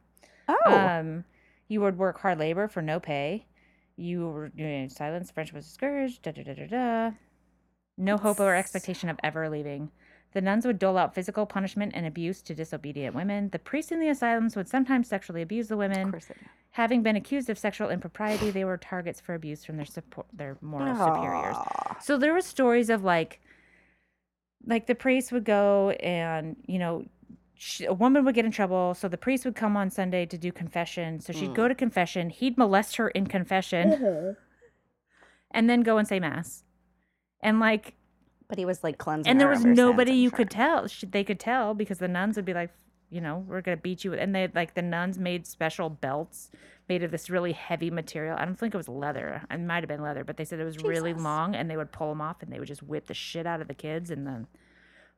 Oh, 0.50 0.58
Um, 0.66 1.24
you 1.70 1.80
would 1.80 1.98
work 1.98 2.20
hard 2.20 2.40
labor 2.40 2.68
for 2.68 2.82
no 2.82 3.00
pay. 3.00 3.46
You 4.02 4.30
were 4.30 4.50
doing 4.50 4.90
silence. 4.90 5.30
Friendship 5.30 5.56
was 5.56 5.66
discouraged. 5.66 6.24
Da 6.24 6.32
da 6.32 6.44
da 6.44 6.54
da 6.54 6.66
da. 6.66 7.12
No 7.98 8.18
hope 8.18 8.40
or 8.40 8.56
expectation 8.56 9.10
of 9.10 9.20
ever 9.24 9.48
leaving. 9.48 9.92
The 10.34 10.42
nuns 10.42 10.66
would 10.66 10.80
dole 10.80 10.98
out 10.98 11.14
physical 11.14 11.46
punishment 11.46 11.92
and 11.94 12.08
abuse 12.08 12.42
to 12.44 12.56
disobedient 12.56 13.14
women. 13.14 13.50
The 13.50 13.60
priests 13.60 13.92
in 13.92 14.00
the 14.00 14.10
asylums 14.10 14.56
would 14.56 14.68
sometimes 14.68 15.08
sexually 15.08 15.44
abuse 15.44 15.68
the 15.68 15.76
of 15.76 15.80
women. 15.80 16.10
course. 16.12 16.26
They 16.26 16.34
do. 16.34 16.46
Having 16.72 17.04
been 17.04 17.16
accused 17.16 17.50
of 17.50 17.60
sexual 17.60 17.90
impropriety, 17.90 18.50
they 18.50 18.64
were 18.64 18.78
targets 18.78 19.20
for 19.20 19.36
abuse 19.36 19.66
from 19.66 19.76
their 19.76 19.86
support, 19.86 20.26
their 20.34 20.58
moral 20.62 20.96
superiors. 20.96 21.58
So 22.02 22.18
there 22.18 22.34
were 22.34 22.42
stories 22.42 22.90
of 22.90 23.04
like, 23.04 23.42
like 24.66 24.88
the 24.88 24.96
priest 24.96 25.32
would 25.32 25.44
go 25.44 25.90
and 26.00 26.56
you 26.66 26.80
know, 26.80 27.06
sh 27.64 27.82
a 27.88 27.94
woman 27.94 28.26
would 28.26 28.34
get 28.34 28.44
in 28.44 28.50
trouble, 28.52 28.96
so 28.96 29.08
the 29.08 29.18
priest 29.26 29.46
would 29.46 29.56
come 29.56 29.78
on 29.78 29.92
Sunday 29.92 30.26
to 30.26 30.36
do 30.38 30.52
confession. 30.52 31.20
So 31.20 31.32
she'd 31.32 31.52
Mm. 31.52 31.56
go 31.62 31.68
to 31.68 31.76
confession. 31.76 32.30
He'd 32.32 32.58
molest 32.58 32.96
her 32.96 33.10
in 33.10 33.28
confession, 33.28 34.36
and 35.52 35.70
then 35.70 35.82
go 35.82 35.98
and 36.00 36.08
say 36.08 36.20
mass, 36.20 36.64
and 37.42 37.60
like, 37.60 37.94
But 38.48 38.58
he 38.58 38.66
was 38.66 38.84
like 38.84 38.98
cleansing. 38.98 39.30
and 39.30 39.40
there 39.40 39.48
was 39.48 39.60
of 39.60 39.64
sins, 39.64 39.78
nobody 39.78 40.14
you 40.14 40.30
sure. 40.30 40.38
could 40.38 40.50
tell. 40.50 40.88
Sh- 40.88 41.04
They 41.10 41.24
could 41.24 41.40
tell 41.40 41.74
because 41.76 42.00
the 42.00 42.08
nuns 42.08 42.36
would 42.36 42.46
be 42.46 42.54
like, 42.56 42.72
you 43.12 43.22
know, 43.22 43.46
we're 43.48 43.62
gonna 43.62 43.78
beat 43.78 44.04
you, 44.04 44.14
and 44.16 44.34
they 44.34 44.48
like 44.56 44.74
the 44.74 44.82
nuns 44.82 45.20
made 45.20 45.46
special 45.46 45.90
belts 45.90 46.50
made 46.90 47.04
of 47.04 47.12
this 47.12 47.30
really 47.30 47.52
heavy 47.52 47.92
material. 47.92 48.36
I 48.40 48.46
don't 48.46 48.58
think 48.58 48.74
it 48.74 48.78
was 48.78 48.90
leather. 48.90 49.44
It 49.52 49.60
might 49.60 49.84
have 49.84 49.88
been 49.88 50.02
leather, 50.02 50.24
but 50.24 50.38
they 50.38 50.46
said 50.46 50.60
it 50.60 50.64
was 50.66 50.80
really 50.84 51.14
long, 51.14 51.54
and 51.56 51.70
they 51.70 51.78
would 51.78 51.92
pull 51.92 52.10
them 52.10 52.22
off, 52.22 52.42
and 52.42 52.52
they 52.52 52.58
would 52.60 52.68
just 52.68 52.82
whip 52.82 53.06
the 53.06 53.14
shit 53.14 53.46
out 53.46 53.62
of 53.62 53.68
the 53.68 53.74
kids 53.76 54.10
and 54.10 54.26
the 54.26 54.46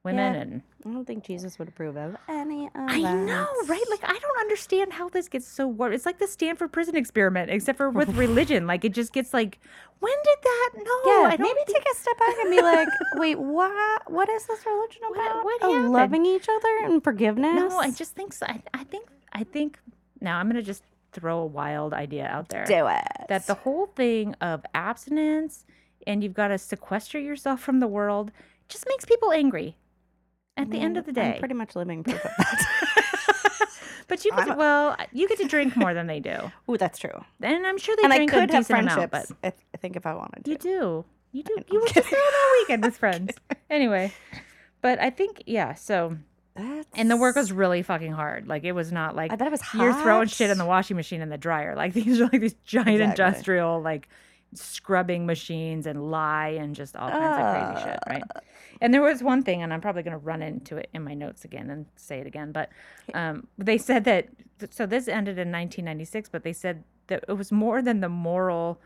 women. 0.03 0.33
Yeah. 0.33 0.41
And 0.41 0.61
I 0.85 0.89
don't 0.91 1.05
think 1.05 1.23
Jesus 1.23 1.57
would 1.59 1.67
approve 1.69 1.95
of 1.97 2.15
any 2.27 2.65
of 2.65 2.71
I 2.75 2.99
know, 2.99 3.47
right? 3.67 3.83
Like 3.89 4.03
I 4.03 4.17
don't 4.19 4.39
understand 4.39 4.93
how 4.93 5.09
this 5.09 5.29
gets 5.29 5.47
so 5.47 5.67
warped. 5.67 5.95
It's 5.95 6.05
like 6.05 6.19
the 6.19 6.27
Stanford 6.27 6.71
prison 6.71 6.95
experiment, 6.95 7.49
except 7.49 7.77
for 7.77 7.89
with 7.89 8.09
religion. 8.15 8.67
Like 8.73 8.85
it 8.85 8.93
just 8.93 9.13
gets 9.13 9.33
like, 9.33 9.59
when 9.99 10.13
did 10.23 10.37
that? 10.43 10.69
No, 10.77 10.83
Yeah, 11.05 11.27
I 11.27 11.35
don't 11.37 11.41
maybe 11.41 11.59
think- 11.65 11.77
take 11.77 11.93
a 11.93 11.95
step 11.95 12.17
back 12.17 12.35
and 12.41 12.49
be 12.49 12.61
like, 12.61 12.87
wait, 13.15 13.37
what? 13.39 14.11
What 14.11 14.29
is 14.29 14.45
this 14.45 14.65
religion 14.65 15.01
about? 15.11 15.43
what 15.43 15.59
oh, 15.61 15.73
happened? 15.73 15.93
loving 15.93 16.25
each 16.25 16.47
other 16.49 16.85
and 16.85 17.03
forgiveness. 17.03 17.55
No, 17.71 17.77
I 17.77 17.91
just 17.91 18.13
think 18.15 18.33
so. 18.33 18.45
I, 18.47 18.61
I 18.73 18.83
think 18.83 19.07
I 19.33 19.43
think 19.43 19.79
now 20.21 20.37
I'm 20.39 20.47
gonna 20.47 20.61
just 20.61 20.83
throw 21.11 21.39
a 21.39 21.45
wild 21.45 21.93
idea 21.93 22.25
out 22.25 22.49
there. 22.49 22.65
do 22.65 22.87
it. 22.87 23.27
that 23.29 23.45
the 23.47 23.53
whole 23.53 23.85
thing 23.87 24.33
of 24.41 24.65
abstinence 24.73 25.65
and 26.07 26.23
you've 26.23 26.33
got 26.33 26.47
to 26.49 26.57
sequester 26.57 27.19
yourself 27.19 27.61
from 27.61 27.79
the 27.79 27.87
world 27.87 28.31
just 28.67 28.85
makes 28.89 29.05
people 29.05 29.31
angry 29.31 29.75
at 30.57 30.69
the 30.71 30.79
end 30.79 30.95
mm, 30.95 30.99
of 30.99 31.05
the 31.05 31.21
I'm 31.21 31.31
day. 31.33 31.39
pretty 31.39 31.53
much 31.55 31.75
living 31.75 32.03
proof 32.03 32.23
of 32.23 32.31
that. 32.37 33.69
but 34.07 34.23
you 34.25 34.31
get 34.31 34.47
to, 34.47 34.53
well, 34.55 34.95
you 35.11 35.27
get 35.27 35.37
to 35.39 35.47
drink 35.47 35.75
more 35.75 35.93
than 35.93 36.07
they 36.07 36.19
do, 36.19 36.51
Ooh, 36.69 36.77
that's 36.77 36.99
true. 36.99 37.23
and 37.41 37.65
I'm 37.65 37.77
sure 37.77 37.95
they 37.95 38.03
and 38.03 38.13
I 38.13 38.17
drink 38.17 38.31
could 38.31 38.49
a 38.49 38.53
have 38.53 38.67
decent 38.67 38.79
amount. 38.81 39.09
friendships. 39.11 39.33
But 39.41 39.47
I, 39.47 39.49
th- 39.51 39.63
I 39.73 39.77
think 39.77 39.95
if 39.95 40.05
I 40.05 40.13
wanted 40.13 40.45
to. 40.45 40.51
you 40.51 40.57
do, 40.57 41.05
you 41.31 41.43
do. 41.43 41.55
You 41.71 41.81
were 41.81 41.87
just 41.87 42.09
there 42.09 42.19
that 42.19 42.55
weekend 42.61 42.83
with 42.83 42.97
friends. 42.97 43.31
Anyway, 43.69 44.13
but 44.81 44.99
I 44.99 45.09
think 45.09 45.43
yeah. 45.47 45.73
So 45.73 46.17
That's... 46.55 46.87
and 46.93 47.09
the 47.09 47.17
work 47.17 47.35
was 47.35 47.51
really 47.51 47.81
fucking 47.81 48.11
hard. 48.11 48.47
Like 48.47 48.63
it 48.63 48.73
was 48.73 48.91
not 48.91 49.15
like 49.15 49.31
I 49.31 49.35
bet 49.35 49.47
it 49.47 49.51
was 49.51 49.61
hot. 49.61 49.81
you're 49.81 49.93
throwing 49.93 50.27
shit 50.27 50.51
in 50.51 50.57
the 50.59 50.65
washing 50.65 50.95
machine 50.95 51.21
and 51.21 51.31
the 51.31 51.37
dryer. 51.37 51.75
Like 51.75 51.93
these 51.93 52.19
are 52.21 52.25
like 52.25 52.39
these 52.41 52.53
giant 52.65 52.89
Exactly. 52.89 53.23
industrial 53.25 53.81
like 53.81 54.07
scrubbing 54.53 55.25
machines 55.25 55.87
and 55.87 56.11
lye 56.11 56.49
and 56.59 56.75
just 56.75 56.95
all 56.95 57.09
kinds 57.09 57.73
of 57.73 57.73
crazy 57.73 57.89
shit, 57.89 57.99
right? 58.07 58.23
And 58.83 58.93
there 58.93 59.01
was 59.01 59.23
one 59.23 59.41
thing, 59.43 59.63
and 59.63 59.73
I'm 59.73 59.81
probably 59.81 60.03
going 60.03 60.11
to 60.11 60.17
run 60.17 60.41
into 60.43 60.77
it 60.77 60.89
in 60.93 61.03
my 61.03 61.13
notes 61.15 61.43
again 61.45 61.69
and 61.71 61.85
say 61.95 62.19
it 62.19 62.27
again, 62.27 62.51
but 62.51 62.69
um, 63.15 63.47
they 63.57 63.77
said 63.79 64.03
that. 64.03 64.27
So 64.69 64.85
this 64.85 65.07
ended 65.07 65.37
in 65.39 65.51
1996, 65.51 66.29
but 66.29 66.43
they 66.43 66.53
said 66.53 66.83
that 67.07 67.23
it 67.27 67.33
was 67.33 67.51
more 67.51 67.81
than 67.81 68.01
the 68.01 68.09
moral. 68.09 68.79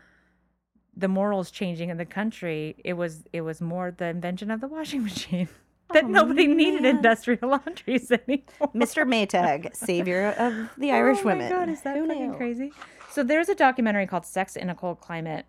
The 0.96 1.08
morals 1.08 1.50
changing 1.50 1.90
in 1.90 1.96
the 1.96 2.04
country. 2.06 2.76
It 2.84 2.94
was 2.94 3.24
it 3.32 3.42
was 3.42 3.60
more 3.60 3.90
the 3.90 4.06
invention 4.06 4.50
of 4.50 4.60
the 4.60 4.68
washing 4.68 5.02
machine. 5.10 5.48
That 5.92 6.04
Oh, 6.04 6.08
nobody 6.08 6.46
needed 6.46 6.84
industrial 6.84 7.48
laundries 7.50 8.10
anymore. 8.12 8.70
Mr. 8.74 9.06
Maytag, 9.06 9.74
savior 9.74 10.34
of 10.38 10.68
the 10.78 10.92
Irish 11.00 11.24
women. 11.24 11.52
oh 11.52 11.56
my 11.56 11.58
women. 11.60 11.66
God, 11.66 11.72
is 11.72 11.82
that 11.82 11.96
Who 11.96 12.06
fucking 12.06 12.30
knew? 12.30 12.36
crazy? 12.36 12.72
So 13.10 13.22
there's 13.24 13.48
a 13.48 13.54
documentary 13.54 14.06
called 14.06 14.26
"Sex 14.26 14.54
in 14.54 14.70
a 14.70 14.74
Cold 14.74 15.00
Climate," 15.00 15.46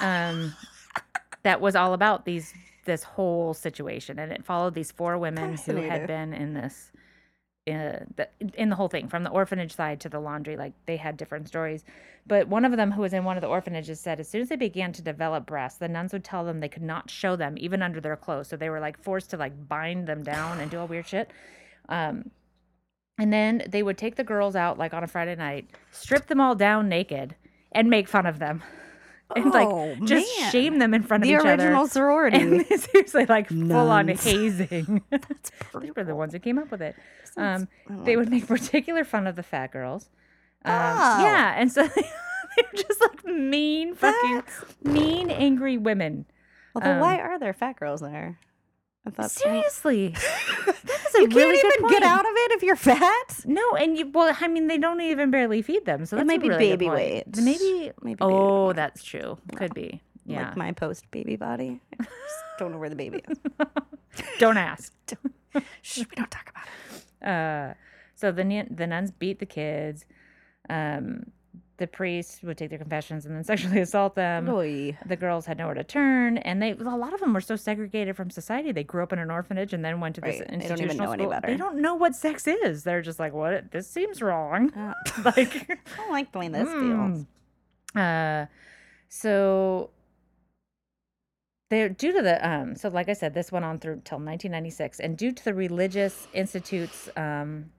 um, 0.00 0.54
that 1.42 1.60
was 1.60 1.76
all 1.76 1.94
about 1.94 2.24
these 2.24 2.52
this 2.84 3.02
whole 3.02 3.54
situation, 3.54 4.18
and 4.18 4.32
it 4.32 4.44
followed 4.44 4.74
these 4.74 4.90
four 4.90 5.18
women 5.18 5.56
who 5.56 5.76
had 5.76 6.06
been 6.06 6.32
in 6.32 6.54
this. 6.54 6.92
Uh, 7.70 8.00
the, 8.16 8.26
in 8.54 8.70
the 8.70 8.74
whole 8.74 8.88
thing, 8.88 9.06
from 9.06 9.22
the 9.22 9.30
orphanage 9.30 9.76
side 9.76 10.00
to 10.00 10.08
the 10.08 10.18
laundry, 10.18 10.56
like 10.56 10.72
they 10.86 10.96
had 10.96 11.16
different 11.16 11.46
stories. 11.46 11.84
But 12.26 12.48
one 12.48 12.64
of 12.64 12.76
them, 12.76 12.90
who 12.90 13.02
was 13.02 13.12
in 13.12 13.22
one 13.24 13.36
of 13.36 13.42
the 13.42 13.48
orphanages, 13.48 14.00
said 14.00 14.18
as 14.18 14.28
soon 14.28 14.40
as 14.40 14.48
they 14.48 14.56
began 14.56 14.92
to 14.92 15.02
develop 15.02 15.46
breasts, 15.46 15.78
the 15.78 15.86
nuns 15.86 16.12
would 16.12 16.24
tell 16.24 16.44
them 16.44 16.60
they 16.60 16.68
could 16.68 16.82
not 16.82 17.10
show 17.10 17.36
them 17.36 17.54
even 17.58 17.82
under 17.82 18.00
their 18.00 18.16
clothes. 18.16 18.48
So 18.48 18.56
they 18.56 18.70
were 18.70 18.80
like 18.80 19.00
forced 19.02 19.30
to 19.30 19.36
like 19.36 19.68
bind 19.68 20.06
them 20.06 20.22
down 20.22 20.58
and 20.58 20.70
do 20.70 20.78
all 20.78 20.86
weird 20.86 21.06
shit. 21.06 21.30
Um, 21.88 22.30
and 23.18 23.32
then 23.32 23.62
they 23.68 23.82
would 23.82 23.98
take 23.98 24.16
the 24.16 24.24
girls 24.24 24.56
out 24.56 24.78
like 24.78 24.94
on 24.94 25.04
a 25.04 25.06
Friday 25.06 25.36
night, 25.36 25.70
strip 25.90 26.26
them 26.26 26.40
all 26.40 26.54
down 26.54 26.88
naked, 26.88 27.36
and 27.72 27.90
make 27.90 28.08
fun 28.08 28.26
of 28.26 28.38
them, 28.38 28.62
and 29.36 29.50
like 29.52 29.68
Oh, 29.68 29.94
just 30.04 30.26
man. 30.40 30.50
shame 30.50 30.78
them 30.78 30.94
in 30.94 31.02
front 31.02 31.22
The 31.24 31.34
of 31.34 31.40
each 31.40 31.46
original 31.46 31.80
other. 31.82 31.88
sorority. 31.90 32.36
And 32.38 32.66
seriously, 32.80 33.26
like 33.26 33.48
full 33.48 33.72
on 33.90 34.08
hazing. 34.08 35.02
That's 35.10 35.50
These 35.80 35.92
were 35.96 36.04
the 36.04 36.14
ones 36.14 36.32
who 36.32 36.38
came 36.38 36.58
up 36.58 36.70
with 36.70 36.82
it. 36.82 36.96
Sounds- 37.34 37.66
Um, 37.88 38.04
they 38.04 38.16
would 38.16 38.30
make 38.30 38.46
particular 38.46 39.04
fun 39.04 39.26
of 39.26 39.36
the 39.36 39.42
fat 39.42 39.72
girls. 39.72 40.08
Um, 40.64 40.72
Oh. 40.74 41.22
Yeah, 41.22 41.54
and 41.56 41.70
so 41.72 41.82
they 41.86 42.02
were 42.56 42.76
just 42.76 43.00
like 43.00 43.24
mean, 43.24 43.94
fucking 43.94 44.34
That's- 44.34 44.64
mean, 44.82 45.30
angry 45.30 45.78
women. 45.78 46.26
Although, 46.74 46.92
um, 46.92 47.00
why 47.00 47.18
are 47.18 47.38
there 47.38 47.52
fat 47.52 47.78
girls 47.78 48.00
there? 48.00 48.38
I 49.06 49.10
thought 49.10 49.30
Seriously, 49.30 50.08
that 50.66 50.76
is 51.08 51.14
a 51.14 51.20
you 51.22 51.28
can't 51.28 51.34
really 51.34 51.62
good 51.62 51.74
even 51.78 51.88
get 51.88 52.02
out 52.02 52.20
of 52.26 52.32
it 52.34 52.52
if 52.52 52.62
you're 52.62 52.76
fat. 52.76 53.40
No, 53.46 53.74
and 53.76 53.96
you 53.96 54.10
well, 54.10 54.36
I 54.40 54.46
mean, 54.46 54.66
they 54.68 54.76
don't 54.78 55.00
even 55.00 55.30
barely 55.30 55.62
feed 55.62 55.86
them, 55.86 56.04
so 56.04 56.16
It 56.16 56.20
that's 56.20 56.26
might 56.28 56.42
be 56.42 56.48
really 56.50 56.68
baby 56.70 56.90
weight. 56.90 57.24
Maybe, 57.36 57.92
Maybe 58.02 58.16
baby 58.16 58.18
Oh, 58.20 58.66
weight. 58.68 58.76
that's 58.76 59.02
true. 59.02 59.38
Could 59.56 59.72
be. 59.74 60.02
Yeah. 60.26 60.48
Like 60.48 60.56
my 60.56 60.72
post 60.72 61.10
baby 61.10 61.36
body. 61.36 61.80
I 61.98 62.04
just 62.04 62.18
don't 62.58 62.72
know 62.72 62.78
where 62.78 62.90
the 62.90 62.94
baby 62.96 63.22
is. 63.26 63.38
don't 64.38 64.58
ask. 64.58 64.92
Shh, 65.82 65.98
we 65.98 66.16
don't 66.16 66.30
talk 66.30 66.50
about 66.50 66.66
it. 66.66 67.26
Uh, 67.26 67.74
so 68.14 68.30
the 68.32 68.66
the 68.70 68.86
nuns 68.86 69.10
beat 69.10 69.38
the 69.38 69.46
kids. 69.46 70.04
Um, 70.68 71.32
the 71.80 71.88
priests 71.88 72.40
would 72.44 72.56
take 72.56 72.68
their 72.70 72.78
confessions 72.78 73.26
and 73.26 73.34
then 73.34 73.42
sexually 73.52 73.80
assault 73.80 74.14
them. 74.14 74.48
Oy. 74.48 74.96
The 75.06 75.16
girls 75.16 75.46
had 75.46 75.58
nowhere 75.58 75.74
to 75.74 75.82
turn, 75.82 76.38
and 76.38 76.62
they 76.62 76.70
a 76.70 76.74
lot 76.76 77.12
of 77.12 77.18
them 77.18 77.34
were 77.34 77.40
so 77.40 77.56
segregated 77.56 78.14
from 78.16 78.30
society. 78.30 78.70
They 78.70 78.84
grew 78.84 79.02
up 79.02 79.12
in 79.12 79.18
an 79.18 79.30
orphanage 79.32 79.72
and 79.72 79.84
then 79.84 79.98
went 79.98 80.14
to 80.14 80.20
this 80.20 80.38
Right. 80.38 80.48
They 80.48 80.54
don't 80.54 80.62
institutional 80.62 80.84
even 80.94 80.96
know 81.04 81.12
any 81.12 81.22
school. 81.24 81.30
better. 81.32 81.46
They 81.48 81.56
don't 81.56 81.78
know 81.82 81.94
what 81.96 82.14
sex 82.14 82.46
is. 82.46 82.84
They're 82.84 83.02
just 83.02 83.18
like, 83.18 83.32
"What? 83.32 83.72
This 83.72 83.88
seems 83.88 84.22
wrong." 84.22 84.72
Uh, 84.74 84.94
like, 85.24 85.68
I 85.70 85.96
don't 85.96 86.12
like 86.12 86.30
the 86.30 86.38
way 86.38 86.48
this 86.48 86.68
Mm. 86.68 86.80
feels. 87.16 87.26
Uh, 87.96 88.46
so 89.08 89.90
they're 91.70 91.88
due 91.88 92.12
to 92.12 92.22
the 92.22 92.48
um. 92.48 92.76
So 92.76 92.88
like 92.88 93.08
I 93.08 93.14
said, 93.14 93.34
this 93.34 93.50
went 93.50 93.64
on 93.64 93.78
through 93.78 94.02
till 94.04 94.18
1996, 94.18 95.00
and 95.00 95.16
due 95.16 95.32
to 95.32 95.44
the 95.44 95.54
religious 95.54 96.28
institute's 96.32 97.08
um 97.16 97.70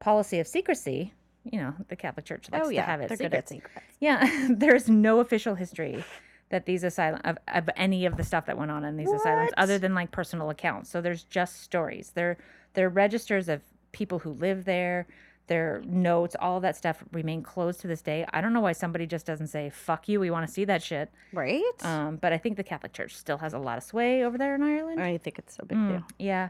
policy 0.00 0.38
of 0.40 0.46
secrecy, 0.46 1.12
you 1.44 1.58
know, 1.60 1.74
the 1.88 1.96
Catholic 1.96 2.26
Church 2.26 2.48
likes 2.50 2.66
Oh 2.66 2.68
to 2.68 2.74
yeah, 2.74 2.84
have 2.86 3.00
it 3.00 3.08
they're 3.08 3.16
secret. 3.16 3.30
good 3.30 3.36
at 3.38 3.48
secrets. 3.48 3.86
Yeah, 4.00 4.46
there's 4.50 4.88
no 4.88 5.20
official 5.20 5.54
history 5.54 6.04
that 6.50 6.66
these 6.66 6.82
asylum 6.84 7.20
of, 7.24 7.38
of 7.48 7.70
any 7.76 8.04
of 8.06 8.16
the 8.16 8.24
stuff 8.24 8.46
that 8.46 8.58
went 8.58 8.70
on 8.70 8.84
in 8.84 8.96
these 8.96 9.10
asylums 9.10 9.52
other 9.56 9.78
than 9.78 9.94
like 9.94 10.10
personal 10.10 10.50
accounts. 10.50 10.90
So 10.90 11.00
there's 11.00 11.22
just 11.24 11.62
stories. 11.62 12.12
They're 12.14 12.36
they're 12.74 12.88
registers 12.88 13.48
of 13.48 13.62
people 13.92 14.18
who 14.20 14.30
live 14.32 14.64
there. 14.64 15.06
Their 15.46 15.82
notes, 15.84 16.36
all 16.38 16.60
that 16.60 16.76
stuff 16.76 17.02
remain 17.10 17.42
closed 17.42 17.80
to 17.80 17.88
this 17.88 18.02
day. 18.02 18.24
I 18.32 18.40
don't 18.40 18.52
know 18.52 18.60
why 18.60 18.70
somebody 18.70 19.04
just 19.06 19.26
doesn't 19.26 19.48
say 19.48 19.68
"fuck 19.70 20.08
you." 20.08 20.20
We 20.20 20.30
want 20.30 20.46
to 20.46 20.52
see 20.52 20.64
that 20.66 20.80
shit. 20.82 21.10
Right? 21.32 21.62
Um, 21.82 22.16
but 22.16 22.32
I 22.32 22.38
think 22.38 22.56
the 22.56 22.62
Catholic 22.62 22.92
Church 22.92 23.16
still 23.16 23.38
has 23.38 23.52
a 23.52 23.58
lot 23.58 23.76
of 23.78 23.82
sway 23.82 24.22
over 24.24 24.38
there 24.38 24.54
in 24.54 24.62
Ireland. 24.62 25.00
I 25.02 25.18
think 25.18 25.38
it's 25.40 25.56
a 25.58 25.64
big 25.64 25.76
Mm, 25.78 25.88
deal. 25.88 26.04
yeah. 26.20 26.48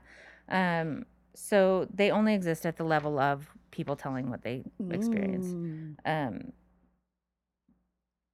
Um, 0.50 1.06
so 1.34 1.86
they 1.94 2.10
only 2.10 2.34
exist 2.34 2.66
at 2.66 2.76
the 2.76 2.84
level 2.84 3.18
of 3.18 3.48
people 3.70 3.96
telling 3.96 4.30
what 4.30 4.42
they 4.42 4.62
experience. 4.90 5.46
Mm. 5.46 5.96
Um, 6.04 6.52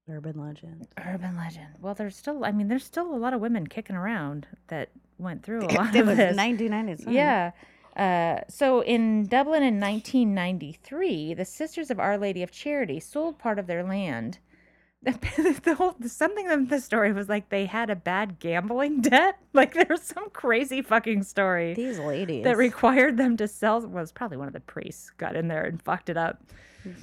Urban 0.09 0.39
legend. 0.41 0.87
Urban 1.05 1.37
legend. 1.37 1.67
Well, 1.81 1.95
there's 1.95 2.17
still, 2.17 2.45
I 2.45 2.53
mean, 2.53 2.69
there's 2.69 2.85
still 2.85 3.13
a 3.13 3.19
lot 3.19 3.35
of 3.35 3.41
women 3.41 3.67
kicking 3.67 3.97
around 3.97 4.47
that 4.69 4.91
went 5.19 5.43
through 5.43 5.63
a 5.63 5.67
lot 5.75 5.95
it 5.97 6.01
of 6.01 6.07
was 6.07 6.17
this. 6.17 6.37
1997. 6.37 7.13
Yeah. 7.13 7.51
Uh, 7.97 8.41
so 8.49 8.83
in 8.83 9.27
Dublin 9.27 9.63
in 9.63 9.81
1993, 9.81 11.35
the 11.35 11.45
Sisters 11.45 11.91
of 11.91 11.99
Our 11.99 12.19
Lady 12.19 12.43
of 12.43 12.53
Charity 12.53 13.01
sold 13.01 13.39
part 13.39 13.59
of 13.59 13.67
their 13.67 13.83
land. 13.83 14.39
the 15.63 15.75
whole 15.77 15.95
something 16.07 16.49
of 16.49 16.69
the 16.69 16.81
story 16.81 17.13
was 17.13 17.29
like 17.29 17.49
they 17.49 17.67
had 17.67 17.91
a 17.91 17.97
bad 17.97 18.39
gambling 18.41 19.01
debt. 19.03 19.39
Like 19.53 19.75
there 19.75 19.87
was 19.89 20.03
some 20.03 20.31
crazy 20.31 20.83
fucking 20.83 21.23
story 21.23 21.75
These 21.75 21.99
ladies. 21.99 22.45
that 22.45 22.57
required 22.57 23.17
them 23.17 23.37
to 23.37 23.47
sell. 23.49 23.81
Well, 23.81 23.89
it 23.99 24.01
was 24.01 24.13
probably 24.13 24.37
one 24.37 24.49
of 24.49 24.53
the 24.55 24.61
priests 24.61 25.11
got 25.17 25.37
in 25.37 25.49
there 25.49 25.65
and 25.65 25.81
fucked 25.81 26.09
it 26.09 26.17
up. 26.17 26.43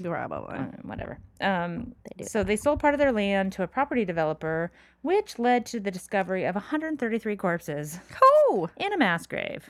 Probably. 0.01 0.55
Uh, 0.55 0.65
whatever. 0.83 1.17
Um, 1.41 1.93
They 2.17 2.23
so 2.25 2.43
they 2.43 2.55
sold 2.55 2.79
part 2.79 2.93
of 2.93 2.99
their 2.99 3.11
land 3.11 3.51
to 3.53 3.63
a 3.63 3.67
property 3.67 4.05
developer, 4.05 4.71
which 5.01 5.39
led 5.39 5.65
to 5.67 5.79
the 5.81 5.91
discovery 5.91 6.45
of 6.45 6.55
133 6.55 7.35
corpses 7.35 7.99
Oh! 8.21 8.69
in 8.77 8.93
a 8.93 8.97
mass 8.97 9.25
grave 9.27 9.69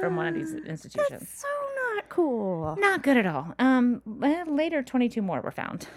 from 0.00 0.16
one 0.16 0.26
of 0.26 0.34
these 0.34 0.52
institutions. 0.52 1.08
That's 1.20 1.40
so 1.40 1.48
not 1.94 2.08
cool. 2.10 2.76
Not 2.78 3.02
good 3.02 3.16
at 3.16 3.24
all. 3.26 3.54
Um, 3.58 4.02
later, 4.06 4.82
22 4.82 5.22
more 5.22 5.40
were 5.40 5.50
found. 5.50 5.88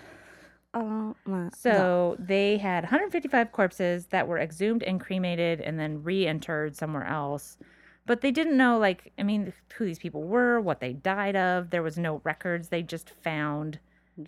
Uh, 0.74 1.14
uh, 1.32 1.50
So 1.56 2.16
they 2.20 2.58
had 2.58 2.84
155 2.84 3.52
corpses 3.52 4.08
that 4.08 4.28
were 4.28 4.38
exhumed 4.40 4.84
and 4.84 5.00
cremated 5.00 5.62
and 5.62 5.80
then 5.80 6.04
reinterred 6.04 6.76
somewhere 6.76 7.06
else. 7.06 7.58
But 8.06 8.22
they 8.22 8.32
didn't 8.32 8.56
know, 8.56 8.78
like, 8.78 9.12
I 9.20 9.24
mean, 9.24 9.52
who 9.76 9.86
these 9.86 10.00
people 10.00 10.24
were, 10.24 10.62
what 10.62 10.80
they 10.80 10.94
died 10.94 11.36
of. 11.36 11.72
There 11.72 11.84
was 11.84 11.98
no 11.98 12.22
records. 12.24 12.70
They 12.70 12.82
just 12.82 13.10
found 13.10 13.80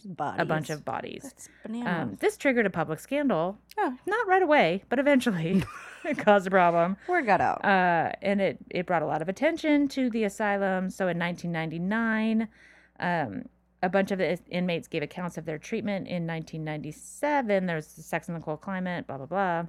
bodies. 0.06 0.42
a 0.42 0.46
bunch 0.46 0.70
of 0.70 0.84
bodies. 0.84 1.34
Um, 1.66 2.18
this 2.20 2.36
triggered 2.36 2.66
a 2.66 2.70
public 2.70 3.00
scandal. 3.00 3.58
oh, 3.78 3.96
Not 4.06 4.28
right 4.28 4.42
away, 4.44 4.84
but 4.90 5.00
eventually 5.00 5.64
it 6.06 6.18
caused 6.18 6.46
a 6.48 6.52
problem. 6.52 6.98
word 7.08 7.26
got 7.26 7.40
out. 7.42 7.64
Uh, 7.64 8.12
and 8.22 8.42
it, 8.42 8.58
it 8.70 8.86
brought 8.86 9.02
a 9.02 9.06
lot 9.06 9.22
of 9.22 9.30
attention 9.30 9.88
to 9.90 10.10
the 10.10 10.26
asylum. 10.26 10.90
So 10.90 11.08
in 11.08 11.18
1999, 11.18 12.48
um, 13.00 13.44
a 13.82 13.90
bunch 13.90 14.12
of 14.12 14.18
the 14.18 14.38
inmates 14.50 14.88
gave 14.88 15.04
accounts 15.04 15.38
of 15.38 15.46
their 15.46 15.58
treatment. 15.58 16.08
In 16.08 16.28
1997, 16.28 17.66
there's 17.66 17.88
the 17.94 18.02
sex 18.02 18.28
in 18.28 18.34
the 18.34 18.40
cold 18.40 18.62
climate, 18.62 19.08
blah, 19.08 19.18
blah, 19.18 19.26
blah. 19.26 19.66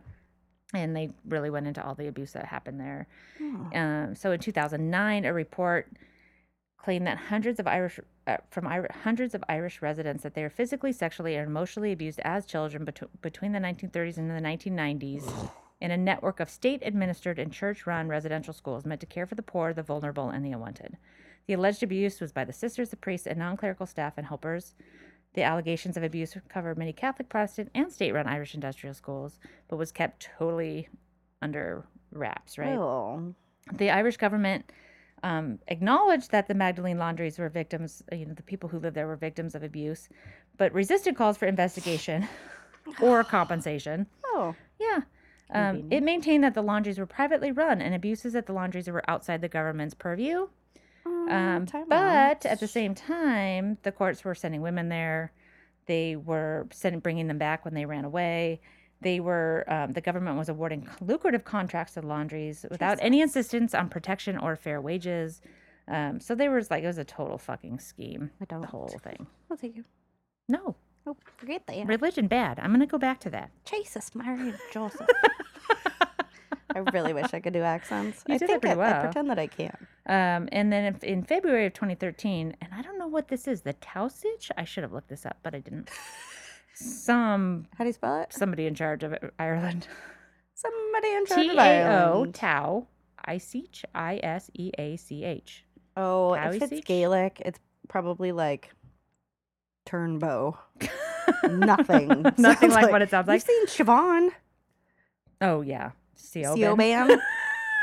And 0.75 0.95
they 0.95 1.11
really 1.27 1.51
went 1.51 1.67
into 1.67 1.85
all 1.85 1.95
the 1.95 2.09
abuse 2.09 2.33
that 2.33 2.45
happened 2.45 2.81
there. 2.81 3.07
Oh. 3.41 3.71
Um, 3.79 4.15
so 4.15 4.33
in 4.33 4.41
2009, 4.41 5.25
a 5.25 5.33
report 5.33 5.89
claimed 6.77 7.07
that 7.07 7.19
hundreds 7.19 7.61
of 7.61 7.67
Irish 7.67 8.01
uh, 8.27 8.37
from 8.51 8.67
Ir- 8.67 8.91
hundreds 9.03 9.35
of 9.35 9.45
Irish 9.49 9.83
residents 9.83 10.23
that 10.23 10.35
they 10.35 10.43
were 10.43 10.51
physically, 10.51 10.93
sexually, 10.93 11.35
and 11.35 11.47
emotionally 11.47 11.93
abused 11.93 12.21
as 12.21 12.47
children 12.47 12.85
betw 12.87 13.09
between 13.23 13.53
the 13.53 13.59
1930s 13.59 14.17
and 14.17 14.31
the 14.31 14.35
1990s 14.41 15.51
in 15.81 15.91
a 15.91 15.97
network 15.97 16.41
of 16.41 16.49
state-administered 16.49 17.39
and 17.39 17.53
church-run 17.53 18.09
residential 18.09 18.55
schools 18.55 18.85
meant 18.85 19.01
to 19.01 19.07
care 19.07 19.27
for 19.27 19.35
the 19.35 19.43
poor, 19.43 19.73
the 19.73 19.83
vulnerable, 19.83 20.31
and 20.31 20.45
the 20.45 20.53
unwanted. 20.53 20.97
The 21.51 21.57
alleged 21.57 21.82
abuse 21.82 22.20
was 22.20 22.30
by 22.30 22.44
the 22.44 22.53
sisters, 22.53 22.90
the 22.90 22.96
priests, 22.96 23.26
and 23.26 23.36
non-clerical 23.36 23.84
staff 23.84 24.12
and 24.16 24.24
helpers. 24.24 24.76
The 25.34 25.42
allegations 25.42 25.96
of 25.96 26.05
abuse 26.05 26.36
covered 26.48 26.78
many 26.78 26.92
Catholic, 26.92 27.28
Protestant, 27.28 27.72
and 27.74 27.92
state-run 27.92 28.28
Irish 28.28 28.55
industrial 28.55 28.94
schools, 28.94 29.40
but 29.66 29.76
was 29.76 29.90
kept 29.90 30.28
totally 30.38 30.88
under 31.42 31.84
wraps, 32.12 32.57
right? 32.57 32.78
Oh. 32.78 33.34
the 33.72 33.90
Irish 33.90 34.16
government 34.16 34.70
um, 35.24 35.59
acknowledged 35.66 36.30
that 36.30 36.46
the 36.46 36.55
Magdalene 36.55 36.98
Laundries 36.98 37.36
were 37.36 37.48
victims, 37.48 38.01
uh, 38.12 38.14
you 38.14 38.26
know, 38.26 38.34
the 38.34 38.44
people 38.44 38.68
who 38.68 38.78
lived 38.78 38.94
there 38.94 39.09
were 39.09 39.16
victims 39.16 39.57
of 39.57 39.64
abuse, 39.64 40.09
but 40.57 40.72
resisted 40.72 41.16
calls 41.16 41.36
for 41.36 41.46
investigation 41.46 42.28
or 43.03 43.24
compensation. 43.24 44.07
Oh. 44.26 44.55
Yeah. 44.78 45.01
Um, 45.53 45.88
it 45.90 46.05
maintained 46.05 46.44
that 46.44 46.55
the 46.55 46.62
laundries 46.62 47.01
were 47.01 47.07
privately 47.07 47.51
run 47.51 47.82
and 47.82 47.92
abuses 47.92 48.36
at 48.36 48.46
the 48.46 48.53
laundries 48.53 48.86
were 48.86 49.03
outside 49.11 49.40
the 49.40 49.48
government's 49.48 49.94
purview. 49.94 50.46
Um, 51.31 51.67
but 51.89 52.45
at 52.47 52.61
the 52.61 52.67
same 52.69 52.95
time, 52.95 53.79
the 53.83 53.93
courts 53.93 54.25
were 54.25 54.35
sending 54.35 54.63
women 54.63 54.89
there. 54.89 55.33
They 55.87 56.17
were 56.17 56.67
sending, 56.73 57.01
bringing 57.01 57.27
them 57.29 57.39
back 57.39 57.65
when 57.65 57.75
they 57.75 57.85
ran 57.85 58.05
away. 58.05 58.61
They 59.01 59.21
were 59.21 59.65
um, 59.69 59.93
the 59.93 60.01
government 60.01 60.37
was 60.37 60.49
awarding 60.49 60.89
lucrative 61.01 61.45
contracts 61.45 61.95
to 61.95 62.03
laundries 62.03 62.67
without 62.71 62.99
any 63.01 63.21
insistence 63.21 63.75
on 63.75 63.89
protection 63.89 64.37
or 64.37 64.57
fair 64.57 64.81
wages. 64.81 65.41
Um, 65.89 66.21
so 66.21 66.35
there 66.35 66.51
was 66.51 66.71
like 66.71 66.85
it 66.85 66.87
was 66.87 66.99
a 66.99 67.05
total 67.05 67.39
fucking 67.39 67.79
scheme. 67.79 68.31
I 68.41 68.45
don't. 68.45 68.61
The 68.61 68.67
whole 68.67 68.89
thing. 69.03 69.27
I'll 69.51 69.57
take 69.57 69.77
you. 69.77 69.85
No 70.49 70.77
Oh, 71.07 71.17
forget 71.39 71.67
that. 71.67 71.87
religion 71.87 72.27
bad. 72.29 72.59
I'm 72.61 72.73
gonna 72.73 72.87
go 72.87 72.99
back 72.99 73.21
to 73.21 73.31
that. 73.31 73.51
Jesus, 73.65 74.15
Mary, 74.15 74.53
Joseph. 74.73 75.09
I 76.75 76.79
really 76.93 77.12
wish 77.12 77.33
I 77.33 77.41
could 77.41 77.53
do 77.53 77.62
accents. 77.62 78.23
You 78.29 78.37
I 78.37 78.39
think 78.39 78.64
I, 78.64 78.73
I 78.73 79.01
pretend 79.01 79.31
that 79.31 79.39
I 79.39 79.47
can. 79.47 79.77
Um, 80.07 80.49
and 80.53 80.73
then 80.73 80.85
in, 80.85 81.09
in 81.09 81.23
February 81.25 81.66
of 81.66 81.75
2013, 81.75 82.57
and 82.61 82.75
I 82.75 82.83
don't 82.83 82.99
know 82.99 83.09
what 83.09 83.29
this 83.29 83.49
is, 83.49 83.62
the 83.62 83.75
Tausig. 83.75 84.51
I 84.57 84.64
should 84.64 84.83
have 84.83 84.93
looked 84.93 85.09
this 85.09 85.27
up, 85.27 85.39
but 85.43 85.55
I 85.55 85.59
didn't. 85.61 85.91
Some 86.75 87.66
How 87.77 87.85
do 87.85 87.89
you 87.89 87.93
spell 87.93 88.23
it? 88.23 88.33
somebody 88.33 88.66
in 88.66 88.75
charge 88.75 89.03
of 89.03 89.14
Ireland. 89.39 89.87
Somebody 90.55 91.14
in 91.14 91.27
charge 91.27 91.41
T 91.41 91.51
of 91.51 91.57
A 91.57 91.61
O 91.61 91.62
Ireland. 91.62 92.35
Tau 92.35 92.87
Isich 93.29 93.85
I 93.95 94.21
S 94.23 94.51
E 94.55 94.71
A 94.79 94.97
C 94.97 95.25
H. 95.25 95.64
Oh, 95.97 96.35
if 96.35 96.41
Taoiseach? 96.41 96.73
it's 96.73 96.87
Gaelic, 96.87 97.43
it's 97.45 97.59
probably 97.89 98.33
like 98.33 98.71
Turnbow. 99.87 100.57
Nothing. 101.51 102.23
Nothing 102.39 102.71
Sounds 102.71 102.75
like 102.75 102.91
what 102.91 103.03
it 103.03 103.11
sounds 103.11 103.29
like. 103.29 103.43
You've 103.47 103.68
seen 103.68 103.85
Siobhan? 103.87 104.31
Oh 105.41 105.61
yeah, 105.62 105.91
Siobhan. 106.21 106.77
Siobhan? 106.77 107.21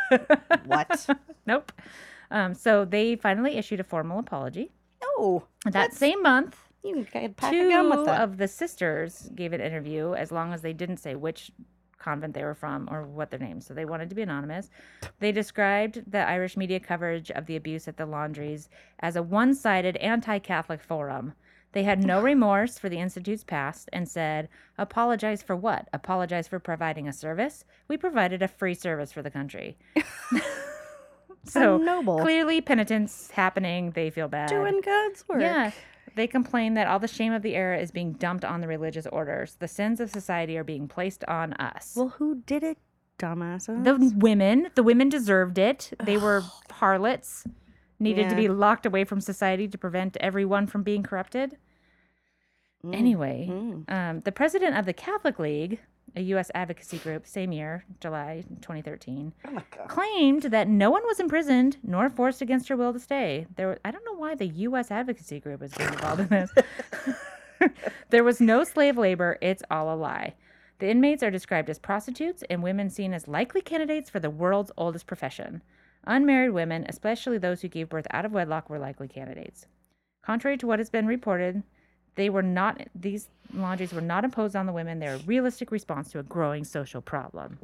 What? 0.66 1.10
nope. 1.46 1.72
Um, 2.32 2.54
so 2.54 2.86
they 2.86 3.16
finally 3.16 3.58
issued 3.58 3.80
a 3.80 3.84
formal 3.84 4.20
apology. 4.20 4.72
No. 5.18 5.44
That 5.66 5.94
same 5.94 6.22
month, 6.24 6.58
You 6.84 7.06
can 7.12 7.34
pack 7.34 7.52
two 7.52 7.68
a 7.68 7.70
gun 7.70 7.90
with 7.90 8.06
that. 8.06 8.22
of 8.22 8.38
the 8.38 8.48
sisters 8.48 9.30
gave 9.36 9.54
an 9.54 9.62
interview 9.62 10.14
as 10.14 10.32
long 10.32 10.54
as 10.54 10.62
they 10.62 10.74
didn't 10.74 10.98
say 10.98 11.16
which 11.16 11.52
convent 11.98 12.34
they 12.34 12.44
were 12.44 12.54
from 12.56 12.88
or 12.92 13.04
what 13.04 13.32
their 13.32 13.40
names. 13.40 13.66
So 13.66 13.74
they 13.74 13.86
wanted 13.86 14.10
to 14.10 14.16
be 14.16 14.22
anonymous. 14.22 14.70
They 15.20 15.32
described 15.32 16.10
the 16.10 16.20
Irish 16.20 16.56
media 16.56 16.80
coverage 16.80 17.32
of 17.32 17.46
the 17.46 17.56
abuse 17.58 17.88
at 17.88 17.98
the 17.98 18.06
laundries 18.06 18.70
as 19.02 19.16
a 19.18 19.24
one 19.24 19.54
sided 19.54 19.98
anti 19.98 20.40
Catholic 20.40 20.82
forum. 20.82 21.34
They 21.78 21.84
had 21.84 22.04
no 22.04 22.20
remorse 22.24 22.80
for 22.80 22.90
the 22.90 22.98
Institute's 22.98 23.44
past 23.44 23.88
and 23.94 24.10
said, 24.10 24.50
Apologize 24.80 25.44
for 25.44 25.56
what? 25.56 25.88
Apologize 25.94 26.48
for 26.48 26.58
providing 26.58 27.08
a 27.08 27.14
service? 27.14 27.66
We 27.88 27.98
provided 27.98 28.42
a 28.42 28.48
free 28.48 28.74
service 28.74 29.12
for 29.12 29.22
the 29.22 29.30
country. 29.30 29.78
so 31.44 31.78
noble. 31.78 32.18
clearly, 32.18 32.62
penitence 32.62 33.30
happening. 33.30 33.92
They 33.92 34.10
feel 34.10 34.28
bad. 34.28 34.50
Doing 34.50 34.82
God's 34.82 35.24
work. 35.30 35.40
Yeah. 35.40 35.70
They 36.16 36.26
complain 36.26 36.74
that 36.74 36.88
all 36.88 36.98
the 36.98 37.08
shame 37.08 37.32
of 37.32 37.44
the 37.44 37.56
era 37.56 37.78
is 37.80 37.92
being 37.92 38.14
dumped 38.14 38.44
on 38.44 38.62
the 38.62 38.68
religious 38.68 39.06
orders. 39.06 39.58
The 39.60 39.68
sins 39.68 40.00
of 40.00 40.10
society 40.10 40.58
are 40.58 40.64
being 40.64 40.88
placed 40.88 41.24
on 41.26 41.54
us. 41.54 41.94
Well, 41.96 42.10
who 42.18 42.42
did 42.48 42.64
it, 42.64 42.80
dumbasses? 43.20 43.84
the 43.84 44.14
women, 44.18 44.70
the 44.74 44.82
women 44.82 45.10
deserved 45.10 45.60
it. 45.60 45.94
They 46.04 46.18
were 46.18 46.42
harlots, 46.72 47.46
needed 48.00 48.30
to 48.30 48.36
Yeah. 48.36 48.42
be 48.42 48.48
locked 48.48 48.88
away 48.88 49.04
from 49.04 49.22
society 49.22 49.68
to 49.68 49.78
prevent 49.78 50.18
everyone 50.20 50.66
from 50.66 50.82
being 50.82 51.04
corrupted. 51.04 51.58
Anyway, 52.94 53.48
Mm. 53.50 53.92
um, 53.92 54.20
the 54.22 54.32
president 54.32 54.78
of 54.78 54.86
the 54.86 54.94
Catholic 54.94 55.40
League, 55.40 55.80
a 56.16 56.22
U.S. 56.22 56.50
advocacy 56.56 56.98
group, 57.00 57.28
same 57.28 57.52
year, 57.52 57.84
July 58.00 58.44
2013, 58.62 59.34
oh 59.46 59.60
claimed 59.88 60.44
that 60.44 60.68
no 60.68 60.90
one 60.90 61.04
was 61.06 61.20
imprisoned 61.20 61.78
nor 61.84 62.10
forced 62.10 62.42
against 62.42 62.70
her 62.70 62.78
will 62.78 62.94
to 62.94 63.00
stay. 63.00 63.46
There, 63.56 63.78
I 63.84 63.92
don't 63.92 64.06
know 64.06 64.14
why 64.16 64.36
the 64.36 64.48
U.S. 64.48 64.90
advocacy 64.92 65.40
group 65.40 65.62
is 65.64 65.74
involved 65.78 66.22
in 66.22 66.28
this. 66.28 66.52
there 68.10 68.24
was 68.24 68.40
no 68.40 68.64
slave 68.64 68.98
labor. 68.98 69.38
It's 69.42 69.64
all 69.70 69.94
a 69.94 69.98
lie. 69.98 70.36
The 70.80 70.90
inmates 70.90 71.24
are 71.24 71.32
described 71.32 71.70
as 71.70 71.80
prostitutes 71.80 72.44
and 72.50 72.62
women 72.62 72.90
seen 72.90 73.14
as 73.14 73.28
likely 73.28 73.62
candidates 73.62 74.10
for 74.10 74.20
the 74.20 74.30
world's 74.30 74.72
oldest 74.78 75.08
profession. 75.08 75.62
Unmarried 76.06 76.52
women, 76.52 76.86
especially 76.88 77.38
those 77.38 77.62
who 77.62 77.68
gave 77.68 77.90
birth 77.90 78.08
out 78.12 78.26
of 78.26 78.32
wedlock, 78.32 78.70
were 78.70 78.80
likely 78.80 79.08
candidates. 79.08 79.66
Contrary 80.24 80.56
to 80.58 80.68
what 80.68 80.80
has 80.80 80.90
been 80.90 81.08
reported, 81.08 81.64
they 82.18 82.30
were 82.30 82.44
not 82.44 82.82
these 82.94 83.30
laundries 83.54 83.94
were 83.94 84.02
not 84.02 84.26
imposed 84.26 84.56
on 84.56 84.66
the 84.66 84.74
women. 84.74 85.00
They're 85.00 85.16
a 85.16 85.20
realistic 85.20 85.72
response 85.72 86.12
to 86.12 86.20
a 86.20 86.24
growing 86.24 86.66
social 86.66 87.02
problem. 87.02 87.60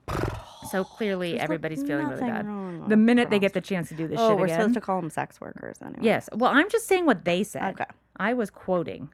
So 0.72 0.86
clearly, 0.86 1.38
everybody's 1.40 1.84
feeling 1.84 2.08
really 2.08 2.22
bad. 2.22 2.46
The 2.88 2.96
minute 2.96 3.30
they 3.30 3.40
get 3.40 3.54
the 3.54 3.62
chance 3.62 3.90
to 3.90 3.96
do 3.96 4.08
this 4.08 4.18
Oh, 4.20 4.30
shit 4.30 4.38
we're 4.40 4.46
again. 4.46 4.60
supposed 4.62 4.74
to 4.76 4.82
call 4.82 5.02
them 5.02 5.10
sex 5.10 5.42
workers 5.42 5.78
anyway. 5.82 6.00
Yes. 6.02 6.30
Well, 6.34 6.52
I'm 6.52 6.70
just 6.70 6.88
saying 6.88 7.06
what 7.06 7.26
they 7.26 7.44
said. 7.44 7.74
Okay. 7.74 7.86
I 8.18 8.34
was 8.34 8.50
quoting. 8.50 9.10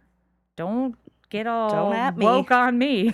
Don't 0.56 0.96
get 1.30 1.48
all 1.48 1.94
at 1.94 2.18
me. 2.18 2.26
woke 2.26 2.52
on 2.52 2.78
me. 2.78 3.14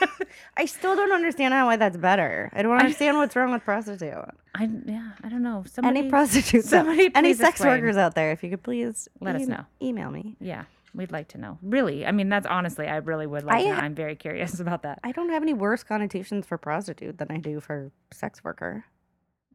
I 0.56 0.66
still 0.66 0.94
don't 0.94 1.12
understand 1.12 1.54
how 1.54 1.66
why 1.66 1.76
that's 1.76 1.96
better. 1.96 2.50
I 2.52 2.62
don't 2.62 2.76
understand 2.76 3.16
what's 3.16 3.34
wrong 3.34 3.52
with 3.52 3.64
prostitute. 3.64 4.12
I 4.54 4.68
yeah. 4.86 5.12
I 5.24 5.28
don't 5.28 5.42
know. 5.42 5.64
Somebody, 5.66 6.00
any 6.00 6.10
prostitutes, 6.10 6.68
somebody 6.68 7.10
any 7.14 7.32
sex 7.34 7.50
explain. 7.52 7.80
workers 7.80 7.96
out 7.96 8.14
there, 8.14 8.32
if 8.32 8.42
you 8.44 8.50
could 8.50 8.62
please 8.62 9.08
Let 9.20 9.36
us 9.36 9.46
know. 9.46 9.64
Email 9.80 10.10
me. 10.10 10.36
Yeah, 10.40 10.64
we'd 10.94 11.12
like 11.12 11.28
to 11.28 11.38
know. 11.38 11.58
Really, 11.62 12.04
I 12.06 12.12
mean, 12.12 12.28
that's 12.28 12.46
honestly, 12.46 12.86
I 12.86 12.96
really 12.96 13.26
would 13.26 13.44
like 13.44 13.56
I, 13.56 13.62
to 13.62 13.68
know. 13.68 13.74
I'm 13.74 13.94
very 13.94 14.16
curious 14.16 14.60
about 14.66 14.82
that. 14.82 14.98
I 15.04 15.12
don't 15.12 15.30
have 15.30 15.42
any 15.42 15.54
worse 15.54 15.82
connotations 15.82 16.46
for 16.46 16.58
prostitute 16.58 17.18
than 17.18 17.28
I 17.30 17.38
do 17.38 17.60
for 17.60 17.92
sex 18.12 18.42
worker. 18.44 18.84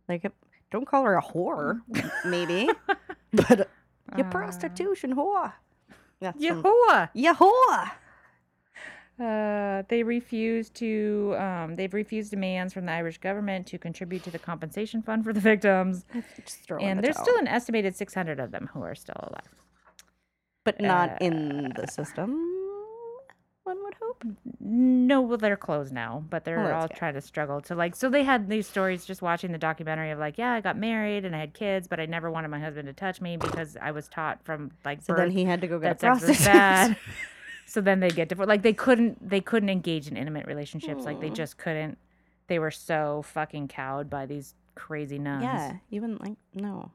Like, 0.09 0.31
don't 0.71 0.85
call 0.87 1.03
her 1.03 1.15
a 1.17 1.21
whore, 1.21 1.81
maybe, 2.25 2.69
but 3.33 3.69
you 4.17 4.23
Uh, 4.23 4.29
prostitution 4.29 5.15
whore. 5.15 5.53
That's 6.19 6.41
some-. 6.43 6.63
Ya 7.13 7.33
whore. 7.33 7.91
Uh, 9.19 9.81
they 9.89 10.03
refuse 10.03 10.69
to. 10.69 11.35
Um, 11.39 11.75
they've 11.75 11.93
refused 11.93 12.29
demands 12.31 12.71
from 12.73 12.85
the 12.85 12.91
Irish 12.91 13.17
government 13.17 13.65
to 13.67 13.79
contribute 13.79 14.23
to 14.23 14.29
the 14.31 14.37
compensation 14.37 15.01
fund 15.01 15.23
for 15.23 15.33
the 15.33 15.39
victims, 15.39 16.05
and 16.13 16.99
the 16.99 17.01
there's 17.01 17.15
towel. 17.15 17.25
still 17.25 17.37
an 17.39 17.47
estimated 17.47 17.95
600 17.95 18.39
of 18.39 18.51
them 18.51 18.69
who 18.73 18.81
are 18.83 18.93
still 18.93 19.15
alive. 19.17 19.55
But 20.67 20.81
not 20.81 21.21
in 21.21 21.67
uh, 21.67 21.81
the 21.81 21.87
system. 21.87 22.43
One 23.63 23.83
would 23.83 23.95
hope. 24.01 24.23
No, 24.61 25.21
well, 25.21 25.37
they're 25.37 25.57
closed 25.57 25.91
now, 25.93 26.23
but 26.29 26.45
they're 26.45 26.55
that's 26.63 26.73
all 26.73 26.87
good. 26.87 26.95
trying 26.97 27.13
to 27.15 27.21
struggle 27.21 27.59
to 27.61 27.75
like. 27.75 27.95
So 27.97 28.09
they 28.09 28.23
had 28.23 28.47
these 28.49 28.65
stories 28.65 29.03
just 29.05 29.21
watching 29.21 29.51
the 29.51 29.57
documentary 29.57 30.11
of 30.11 30.19
like, 30.19 30.37
yeah, 30.37 30.53
I 30.53 30.61
got 30.61 30.77
married 30.77 31.25
and 31.25 31.35
I 31.35 31.39
had 31.39 31.53
kids, 31.53 31.85
but 31.87 31.99
I 31.99 32.05
never 32.05 32.31
wanted 32.31 32.47
my 32.47 32.59
husband 32.59 32.87
to 32.87 32.93
touch 32.93 33.19
me 33.19 33.35
because 33.35 33.75
I 33.81 33.91
was 33.91 34.07
taught 34.07 34.43
from 34.45 34.71
like 34.85 35.01
So 35.01 35.13
birth 35.13 35.17
then 35.17 35.31
he 35.31 35.43
had 35.43 35.59
to 35.61 35.67
go 35.67 35.79
get 35.79 35.99
that 35.99 36.15
a 36.15 36.19
sex 36.19 36.45
prostitute. 36.45 36.45
bad. 36.45 36.97
so 37.65 37.81
then 37.81 37.99
they 37.99 38.09
get 38.09 38.29
divorced. 38.29 38.47
Like 38.47 38.61
they 38.61 38.73
couldn't, 38.73 39.27
they 39.29 39.41
couldn't 39.41 39.69
engage 39.69 40.07
in 40.07 40.15
intimate 40.15 40.45
relationships. 40.47 41.03
Like 41.03 41.19
they 41.19 41.29
just 41.29 41.57
couldn't. 41.57 41.97
They 42.47 42.59
were 42.59 42.71
so 42.71 43.23
fucking 43.25 43.67
cowed 43.67 44.09
by 44.09 44.25
these 44.25 44.55
crazy 44.75 45.19
nuns. 45.19 45.43
yeah, 45.43 45.73
even 45.91 46.17
like 46.17 46.37
no. 46.53 46.91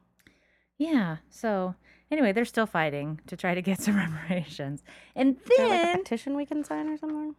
Yeah. 0.78 1.18
So 1.28 1.74
anyway, 2.12 2.32
they're 2.32 2.44
still 2.44 2.66
fighting 2.66 3.18
to 3.26 3.36
try 3.36 3.54
to 3.54 3.62
get 3.62 3.80
some 3.80 3.96
reparations, 4.04 4.84
and 5.16 5.36
Is 5.36 5.42
there 5.56 5.68
like 5.68 5.80
a 5.80 5.82
then 5.84 5.98
petition 6.02 6.36
we 6.36 6.46
can 6.46 6.62
sign 6.62 6.88
or 6.88 6.96
something? 6.96 7.34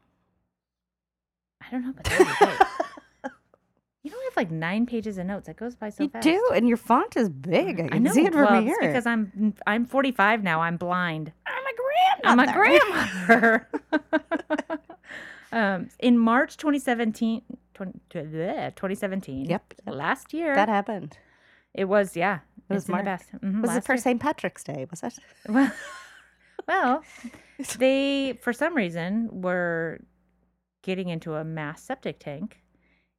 I 1.61 1.71
don't 1.71 1.85
know, 1.85 1.93
but 1.95 2.03
that 2.05 2.19
would 2.19 2.27
be 2.27 2.45
great. 2.45 2.59
You 4.03 4.11
don't 4.11 4.23
have 4.25 4.35
like 4.35 4.51
nine 4.51 4.85
pages 4.85 5.17
of 5.17 5.25
notes. 5.25 5.47
It 5.47 5.55
goes 5.55 5.77
by 5.77 5.89
so 5.89 6.03
you 6.03 6.09
fast. 6.09 6.23
do, 6.25 6.51
and 6.53 6.67
your 6.67 6.75
font 6.75 7.15
is 7.15 7.29
big. 7.29 7.79
I 7.79 7.95
I 7.95 7.97
know. 7.99 8.11
see 8.11 8.25
it 8.25 8.33
from 8.33 8.51
well, 8.51 8.61
here. 8.61 8.75
because 8.81 9.05
I'm 9.05 9.53
I'm 9.65 9.85
45 9.85 10.43
now. 10.43 10.59
I'm 10.59 10.75
blind. 10.75 11.31
I'm 11.47 11.63
a 11.63 11.73
I'm 12.25 12.39
a 12.39 12.45
grandmother. 12.53 13.67
grandmother. 13.79 14.79
um, 15.53 15.89
in 15.99 16.17
March 16.17 16.57
2017, 16.57 17.43
20, 17.73 17.91
2017. 18.09 19.45
Yep, 19.45 19.73
yep. 19.85 19.95
Last 19.95 20.33
year. 20.33 20.55
that 20.55 20.69
happened. 20.69 21.17
it 21.73 21.85
was 21.85 22.15
yeah. 22.15 22.39
It 22.73 22.75
was 22.75 22.89
March. 22.89 23.05
best. 23.05 23.31
Mhm, 23.41 23.61
Was 23.61 23.75
it 23.75 23.83
for. 23.85 23.97
St. 23.97 24.19
Patrick's 24.19 24.63
Day? 24.63 24.85
Was 24.89 25.03
it? 25.03 25.17
Well, 25.49 25.71
well, 26.67 27.03
they 27.77 28.37
for 28.41 28.53
some 28.53 28.73
reason 28.75 29.29
were 29.41 29.99
getting 30.81 31.09
into 31.09 31.35
a 31.35 31.43
mass 31.43 31.81
septic 31.83 32.19
tank 32.19 32.61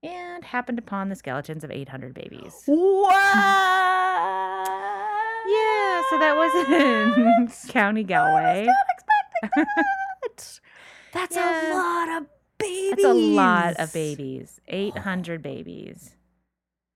and 0.02 0.42
happened 0.44 0.78
upon 0.78 1.09
the 1.11 1.14
skeletons 1.16 1.62
of 1.64 1.70
800 1.70 2.14
babies. 2.14 2.62
What? 2.66 3.14
Yeah, 5.46 6.02
so 6.11 6.18
that 6.18 6.34
was 6.36 6.68
in 6.68 7.52
County 7.72 8.05
Galway. 8.05 8.66
That. 10.22 10.61
That's 11.12 11.36
Yeah. 11.36 11.72
a 11.72 11.76
lot 11.76 12.09
of 12.22 12.26
babies. 12.59 12.90
That's 12.90 13.05
a 13.05 13.12
lot 13.12 13.76
of 13.78 13.92
babies. 13.92 14.59
800 14.68 15.42
babies. 15.42 16.16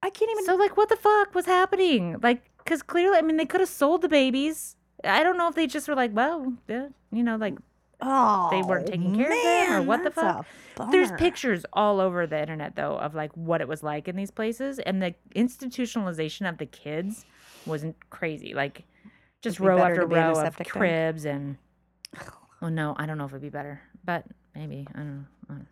I 0.03 0.11
can't 0.11 0.31
even. 0.31 0.45
So, 0.45 0.57
like, 0.57 0.77
what 0.77 0.89
the 0.89 0.97
fuck 0.97 1.35
was 1.35 1.47
happening? 1.47 2.19
Like, 2.23 2.43
because 2.59 2.83
clearly, 2.83 3.19
I 3.19 3.23
mean, 3.23 3.37
they 3.37 3.47
could 3.47 3.61
have 3.61 3.69
sold 3.69 4.03
the 4.03 4.09
babies. 4.09 4.77
I 5.05 5.23
don't 5.23 5.39
know 5.39 5.49
if 5.49 5.55
they 5.55 5.67
just 5.67 5.89
were 5.89 5.95
like, 5.95 6.11
well, 6.15 6.55
yeah, 6.69 6.89
you 7.13 7.23
know, 7.23 7.37
like, 7.37 7.55
oh, 8.01 8.49
they 8.51 8.63
weren't 8.63 8.87
taking 8.87 9.15
care 9.15 9.27
of 9.27 9.43
them 9.43 9.73
or 9.77 9.83
what 9.83 10.05
the 10.05 10.11
fuck? 10.11 10.47
There's 10.91 11.11
pictures 11.13 11.65
all 11.73 12.01
over 12.01 12.27
the 12.27 12.41
internet, 12.41 12.77
though, 12.77 12.97
of 12.99 13.15
like 13.15 13.37
what 13.37 13.61
it 13.61 13.69
was 13.69 13.83
like 13.83 14.07
in 14.07 14.17
these 14.17 14.31
places. 14.31 14.79
And 14.81 15.03
the 15.03 15.15
institutionalization 15.35 16.49
of 16.49 16.59
the 16.59 16.67
kids 16.67 17.25
wasn't 17.67 17.97
crazy. 18.11 18.55
Like, 18.55 18.85
just 19.43 19.59
row 19.61 19.79
after 19.79 20.07
row 20.07 20.33
of 20.33 20.57
cribs 20.67 21.25
and. 21.25 21.57
Oh, 22.61 22.69
no, 22.69 22.95
I 22.99 23.07
don't 23.07 23.19
know 23.19 23.25
if 23.25 23.31
it'd 23.31 23.43
be 23.43 23.51
better, 23.51 23.81
but 24.05 24.25
maybe. 24.55 24.87
I 24.95 24.99
don't 24.99 25.27
know. 25.49 25.55
Know. 25.57 25.63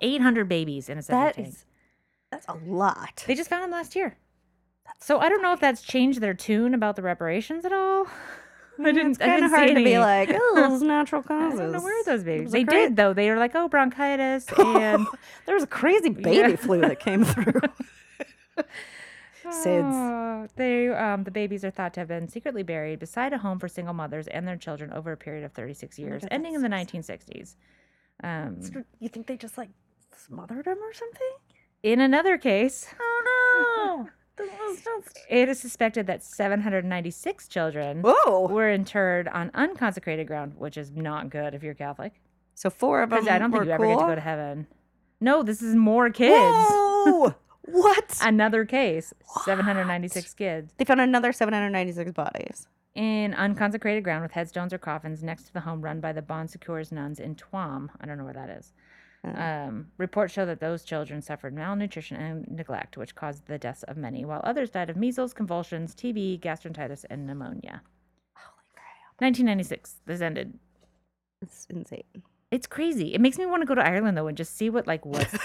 800 0.00 0.48
babies 0.48 0.88
in 0.88 0.96
a 0.96 1.02
septic 1.02 1.36
That 1.36 1.42
tank. 1.42 1.48
is. 1.54 1.64
That's 2.30 2.46
a 2.48 2.54
lot. 2.66 3.24
They 3.26 3.34
just 3.34 3.48
found 3.50 3.62
them 3.64 3.70
last 3.70 3.94
year. 3.96 4.18
So 5.00 5.18
I 5.18 5.28
don't 5.28 5.42
know 5.42 5.52
if 5.52 5.60
that's 5.60 5.82
changed 5.82 6.20
their 6.20 6.34
tune 6.34 6.74
about 6.74 6.96
the 6.96 7.02
reparations 7.02 7.64
at 7.64 7.72
all. 7.72 8.06
I 8.78 8.92
didn't. 8.92 9.12
It's 9.12 9.20
I 9.20 9.26
kind 9.26 9.44
of 9.44 9.50
hard 9.50 9.68
to 9.68 9.74
be 9.76 9.98
like, 9.98 10.28
oh, 10.32 10.70
it's 10.74 10.82
natural 10.82 11.22
I 11.24 11.28
causes. 11.28 11.58
don't 11.60 11.72
know 11.72 11.80
where 11.80 11.98
are 12.00 12.04
those 12.04 12.24
babies. 12.24 12.52
They 12.52 12.64
cra- 12.64 12.74
did 12.74 12.96
though. 12.96 13.12
They 13.14 13.30
were 13.30 13.38
like, 13.38 13.52
oh, 13.54 13.68
bronchitis 13.68 14.46
and 14.58 15.06
there 15.46 15.54
was 15.54 15.64
a 15.64 15.68
crazy 15.68 16.10
baby 16.10 16.50
Yeah. 16.50 16.56
flu 16.56 16.80
that 16.82 17.00
came 17.00 17.24
through. 17.24 17.60
SIDS. 19.44 19.92
Oh, 19.92 20.48
they 20.56 20.88
um 20.88 21.22
the 21.24 21.30
babies 21.30 21.64
are 21.64 21.70
thought 21.70 21.94
to 21.94 22.00
have 22.00 22.08
been 22.08 22.28
secretly 22.28 22.62
buried 22.64 22.98
beside 22.98 23.32
a 23.32 23.38
home 23.38 23.58
for 23.60 23.68
single 23.68 23.94
mothers 23.94 24.26
and 24.28 24.46
their 24.46 24.56
children 24.56 24.92
over 24.92 25.12
a 25.12 25.16
period 25.16 25.44
of 25.44 25.52
36 25.52 25.98
years, 25.98 26.24
ending 26.30 26.54
in 26.54 26.62
the 26.62 26.68
1960s. 26.68 27.54
Um, 28.24 28.58
You 28.98 29.08
think 29.08 29.26
they 29.26 29.36
just 29.36 29.56
like 29.56 29.68
smothered 30.16 30.64
them 30.64 30.78
or 30.82 30.92
something? 30.92 31.32
In 31.92 32.00
another 32.00 32.36
case, 32.38 32.86
Oh 33.00 33.22
no! 33.96 34.08
this 34.44 34.50
was 34.58 34.82
just. 34.84 35.18
it 35.30 35.48
is 35.48 35.58
suspected 35.60 36.06
that 36.08 36.22
796 36.22 37.48
children 37.48 38.02
Whoa! 38.04 38.48
were 38.48 38.70
interred 38.70 39.28
on 39.28 39.50
unconsecrated 39.54 40.26
ground, 40.26 40.54
which 40.56 40.76
is 40.76 40.90
not 40.92 41.30
good 41.30 41.54
if 41.54 41.62
you're 41.62 41.74
Catholic. 41.74 42.12
So 42.54 42.70
four 42.70 43.02
of 43.02 43.10
them 43.10 43.20
Because 43.20 43.34
I 43.34 43.38
don't 43.38 43.52
think 43.52 43.64
you 43.66 43.70
ever 43.70 43.84
cool? 43.84 43.96
get 43.96 44.02
to 44.02 44.10
go 44.10 44.14
to 44.16 44.20
heaven. 44.20 44.66
No, 45.20 45.42
this 45.42 45.62
is 45.62 45.74
more 45.74 46.10
kids. 46.10 46.34
Whoa! 46.34 47.34
what? 47.62 48.18
Another 48.22 48.64
case, 48.64 49.12
796 49.44 50.34
kids 50.34 50.72
They 50.76 50.84
found 50.84 51.00
another 51.00 51.32
796 51.32 52.12
bodies. 52.12 52.66
in 52.94 53.32
unconsecrated 53.34 54.04
ground 54.04 54.22
with 54.22 54.32
headstones 54.32 54.72
or 54.72 54.78
coffins 54.78 55.22
next 55.22 55.44
to 55.44 55.52
the 55.52 55.60
home 55.60 55.82
run 55.82 56.00
by 56.00 56.12
the 56.12 56.22
Bon 56.22 56.48
Secours 56.48 56.90
nuns 56.92 57.18
in 57.20 57.34
Tuam. 57.36 57.88
I 58.00 58.06
don't 58.06 58.18
know 58.18 58.24
where 58.24 58.32
that 58.34 58.50
is. 58.50 58.72
Oh. 59.26 59.40
Um, 59.40 59.86
reports 59.98 60.32
show 60.32 60.46
that 60.46 60.60
those 60.60 60.84
children 60.84 61.20
suffered 61.20 61.54
malnutrition 61.54 62.16
and 62.16 62.46
neglect, 62.48 62.96
which 62.96 63.14
caused 63.14 63.46
the 63.46 63.58
deaths 63.58 63.82
of 63.84 63.96
many, 63.96 64.24
while 64.24 64.40
others 64.44 64.70
died 64.70 64.88
of 64.90 64.96
measles, 64.96 65.32
convulsions, 65.34 65.94
TB, 65.94 66.40
gastroenteritis, 66.40 67.04
and 67.10 67.26
pneumonia. 67.26 67.82
Holy 68.34 68.68
crap. 68.72 69.20
1996. 69.20 69.96
This 70.06 70.20
ended 70.20 70.58
It's 71.42 71.66
insane. 71.70 72.04
It's 72.50 72.66
crazy. 72.66 73.12
It 73.14 73.20
makes 73.20 73.38
me 73.38 73.46
want 73.46 73.62
to 73.62 73.66
go 73.66 73.74
to 73.74 73.84
Ireland 73.84 74.16
though 74.16 74.28
and 74.28 74.36
just 74.36 74.56
see 74.56 74.70
what 74.70 74.86
like 74.86 75.04
what. 75.04 75.28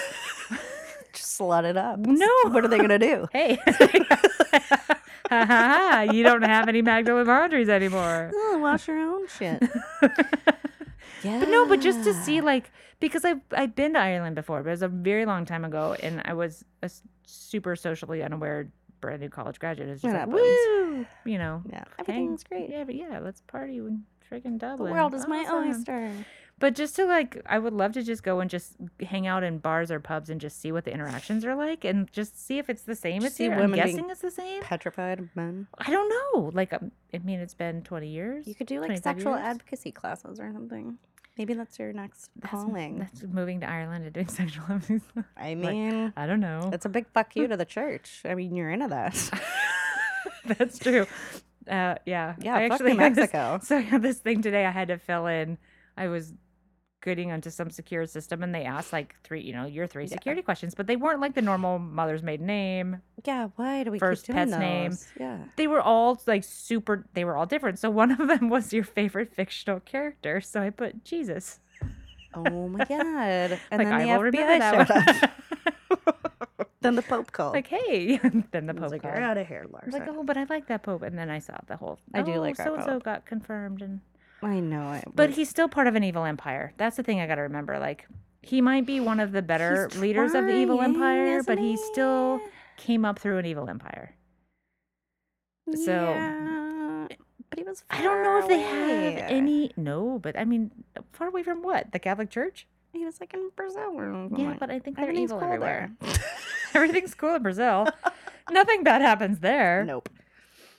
Just 1.14 1.38
slut 1.38 1.66
it 1.66 1.76
up. 1.76 2.00
No. 2.00 2.30
What 2.46 2.64
are 2.64 2.70
they 2.70 2.78
gonna 2.78 2.98
do? 2.98 3.28
hey, 3.34 3.56
ha 3.66 5.46
ha 5.46 5.46
ha! 5.46 6.08
You 6.10 6.24
don't 6.24 6.44
have 6.44 6.70
any 6.70 6.82
Magdalene 6.82 7.28
laundries 7.28 7.68
anymore. 7.70 8.32
Oh, 8.54 8.58
wash 8.60 8.88
your 8.88 9.00
own 9.00 9.28
shit. 9.28 9.62
Yeah. 11.24 11.40
But 11.40 11.50
no, 11.50 11.68
but 11.68 11.82
just 11.82 12.04
to 12.04 12.14
see 12.14 12.42
like 12.42 12.72
because 13.00 13.26
I've 13.26 13.42
I've 13.52 13.76
been 13.76 13.94
to 13.94 14.00
Ireland 14.00 14.36
before, 14.36 14.62
but 14.64 14.70
it 14.70 14.72
was 14.72 14.82
a 14.82 14.88
very 14.88 15.26
long 15.26 15.46
time 15.46 15.66
ago, 15.66 15.96
and 16.02 16.22
I 16.26 16.34
was 16.34 16.64
a 16.82 16.90
super 17.26 17.76
socially 17.76 18.24
unaware 18.24 18.70
brand 19.02 19.22
new 19.22 19.30
college 19.30 19.60
graduate. 19.60 19.90
It's 19.90 20.02
just 20.02 20.14
like 20.14 20.28
woo, 20.28 21.06
you 21.26 21.38
know. 21.38 21.64
Yeah, 21.70 21.78
hang- 21.78 21.86
everything's 22.00 22.44
great. 22.44 22.70
Yeah, 22.70 22.84
but 22.84 22.96
yeah, 22.96 23.20
let's 23.20 23.42
party 23.42 23.78
in 23.78 24.04
friggin' 24.32 24.60
The 24.60 24.84
world 24.84 25.14
is 25.14 25.28
my 25.28 25.46
oyster. 25.52 26.14
But 26.60 26.76
just 26.76 26.96
to 26.98 27.06
like, 27.06 27.42
I 27.48 27.58
would 27.58 27.74
love 27.74 27.94
to 27.94 28.04
just 28.04 28.22
go 28.22 28.40
and 28.40 28.48
just 28.48 28.76
hang 29.02 29.26
out 29.26 29.42
in 29.42 29.58
bars 29.58 29.90
or 29.90 30.00
pubs 30.00 30.30
and 30.30 30.40
just 30.40 30.62
see 30.62 30.72
what 30.72 30.86
the 30.86 30.94
interactions 30.94 31.44
are 31.44 31.56
like, 31.56 31.84
and 31.84 32.12
just 32.14 32.40
see 32.40 32.60
if 32.60 32.70
it's 32.70 32.84
the 32.84 32.94
same 32.96 33.26
as 33.26 33.34
See 33.34 33.46
here. 33.46 33.56
I'm 33.56 33.72
guessing 33.74 34.12
it's 34.12 34.22
the 34.22 34.30
same. 34.30 34.62
Petrified 34.62 35.28
men. 35.36 35.66
I 35.80 35.90
don't 35.90 36.08
know. 36.08 36.52
Like, 36.54 36.72
um, 36.72 36.92
I 37.12 37.18
mean, 37.18 37.40
it's 37.40 37.56
been 37.56 37.82
20 37.82 38.08
years. 38.08 38.46
You 38.48 38.54
could 38.54 38.68
do 38.68 38.80
like 38.80 39.02
sexual 39.02 39.34
years? 39.34 39.44
advocacy 39.44 39.92
classes 39.92 40.40
or 40.40 40.54
something. 40.54 41.00
Maybe 41.42 41.56
that's 41.56 41.80
your 41.80 41.92
next 41.92 42.30
That's- 42.36 42.52
calling. 42.64 43.00
That's 43.00 43.24
moving 43.24 43.62
to 43.62 43.68
Ireland 43.68 44.06
and 44.06 44.14
doing 44.14 44.28
sexual 44.42 44.64
abuse. 44.70 45.02
I 45.36 45.56
mean, 45.56 46.14
I 46.16 46.28
don't 46.28 46.40
know. 46.40 46.70
it's 46.72 46.86
a 46.86 46.90
big 46.90 47.08
fuck 47.16 47.36
you 47.36 47.48
to 47.48 47.58
the 47.64 47.66
church. 47.66 48.22
I 48.26 48.36
mean, 48.36 48.56
you're 48.56 48.70
into 48.70 48.88
that. 48.90 49.16
That's 50.46 50.78
true. 50.78 51.08
Uh, 51.68 51.96
yeah. 52.06 52.36
Yeah, 52.40 52.56
I 52.58 52.70
fuck 52.70 52.74
actually 52.74 52.96
had 52.96 53.16
this- 53.16 53.34
Mexico. 53.34 53.60
so 53.64 53.78
I 53.78 53.82
had 53.82 54.04
this 54.04 54.20
thing 54.20 54.44
today. 54.44 54.68
I 54.68 54.70
had 54.70 54.90
to 54.90 55.00
fill 55.00 55.26
in. 55.26 55.58
I 55.98 56.10
was 56.10 56.32
getting 57.02 57.32
onto 57.32 57.50
some 57.50 57.70
secure 57.70 58.06
system, 58.06 58.44
and 58.44 58.54
they 58.54 58.64
asked 58.64 58.94
like 58.94 59.16
three, 59.24 59.42
you 59.42 59.54
know, 59.54 59.66
your 59.66 59.88
three 59.88 60.04
Yeah. 60.06 60.10
security 60.10 60.42
questions, 60.42 60.76
but 60.76 60.88
they 60.88 60.96
weren't 60.96 61.20
like 61.20 61.34
the 61.34 61.42
normal 61.42 61.80
mother's 61.80 62.22
maiden 62.24 62.46
name. 62.46 63.02
yeah, 63.26 63.50
why 63.56 63.84
do 63.84 63.92
we 63.92 64.00
First 64.00 64.28
keep 64.28 64.36
pet's 64.36 64.52
name. 64.52 64.98
Yeah. 65.20 65.40
They 65.56 65.68
were 65.68 65.82
all 65.82 66.22
like 66.28 66.44
super. 66.44 67.06
They 67.14 67.24
were 67.26 67.36
all 67.36 67.46
different. 67.46 67.80
So 67.80 67.90
one 67.90 68.12
of 68.12 68.28
them 68.28 68.50
was 68.56 68.72
your 68.74 68.84
favorite 68.84 69.34
fictional 69.34 69.80
character. 69.80 70.42
So 70.42 70.62
I 70.62 70.70
put 70.70 71.04
Jesus. 71.04 71.60
Oh 72.34 72.68
my 72.70 72.86
god. 72.86 73.60
And 73.72 73.80
like 73.80 73.88
then 73.88 73.94
I 73.94 74.04
the 74.06 74.24
will 74.24 74.32
FBI 74.32 74.60
that 74.60 74.92
up. 75.24 75.32
then 76.82 76.96
the 76.96 77.02
Pope 77.02 77.32
called. 77.32 77.54
like 77.54 77.68
hey, 77.68 78.18
then 78.52 78.66
the 78.66 78.74
Pope 78.74 78.92
like, 78.92 79.02
called. 79.02 79.16
"You're 79.16 79.24
out 79.24 79.38
of 79.38 79.48
here, 79.48 79.66
Larsa. 79.72 79.92
like, 79.94 80.08
oh, 80.08 80.24
but 80.24 80.38
I 80.38 80.46
like 80.46 80.68
that 80.68 80.84
Pope. 80.84 81.02
And 81.04 81.18
then 81.18 81.30
I 81.30 81.40
saw 81.40 81.58
the 81.68 81.76
whole. 81.78 82.00
I 82.14 82.22
do 82.22 82.36
oh, 82.36 82.40
like 82.42 82.56
so 82.56 82.76
and 82.76 82.84
so 82.84 83.00
got 83.00 83.26
confirmed, 83.26 83.82
and 83.82 84.00
I 84.44 84.60
know 84.60 84.94
it. 84.94 85.04
but 85.14 85.30
he's 85.32 85.50
still 85.50 85.68
part 85.68 85.88
of 85.88 85.96
an 85.96 86.04
evil 86.04 86.24
empire. 86.26 86.74
That's 86.78 86.98
the 86.98 87.04
thing 87.04 87.20
I 87.20 87.28
got 87.28 87.36
to 87.36 87.42
remember. 87.44 87.78
Like 87.80 88.08
he 88.42 88.60
might 88.62 88.86
be 88.86 89.00
one 89.00 89.20
of 89.20 89.32
the 89.32 89.42
better 89.42 89.88
He's 89.92 90.00
leaders 90.02 90.34
of 90.34 90.46
the 90.46 90.56
evil 90.56 90.78
trying, 90.78 90.96
empire, 90.96 91.44
but 91.44 91.60
isn't 91.60 91.64
he 91.64 91.78
still 91.78 92.40
came 92.78 93.06
up 93.06 93.20
through 93.20 93.38
an 93.38 93.46
evil 93.46 93.70
empire. 93.70 94.16
so- 95.74 95.92
Yeah, 95.92 97.08
but 97.50 97.60
he 97.60 97.64
was. 97.64 97.84
I 97.90 98.02
don't 98.02 98.24
know 98.24 98.40
if 98.40 98.48
they 98.48 98.56
away. 98.56 99.14
have 99.22 99.30
any. 99.32 99.72
No, 99.78 100.20
but 100.20 100.38
I 100.38 100.46
mean, 100.46 100.72
far 101.14 101.28
away 101.28 101.44
from 101.44 101.62
what? 101.62 101.92
The 101.92 102.00
Catholic 102.00 102.30
Church? 102.30 102.66
He 102.94 103.06
was 103.06 103.20
like 103.22 103.34
in 103.34 103.50
Brazil. 103.56 104.30
Yeah, 104.36 104.56
but 104.60 104.70
I 104.70 104.80
think 104.80 104.98
they're 104.98 105.12
evil 105.12 105.40
cool 105.40 105.46
everywhere. 105.48 105.92
Everything's 106.74 107.14
cool 107.14 107.36
in 107.36 107.44
Brazil. 107.44 107.88
Nothing 108.52 108.84
bad 108.84 109.02
happens 109.02 109.40
there. 109.40 109.84
Nope. 109.86 110.10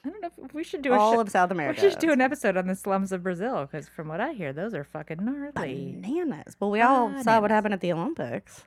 I 0.04 0.08
don't 0.10 0.20
know 0.20 0.30
if 0.44 0.52
we 0.52 0.64
should 0.64 0.82
do 0.82 0.92
a 0.92 0.98
All 0.98 1.14
show- 1.14 1.20
of 1.20 1.28
South 1.30 1.50
America. 1.50 1.80
We 1.82 1.90
should 1.90 1.98
do 2.00 2.10
an 2.10 2.20
episode 2.20 2.56
on 2.56 2.66
the 2.66 2.74
slums 2.74 3.12
of 3.12 3.22
Brazil 3.22 3.66
because 3.66 3.88
from 3.88 4.08
what 4.08 4.20
I 4.20 4.32
hear, 4.32 4.52
those 4.52 4.74
are 4.74 4.82
fucking 4.84 5.18
gnarly. 5.24 5.96
bananas. 6.00 6.56
Well, 6.58 6.70
we 6.70 6.80
all 6.80 7.22
saw 7.22 7.40
what 7.40 7.50
happened 7.52 7.74
at 7.74 7.80
the 7.80 7.92
Olympics. 7.92 8.64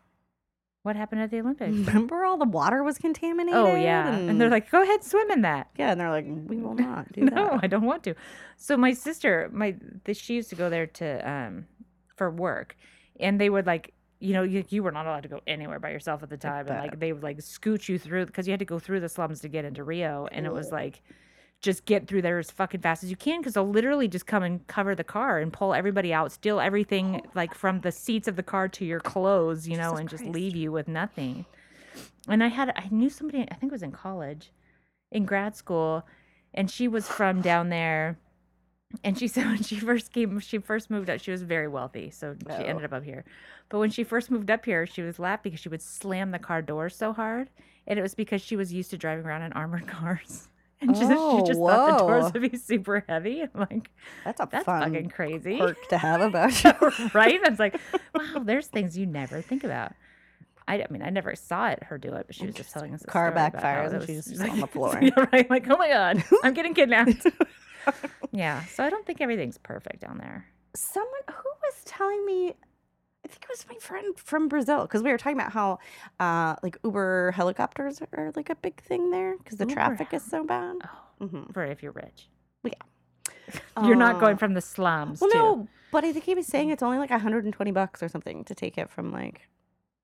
What 0.83 0.95
happened 0.95 1.21
at 1.21 1.31
the 1.31 1.39
Olympics? 1.39 1.73
Remember 1.75 2.23
all 2.23 2.37
the 2.37 2.45
water 2.45 2.83
was 2.83 2.99
contaminated? 2.99 3.59
Oh 3.59 3.75
yeah, 3.75 4.15
and 4.15 4.39
they're 4.39 4.51
like, 4.51 4.69
"Go 4.69 4.83
ahead, 4.83 5.03
swim 5.03 5.31
in 5.31 5.41
that." 5.41 5.71
yeah, 5.77 5.91
and 5.91 5.99
they're 5.99 6.11
like, 6.11 6.25
we 6.27 6.57
will 6.57 6.75
not 6.75 7.11
do 7.11 7.21
no, 7.21 7.49
that. 7.49 7.59
I 7.63 7.67
don't 7.67 7.85
want 7.85 8.03
to. 8.03 8.13
So 8.55 8.77
my 8.77 8.93
sister, 8.93 9.49
my 9.51 9.75
the, 10.03 10.13
she 10.13 10.35
used 10.35 10.49
to 10.51 10.55
go 10.55 10.69
there 10.69 10.85
to 10.85 11.29
um 11.29 11.65
for 12.15 12.29
work, 12.29 12.75
and 13.19 13.41
they 13.41 13.49
would 13.49 13.65
like. 13.65 13.93
You 14.19 14.31
know, 14.33 14.43
you, 14.43 14.63
you 14.69 14.81
were 14.81 14.93
not 14.93 15.05
allowed 15.05 15.23
to 15.23 15.29
go 15.29 15.41
anywhere 15.45 15.77
by 15.79 15.89
yourself 15.89 16.23
at 16.23 16.29
the 16.29 16.37
time, 16.37 16.67
and 16.67 16.79
like 16.79 16.99
they 16.99 17.11
would 17.11 17.21
like 17.21 17.41
scoot 17.41 17.89
you 17.89 17.99
through 17.99 18.27
because 18.27 18.47
you 18.47 18.51
had 18.51 18.59
to 18.59 18.65
go 18.65 18.79
through 18.79 19.01
the 19.01 19.09
slums 19.09 19.41
to 19.41 19.49
get 19.49 19.65
into 19.65 19.83
Rio, 19.83 20.27
and 20.31 20.45
it 20.45 20.53
was 20.53 20.71
like, 20.71 21.03
just 21.65 21.85
get 21.85 22.07
through 22.07 22.21
there 22.21 22.39
as 22.39 22.49
fucking 22.51 22.79
fast 22.81 23.03
as 23.03 23.09
you 23.09 23.15
can 23.17 23.41
because 23.41 23.55
they'll 23.55 23.67
literally 23.67 24.07
just 24.07 24.25
come 24.25 24.43
and 24.43 24.65
cover 24.67 24.95
the 24.95 25.03
car 25.03 25.39
and 25.39 25.51
pull 25.51 25.73
everybody 25.73 26.13
out, 26.13 26.31
steal 26.31 26.59
everything 26.59 27.21
like 27.33 27.53
from 27.53 27.81
the 27.81 27.91
seats 27.91 28.27
of 28.27 28.35
the 28.37 28.43
car 28.43 28.67
to 28.69 28.85
your 28.85 28.99
clothes, 29.01 29.67
you 29.67 29.75
know, 29.75 29.89
Jesus 29.91 29.99
and 29.99 30.09
just 30.09 30.23
leave 30.25 30.55
you 30.55 30.71
with 30.71 30.87
nothing. 30.87 31.45
And 32.27 32.43
I 32.43 32.47
had 32.47 32.71
I 32.75 32.87
knew 32.91 33.09
somebody 33.09 33.41
I 33.51 33.55
think 33.55 33.71
it 33.71 33.75
was 33.75 33.83
in 33.83 33.91
college, 33.91 34.51
in 35.11 35.25
grad 35.25 35.55
school, 35.55 36.05
and 36.53 36.69
she 36.71 36.87
was 36.87 37.07
from 37.07 37.41
down 37.41 37.69
there. 37.69 38.17
And 39.03 39.17
she 39.17 39.27
said 39.33 39.45
when 39.47 39.63
she 39.63 39.79
first 39.79 40.13
came, 40.13 40.39
she 40.39 40.59
first 40.59 40.89
moved 40.89 41.09
up. 41.09 41.19
She 41.19 41.31
was 41.31 41.43
very 41.43 41.67
wealthy, 41.67 42.11
so 42.11 42.35
she 42.47 42.63
Oh. 42.63 42.63
ended 42.63 42.85
up 42.85 42.93
up 42.93 43.03
here. 43.03 43.25
But 43.69 43.79
when 43.79 43.89
she 43.89 44.03
first 44.03 44.29
moved 44.31 44.51
up 44.51 44.63
here, 44.65 44.85
she 44.85 45.01
was 45.01 45.17
laughed 45.19 45.43
because 45.43 45.59
she 45.59 45.69
would 45.69 45.81
slam 45.81 46.31
the 46.31 46.39
car 46.39 46.61
doors 46.61 46.95
so 46.95 47.11
hard, 47.11 47.49
and 47.87 47.97
it 47.97 48.01
was 48.03 48.13
because 48.15 48.41
she 48.41 48.55
was 48.55 48.71
used 48.71 48.91
to 48.91 48.97
driving 48.97 49.25
around 49.25 49.41
in 49.41 49.51
armored 49.53 49.87
cars, 49.97 50.47
and 50.89 50.95
just, 50.95 51.11
Oh, 51.13 51.39
she 51.39 51.47
just 51.47 51.59
thought 51.59 51.91
the 51.91 51.97
doors 52.05 52.23
whoa. 52.25 52.31
would 52.39 52.51
be 52.51 52.57
super 52.57 53.03
heavy. 53.07 53.41
I'm 53.41 53.49
like, 53.69 53.89
That's 54.23 54.39
a 54.39 54.47
that's 54.51 54.65
fucking 54.65 55.09
crazy, 55.09 55.57
perk 55.57 55.87
to 55.89 55.97
have 55.97 56.21
about 56.29 56.63
you. 56.63 56.71
right? 57.13 57.39
It's 57.43 57.59
like, 57.59 57.79
wow, 58.13 58.41
there's 58.43 58.67
things 58.67 58.97
you 58.97 59.05
never 59.05 59.41
think 59.41 59.63
about. 59.63 59.93
I, 60.67 60.81
I 60.81 60.87
mean, 60.89 61.03
I 61.03 61.11
never 61.11 61.35
saw 61.35 61.69
it 61.69 61.83
her 61.83 61.97
do 61.99 62.13
it, 62.15 62.25
but 62.25 62.35
she 62.35 62.45
was 62.47 62.55
just 62.55 62.71
telling 62.73 62.93
us. 62.93 63.03
a 63.03 63.07
Car 63.07 63.31
story 63.31 63.33
about 63.47 63.61
how 63.61 63.69
backfires 63.69 63.93
and 63.93 64.03
she's 64.05 64.25
just 64.25 64.41
on 64.41 64.59
the 64.59 64.67
floor. 64.67 64.97
yeah, 65.01 65.27
right. 65.31 65.47
Like, 65.49 65.67
oh 65.69 65.77
my 65.77 65.89
god, 65.89 66.23
I'm 66.43 66.53
getting 66.55 66.73
kidnapped. 66.73 67.27
yeah, 68.31 68.63
so 68.65 68.83
I 68.83 68.89
don't 68.89 69.05
think 69.05 69.21
everything's 69.21 69.59
perfect 69.59 70.01
down 70.01 70.17
there. 70.17 70.45
Someone 70.75 71.21
who 71.29 71.49
was 71.63 71.75
telling 71.85 72.25
me, 72.25 72.55
I 73.25 73.27
think 73.27 73.43
it 73.43 73.49
was 73.49 73.65
my 73.67 73.75
friend 73.81 74.15
from 74.17 74.47
Brazil, 74.47 74.83
because 74.83 75.01
we 75.01 75.09
were 75.11 75.17
talking 75.17 75.37
about 75.39 75.51
how, 75.51 75.79
uh, 76.19 76.55
like 76.61 76.77
Uber 76.83 77.31
helicopters 77.31 77.99
are 78.15 78.31
like 78.35 78.51
a 78.51 78.55
big 78.55 78.79
thing 78.83 79.09
there 79.09 79.35
because 79.39 79.57
the 79.57 79.63
Uber 79.65 79.73
traffic 79.73 80.13
is 80.13 80.23
so 80.23 80.43
bad. 80.45 80.75
Oh, 81.21 81.25
hmm 81.27 81.43
for 81.51 81.63
if 81.65 81.81
you're 81.81 81.91
rich, 81.91 82.29
Yeah. 82.63 82.73
you're 83.83 83.95
not 83.95 84.19
going 84.19 84.35
Uh, 84.35 84.37
from 84.37 84.53
the 84.53 84.61
slums. 84.61 85.21
Well, 85.21 85.31
to, 85.31 85.37
no, 85.37 85.67
but 85.91 86.03
I 86.05 86.13
think 86.13 86.25
he 86.25 86.35
was 86.35 86.45
saying 86.45 86.69
it's 86.69 86.83
only 86.83 86.99
like 86.99 87.09
120 87.09 87.71
bucks 87.71 88.03
or 88.03 88.09
something 88.09 88.43
to 88.45 88.53
take 88.55 88.77
it 88.77 88.89
from 88.91 89.11
like, 89.11 89.47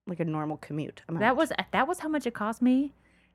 like 0.08 0.20
a 0.20 0.26
normal 0.26 0.58
commute. 0.58 1.04
Amount. 1.08 1.22
that 1.22 1.36
was 1.38 1.52
that 1.72 1.88
was 1.88 2.00
how 2.00 2.10
much 2.10 2.26
it 2.26 2.34
cost 2.34 2.62
me 2.62 2.94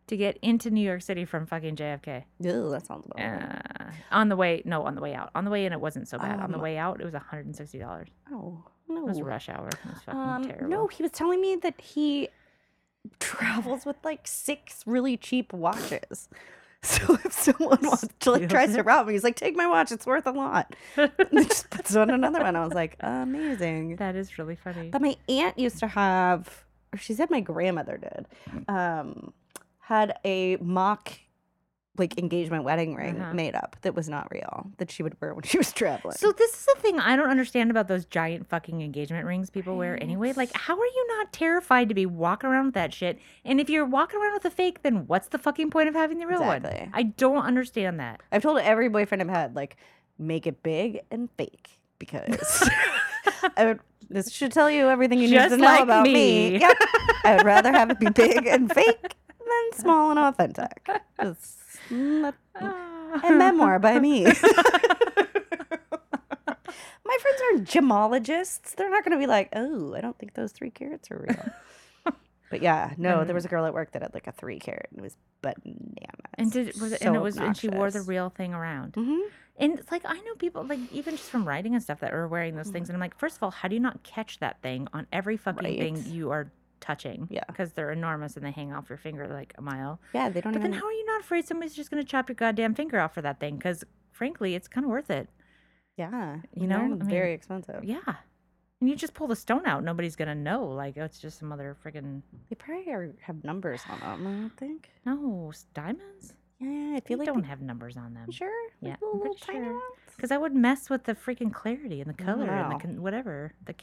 to 0.09 0.17
get 0.17 0.37
into 0.43 0.71
New 0.71 0.81
York 0.85 1.03
City 1.03 1.25
from 1.25 1.47
fucking 1.47 1.77
JFK. 1.77 2.25
Ew, 2.41 2.71
that 2.71 2.87
sounds 2.87 3.07
about 3.07 3.19
right. 3.19 3.63
Uh, 3.81 3.91
on 4.13 4.29
the 4.29 4.37
way, 4.37 4.63
no, 4.65 4.83
on 4.85 4.95
the 4.97 5.01
way 5.01 5.15
out. 5.15 5.31
On 5.37 5.45
the 5.45 5.51
way 5.51 5.65
in, 5.67 5.73
it 5.73 5.81
wasn't 5.81 6.09
so 6.09 6.19
bad. 6.19 6.41
on 6.41 6.51
the 6.51 6.57
Um, 6.57 6.63
way 6.63 6.77
out, 6.77 7.01
it 7.01 7.05
was 7.05 7.15
160 7.15 7.79
dollars. 7.79 8.09
Oh 8.89 8.97
It 8.99 9.05
was 9.05 9.19
no. 9.19 9.25
rush 9.25 9.49
hour. 9.49 9.69
It 9.69 9.79
was 9.85 10.03
fucking 10.05 10.21
Um, 10.21 10.45
terrible. 10.45 10.69
no, 10.69 10.87
he 10.89 11.03
was 11.03 11.13
telling 11.13 11.41
me 11.41 11.57
that 11.57 11.81
he 11.81 12.29
travels 13.21 13.85
with 13.87 13.97
like 14.05 14.27
six 14.27 14.83
really 14.87 15.17
cheap 15.17 15.53
watches. 15.53 16.29
So 16.83 17.15
if 17.25 17.33
someone 17.33 17.79
wants 17.83 18.07
to 18.21 18.31
like 18.31 18.49
tries 18.49 18.75
to 18.75 18.83
rob 18.83 19.09
me, 19.09 19.15
he's 19.15 19.25
like, 19.25 19.35
"Take 19.35 19.57
my 19.57 19.67
watch; 19.67 19.91
it's 19.91 20.07
worth 20.07 20.27
a 20.27 20.31
lot." 20.31 20.77
and 20.97 21.11
then 21.33 21.45
just 21.49 21.69
puts 21.71 21.97
on 21.97 22.11
another 22.11 22.41
one. 22.41 22.55
I 22.55 22.63
was 22.65 22.75
like, 22.75 22.97
"Amazing." 23.01 23.97
that 23.97 24.15
is 24.15 24.39
really 24.39 24.55
funny. 24.55 24.91
But 24.91 25.03
my 25.03 25.17
aunt 25.29 25.59
used 25.59 25.81
to 25.81 25.89
have, 25.89 26.65
or 26.95 26.99
she 26.99 27.15
said 27.15 27.29
my 27.29 27.41
grandmother 27.41 27.97
did, 27.97 28.27
um, 28.69 29.33
had 29.81 30.19
a 30.25 30.57
mock 30.59 31.13
like 31.99 32.19
engagement 32.19 32.65
wedding 32.65 32.95
ring 32.95 33.21
Uh-huh. 33.21 33.33
made 33.35 33.55
up 33.55 33.77
that 33.83 33.95
was 33.95 34.09
not 34.09 34.29
real 34.33 34.71
that 34.79 34.91
she 34.91 35.03
would 35.03 35.17
wear 35.21 35.35
when 35.35 35.43
she 35.45 35.59
was 35.59 35.73
traveling. 35.73 36.17
So 36.17 36.33
this 36.33 36.51
is 36.53 36.67
the 36.75 36.81
thing 36.81 36.99
I 37.01 37.17
don't 37.17 37.29
understand 37.31 37.71
about 37.71 37.89
those 37.89 38.05
giant 38.05 38.49
fucking 38.49 38.81
engagement 38.83 39.27
rings 39.27 39.51
people 39.51 39.77
wear 39.77 40.01
anyway. 40.03 40.33
Like, 40.33 40.53
how 40.55 40.75
are 40.79 40.85
you 40.87 41.07
not 41.19 41.33
terrified 41.33 41.89
to 41.89 41.95
be 41.95 42.07
walking 42.07 42.51
around 42.51 42.67
with 42.67 42.75
that 42.75 42.93
shit? 42.95 43.19
And 43.45 43.61
if 43.61 43.69
you're 43.71 43.85
walking 43.87 44.21
around 44.21 44.35
with 44.35 44.45
a 44.45 44.51
fake, 44.51 44.83
then 44.83 45.07
what's 45.07 45.29
the 45.29 45.39
fucking 45.39 45.71
point 45.71 45.89
of 45.89 45.95
having 45.95 46.19
the 46.19 46.27
real 46.27 46.43
Exactly. 46.43 46.81
one? 46.81 46.91
I 46.95 47.03
don't 47.05 47.45
understand 47.45 48.01
that. 48.01 48.21
I've 48.33 48.43
told 48.43 48.59
every 48.61 48.89
boyfriend 48.89 49.23
I've 49.23 49.29
had, 49.29 49.55
like, 49.57 49.77
make 50.19 50.47
it 50.47 50.63
big 50.63 51.01
and 51.11 51.29
fake 51.37 51.79
because 51.99 52.69
I 53.57 53.65
would, 53.67 53.81
this 54.11 54.31
should 54.33 54.53
tell 54.53 54.71
you 54.71 54.89
everything 54.89 55.19
you 55.19 55.29
need 55.29 55.49
to 55.49 55.57
know 55.57 55.65
like 55.65 55.83
about 55.83 56.03
me. 56.05 56.13
me. 56.15 56.61
Yep. 56.61 56.77
I 57.25 57.37
would 57.37 57.45
rather 57.45 57.73
have 57.73 57.91
it 57.91 57.99
be 57.99 58.09
big 58.11 58.47
and 58.47 58.73
fake 58.73 59.15
than 59.39 59.73
small 59.81 60.11
and 60.11 60.19
authentic. 60.19 60.89
Just 61.23 61.59
let- 61.91 62.35
a 63.25 63.33
memoir 63.33 63.79
by 63.79 63.99
me. 63.99 64.25
My 67.05 67.19
friends 67.21 67.41
are 67.41 67.81
gemologists. 67.81 68.75
They're 68.75 68.91
not 68.91 69.05
going 69.05 69.13
to 69.13 69.19
be 69.19 69.27
like, 69.27 69.51
oh, 69.55 69.95
I 69.95 70.01
don't 70.01 70.19
think 70.19 70.35
those 70.35 70.53
three 70.53 70.71
carats 70.71 71.11
are 71.11 71.25
real. 71.29 72.15
but 72.51 72.63
yeah, 72.63 72.93
no, 72.97 73.25
there 73.25 73.35
was 73.35 73.45
a 73.45 73.49
girl 73.49 73.65
at 73.65 73.73
work 73.75 73.93
that 73.93 74.03
had 74.03 74.13
like 74.13 74.27
a 74.27 74.33
three 74.33 74.59
carat 74.59 74.89
and 74.91 74.99
it 74.99 75.03
was 75.03 75.17
bananas. 75.43 75.77
And 76.35 76.53
did 76.53 76.81
was 76.81 76.93
it, 76.93 77.03
and 77.03 77.15
it 77.17 77.23
was 77.23 77.37
and 77.37 77.57
she 77.57 77.69
wore 77.69 77.91
the 77.91 78.03
real 78.03 78.29
thing 78.31 78.53
around. 78.55 78.95
Mhm. 78.95 79.21
And 79.59 79.79
it's 79.79 79.91
like 79.91 80.03
I 80.05 80.15
know 80.21 80.35
people 80.37 80.65
like 80.67 80.81
even 80.93 81.17
just 81.17 81.31
from 81.31 81.47
writing 81.49 81.75
and 81.75 81.83
stuff 81.83 82.01
that 82.01 82.13
are 82.13 82.29
wearing 82.29 82.57
those 82.57 82.69
things, 82.69 82.91
and 82.91 82.97
I'm 82.97 83.01
like, 83.01 83.17
first 83.19 83.37
of 83.37 83.43
all, 83.43 83.51
how 83.51 83.69
do 83.69 83.75
you 83.75 83.81
not 83.81 84.03
catch 84.03 84.39
that 84.41 84.61
thing 84.61 84.87
on 84.93 85.07
every 85.13 85.37
fucking 85.39 85.79
thing 85.79 86.05
you 86.13 86.31
are 86.31 86.51
touching? 86.81 87.27
Yeah. 87.31 87.45
because 87.49 87.73
they're 87.73 87.91
enormous 87.93 88.37
and 88.37 88.45
they 88.45 88.51
hang 88.51 88.73
off 88.73 88.89
your 88.89 88.99
finger 88.99 89.27
like 89.29 89.55
a 89.59 89.63
mile. 89.63 90.01
Yeah, 90.15 90.29
they 90.29 90.41
don't 90.41 90.53
But 90.53 90.59
even. 90.61 90.71
then 90.73 90.81
how 90.81 90.87
are 90.87 90.93
you 90.93 91.07
not 91.07 91.21
afraid 91.21 91.47
somebody's 91.47 91.75
just 91.75 91.91
gonna 91.91 92.05
chop 92.05 92.29
your 92.29 92.35
goddamn 92.37 92.75
finger 92.75 93.01
off 93.01 93.15
for 93.15 93.23
that 93.23 93.41
thing? 93.41 93.57
Because 93.57 93.85
frankly, 94.13 94.55
it's 94.55 94.69
kind 94.69 94.85
of 94.85 94.91
worth 94.91 95.11
it. 95.11 95.29
yeah, 95.97 96.39
You 96.55 96.67
know, 96.67 96.79
I 96.79 96.89
mean, 96.89 96.99
very 97.09 97.33
expensive. 97.33 97.85
Yeah. 97.85 98.01
And 98.81 98.91
you 98.91 98.97
just 98.97 99.15
pull 99.15 99.27
the 99.27 99.37
stone 99.37 99.65
out, 99.67 99.83
nobody's 99.85 100.17
gonna 100.17 100.35
know. 100.35 100.67
Like, 100.67 100.99
oh, 100.99 101.05
it's 101.05 101.19
just 101.19 101.39
some 101.39 101.51
other 101.53 101.75
friggin' 101.85 102.21
They 102.51 102.57
probably 102.57 102.93
are, 102.93 103.15
have 103.23 103.43
numbers 103.43 103.81
on 103.89 104.01
them. 104.01 104.27
I 104.27 104.31
don't 104.43 104.57
think. 104.59 104.91
no 105.07 105.53
diamonds. 105.75 106.35
Yeah, 106.59 106.69
I 106.97 107.01
They 107.01 107.01
feel 107.07 107.19
like 107.19 107.27
don't 107.27 107.43
they, 107.43 107.49
have 107.49 107.61
numbers 107.61 107.97
on 107.97 108.15
them. 108.15 108.31
Sure. 108.31 108.51
Yeah, 108.81 108.91
Like 108.93 109.01
little, 109.03 109.19
little 109.19 109.35
tiny 109.35 109.61
ones. 109.69 109.83
Because 110.15 110.31
I 110.31 110.39
would 110.39 110.55
mess 110.55 110.89
with 110.89 111.05
the 111.05 111.15
freaking 111.15 111.53
clarity 111.53 112.01
and 112.01 112.09
the 112.09 112.15
color 112.25 112.49
and 112.49 112.73
the 112.73 112.79
con- 112.79 113.03
whatever 113.03 113.53
the 113.65 113.75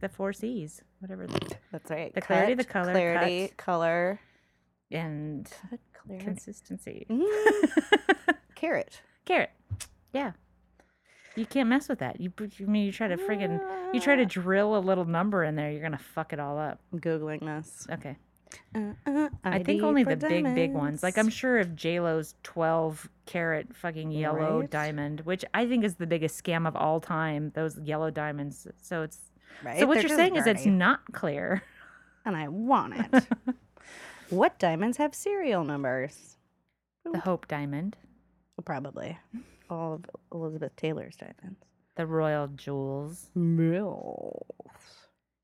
the 0.00 0.08
four 0.08 0.32
C's, 0.32 0.80
whatever, 1.00 1.26
the- 1.26 1.56
That's 1.72 1.90
right. 1.90 2.14
The 2.14 2.20
clarity, 2.22 2.54
the 2.54 2.64
color, 2.64 2.92
clarity, 2.92 3.48
cut. 3.48 3.56
color, 3.58 4.20
and 4.90 5.48
cut, 5.70 5.78
clarity. 5.92 6.24
consistency. 6.24 7.06
Mm, 7.10 8.34
carat. 8.54 9.00
Carat. 9.26 9.50
Yeah. 10.12 10.32
You 11.36 11.46
can't 11.46 11.68
mess 11.68 11.88
with 11.88 11.98
that. 12.00 12.20
You, 12.20 12.30
I 12.40 12.62
mean, 12.64 12.84
you 12.86 12.92
try 12.92 13.08
to 13.08 13.16
friggin' 13.16 13.60
you 13.94 14.00
try 14.00 14.16
to 14.16 14.26
drill 14.26 14.76
a 14.76 14.80
little 14.80 15.04
number 15.06 15.44
in 15.44 15.54
there, 15.56 15.70
you're 15.70 15.82
gonna 15.82 15.98
fuck 15.98 16.32
it 16.32 16.40
all 16.40 16.58
up. 16.58 16.80
I'm 16.92 17.00
googling 17.00 17.40
this. 17.40 17.86
Okay. 17.90 18.16
Uh, 18.74 18.92
uh, 19.06 19.28
I 19.44 19.62
think 19.62 19.82
only 19.82 20.04
the 20.04 20.16
big, 20.16 20.44
big 20.54 20.72
ones. 20.72 21.02
Like 21.02 21.18
I'm 21.18 21.28
sure 21.28 21.58
if 21.58 21.74
J 21.74 22.00
Lo's 22.00 22.34
12 22.42 23.08
carat 23.26 23.74
fucking 23.76 24.10
yellow 24.10 24.60
Right. 24.60 24.70
diamond, 24.70 25.20
which 25.22 25.44
I 25.54 25.66
think 25.66 25.84
is 25.84 25.96
the 25.96 26.06
biggest 26.06 26.42
scam 26.42 26.66
of 26.66 26.74
all 26.76 27.00
time, 27.00 27.52
those 27.54 27.78
yellow 27.78 28.10
diamonds. 28.10 28.66
So 28.80 29.02
it's 29.02 29.18
Right? 29.64 29.78
so 29.78 29.86
what 29.86 29.94
They're 29.94 30.06
you're 30.08 30.16
saying 30.16 30.36
is 30.36 30.46
it's 30.46 30.66
not 30.66 31.00
clear. 31.12 31.62
and 32.24 32.36
I 32.36 32.48
want 32.48 32.94
it. 33.14 33.26
what 34.30 34.58
diamonds 34.58 34.96
have 34.96 35.14
serial 35.14 35.64
numbers? 35.64 36.36
The 37.04 37.18
Hope 37.20 37.48
diamond, 37.48 37.96
Probably 38.64 39.18
all 39.68 39.94
of 39.94 40.04
Elizabeth 40.32 40.74
Taylor's 40.76 41.16
diamonds. 41.16 41.58
the 41.96 42.06
royal 42.06 42.46
jewels. 42.48 43.28
Mills. 43.34 45.01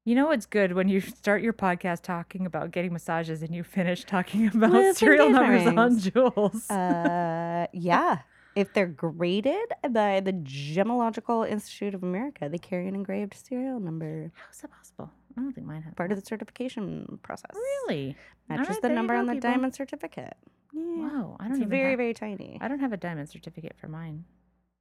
You 0.08 0.14
know 0.14 0.28
what's 0.28 0.46
good 0.46 0.72
when 0.72 0.88
you 0.88 1.00
start 1.20 1.42
your 1.42 1.52
podcast 1.52 2.00
talking 2.00 2.46
about 2.46 2.70
getting 2.70 2.94
massages 2.94 3.42
and 3.42 3.54
you 3.54 3.62
finish 3.62 4.04
talking 4.04 4.46
about 4.54 4.96
serial 4.96 5.28
numbers 5.28 5.66
on 5.66 5.98
jewels. 5.98 6.70
Uh, 6.70 7.66
yeah. 7.74 8.20
If 8.56 8.72
they're 8.72 8.86
graded 8.86 9.68
by 9.90 10.20
the 10.20 10.32
Gemological 10.32 11.46
Institute 11.46 11.92
of 11.92 12.02
America, 12.02 12.48
they 12.48 12.56
carry 12.56 12.88
an 12.88 12.94
engraved 12.94 13.34
serial 13.34 13.80
number. 13.80 14.32
How 14.34 14.50
is 14.50 14.60
that 14.62 14.70
possible? 14.70 15.10
I 15.36 15.42
don't 15.42 15.52
think 15.52 15.66
mine 15.66 15.82
has. 15.82 15.92
Part 15.92 16.10
of 16.10 16.18
the 16.18 16.24
certification 16.24 17.18
process. 17.22 17.50
Really? 17.54 18.16
Matches 18.48 18.78
the 18.80 18.88
number 18.88 19.12
go, 19.12 19.20
on 19.20 19.26
the 19.26 19.34
people. 19.34 19.50
diamond 19.50 19.74
certificate. 19.74 20.38
Yeah. 20.72 20.82
Wow, 20.96 21.36
I 21.38 21.44
don't 21.44 21.52
It's 21.52 21.58
even 21.58 21.68
very, 21.68 21.90
have, 21.90 21.98
very 21.98 22.14
tiny. 22.14 22.56
I 22.62 22.68
don't 22.68 22.80
have 22.80 22.94
a 22.94 22.96
diamond 22.96 23.28
certificate 23.28 23.76
for 23.78 23.88
mine. 23.88 24.24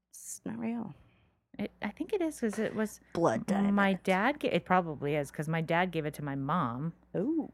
It's 0.10 0.40
not 0.46 0.58
real. 0.58 0.96
It, 1.60 1.72
I 1.82 1.90
think 1.90 2.14
it 2.14 2.22
is 2.22 2.36
because 2.40 2.60
it 2.60 2.76
was 2.76 3.00
Blood 3.14 3.46
diamond. 3.48 3.76
my 3.76 3.94
dad. 4.04 4.40
Ga- 4.40 4.50
it 4.52 4.66
probably 4.66 5.16
is 5.16 5.32
because 5.32 5.48
my 5.48 5.62
dad 5.62 5.92
gave 5.92 6.06
it 6.06 6.14
to 6.16 6.24
my 6.24 6.36
mom, 6.36 6.94
Oh. 7.16 7.50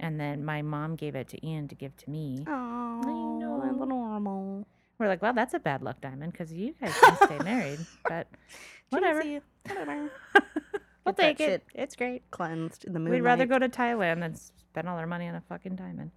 and 0.00 0.18
then 0.18 0.44
my 0.44 0.62
mom 0.62 0.96
gave 0.96 1.14
it 1.14 1.28
to 1.28 1.46
Ian 1.46 1.68
to 1.68 1.74
give 1.74 1.96
to 1.98 2.10
me. 2.10 2.44
Oh, 2.46 2.52
I 2.52 3.38
know. 3.40 3.60
that's 3.64 3.88
normal. 3.88 4.66
We're 4.98 5.08
like, 5.08 5.22
well, 5.22 5.32
that's 5.34 5.54
a 5.54 5.58
bad 5.58 5.82
luck 5.82 6.00
diamond 6.00 6.32
because 6.32 6.52
you 6.52 6.74
guys 6.80 6.92
can 6.98 7.16
stay 7.16 7.38
married, 7.44 7.78
but 8.08 8.26
whatever. 8.90 9.22
Whatever. 9.66 10.10
We'll 11.04 11.14
take 11.14 11.38
it. 11.38 11.62
It's 11.72 11.94
great. 11.94 12.28
Cleansed 12.32 12.84
in 12.84 12.92
the 12.92 12.98
moonlight. 12.98 13.20
We'd 13.20 13.24
rather 13.24 13.46
go 13.46 13.60
to 13.60 13.68
Thailand 13.68 14.22
than 14.22 14.34
spend 14.34 14.88
all 14.88 14.96
our 14.98 15.06
money 15.06 15.28
on 15.28 15.36
a 15.36 15.40
fucking 15.40 15.76
diamond. 15.76 16.10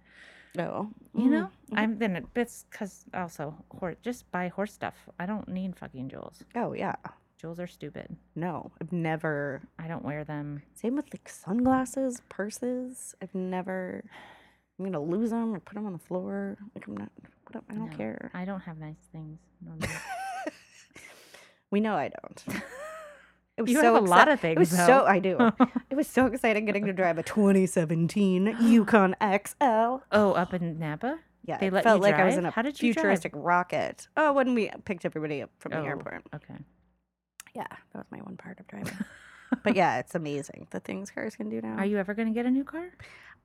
Oh. 0.58 0.90
You 1.14 1.30
know, 1.30 1.50
Mhm. 1.70 1.78
I'm 1.78 1.98
then 2.00 2.16
it- 2.16 2.26
it's 2.34 2.64
because 2.68 3.04
also 3.14 3.54
horse 3.70 3.98
just 4.02 4.28
buy 4.32 4.48
horse 4.48 4.72
stuff. 4.72 5.08
I 5.16 5.26
don't 5.26 5.46
need 5.46 5.76
fucking 5.76 6.08
jewels. 6.08 6.42
Oh, 6.56 6.72
yeah. 6.72 6.96
Jewels 7.40 7.58
are 7.58 7.66
stupid. 7.66 8.16
No, 8.34 8.70
I've 8.82 8.92
never. 8.92 9.62
I 9.78 9.88
don't 9.88 10.04
wear 10.04 10.24
them. 10.24 10.62
Same 10.74 10.96
with 10.96 11.06
like 11.12 11.28
sunglasses, 11.28 12.20
purses. 12.28 13.14
I've 13.22 13.34
never. 13.34 14.04
I'm 14.78 14.84
gonna 14.84 15.00
lose 15.00 15.30
them 15.30 15.54
or 15.54 15.60
put 15.60 15.74
them 15.74 15.86
on 15.86 15.92
the 15.94 15.98
floor. 15.98 16.58
Like 16.74 16.86
I'm 16.86 16.96
not. 16.98 17.10
I 17.54 17.74
don't 17.74 17.90
No, 17.90 17.96
care. 17.96 18.30
I 18.34 18.44
don't 18.44 18.60
have 18.60 18.76
nice 18.78 19.08
things. 19.12 19.38
we 21.70 21.80
know 21.80 21.94
I 21.94 22.08
don't. 22.10 22.44
It 23.56 23.62
was 23.64 23.70
You 23.72 23.80
so 23.82 23.92
have 23.94 24.02
a 24.04 24.06
lot 24.06 24.28
exci- 24.28 24.32
of 24.32 24.44
It 24.46 24.58
was 24.58 24.70
things, 24.70 24.86
so. 24.86 25.04
I 25.04 25.18
do. 25.18 25.36
it 25.90 25.94
was 25.94 26.06
so 26.06 26.24
exciting 26.24 26.64
getting 26.64 26.86
to 26.86 26.94
drive 26.94 27.18
a 27.18 27.22
2017 27.22 28.56
Yukon 28.58 29.14
XL. 29.22 29.98
oh, 30.12 30.32
up 30.32 30.54
in 30.54 30.78
Napa? 30.78 31.18
Yeah, 31.44 31.58
They 31.58 31.68
let 31.68 31.84
felt 31.84 31.98
you 31.98 32.02
like 32.04 32.14
I 32.14 32.24
was 32.24 32.36
in 32.36 32.42
drive? 32.44 32.52
a 32.52 32.54
How 32.54 32.62
did 32.62 32.80
you 32.80 32.94
drive? 32.94 33.02
futuristic 33.02 33.32
rocket. 33.34 34.08
Oh, 34.16 34.32
when 34.32 34.54
we 34.54 34.70
picked 34.86 35.04
everybody 35.04 35.42
up 35.42 35.50
from 35.58 35.72
the 35.72 35.80
Oh, 35.80 35.84
airport. 35.84 36.22
Okay. 36.34 36.54
Yeah, 37.54 37.66
that 37.68 37.98
was 37.98 38.06
my 38.10 38.18
one 38.18 38.36
part 38.36 38.60
of 38.60 38.66
driving. 38.68 38.96
but 39.64 39.74
yeah, 39.76 39.98
it's 39.98 40.14
amazing 40.14 40.66
the 40.70 40.80
things 40.80 41.10
cars 41.10 41.36
can 41.36 41.48
do 41.48 41.60
now. 41.60 41.76
Are 41.76 41.84
you 41.86 41.98
ever 41.98 42.14
going 42.14 42.28
to 42.28 42.34
get 42.34 42.46
a 42.46 42.50
new 42.50 42.64
car? 42.64 42.90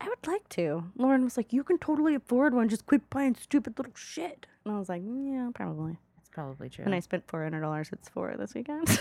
I 0.01 0.09
would 0.09 0.27
like 0.27 0.47
to. 0.49 0.83
Lauren 0.97 1.23
was 1.23 1.37
like, 1.37 1.53
"You 1.53 1.63
can 1.63 1.77
totally 1.77 2.15
afford 2.15 2.53
one. 2.53 2.67
Just 2.69 2.85
quit 2.85 3.09
buying 3.09 3.35
stupid 3.35 3.77
little 3.79 3.93
shit." 3.95 4.45
And 4.65 4.75
I 4.75 4.79
was 4.79 4.89
like, 4.89 5.01
"Yeah, 5.05 5.49
probably." 5.55 5.97
That's 6.17 6.29
probably 6.29 6.69
true. 6.69 6.83
And 6.85 6.93
I 6.93 6.99
spent 6.99 7.23
four 7.27 7.41
hundred 7.43 7.61
dollars 7.61 7.89
at 7.93 8.03
Sephora 8.05 8.37
this 8.37 8.53
weekend. 8.53 8.99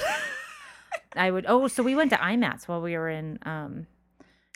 I 1.16 1.30
would. 1.30 1.46
Oh, 1.48 1.68
so 1.68 1.82
we 1.82 1.94
went 1.94 2.10
to 2.10 2.16
IMATS 2.16 2.66
while 2.68 2.80
we 2.80 2.96
were 2.96 3.08
in 3.10 3.38
um, 3.42 3.86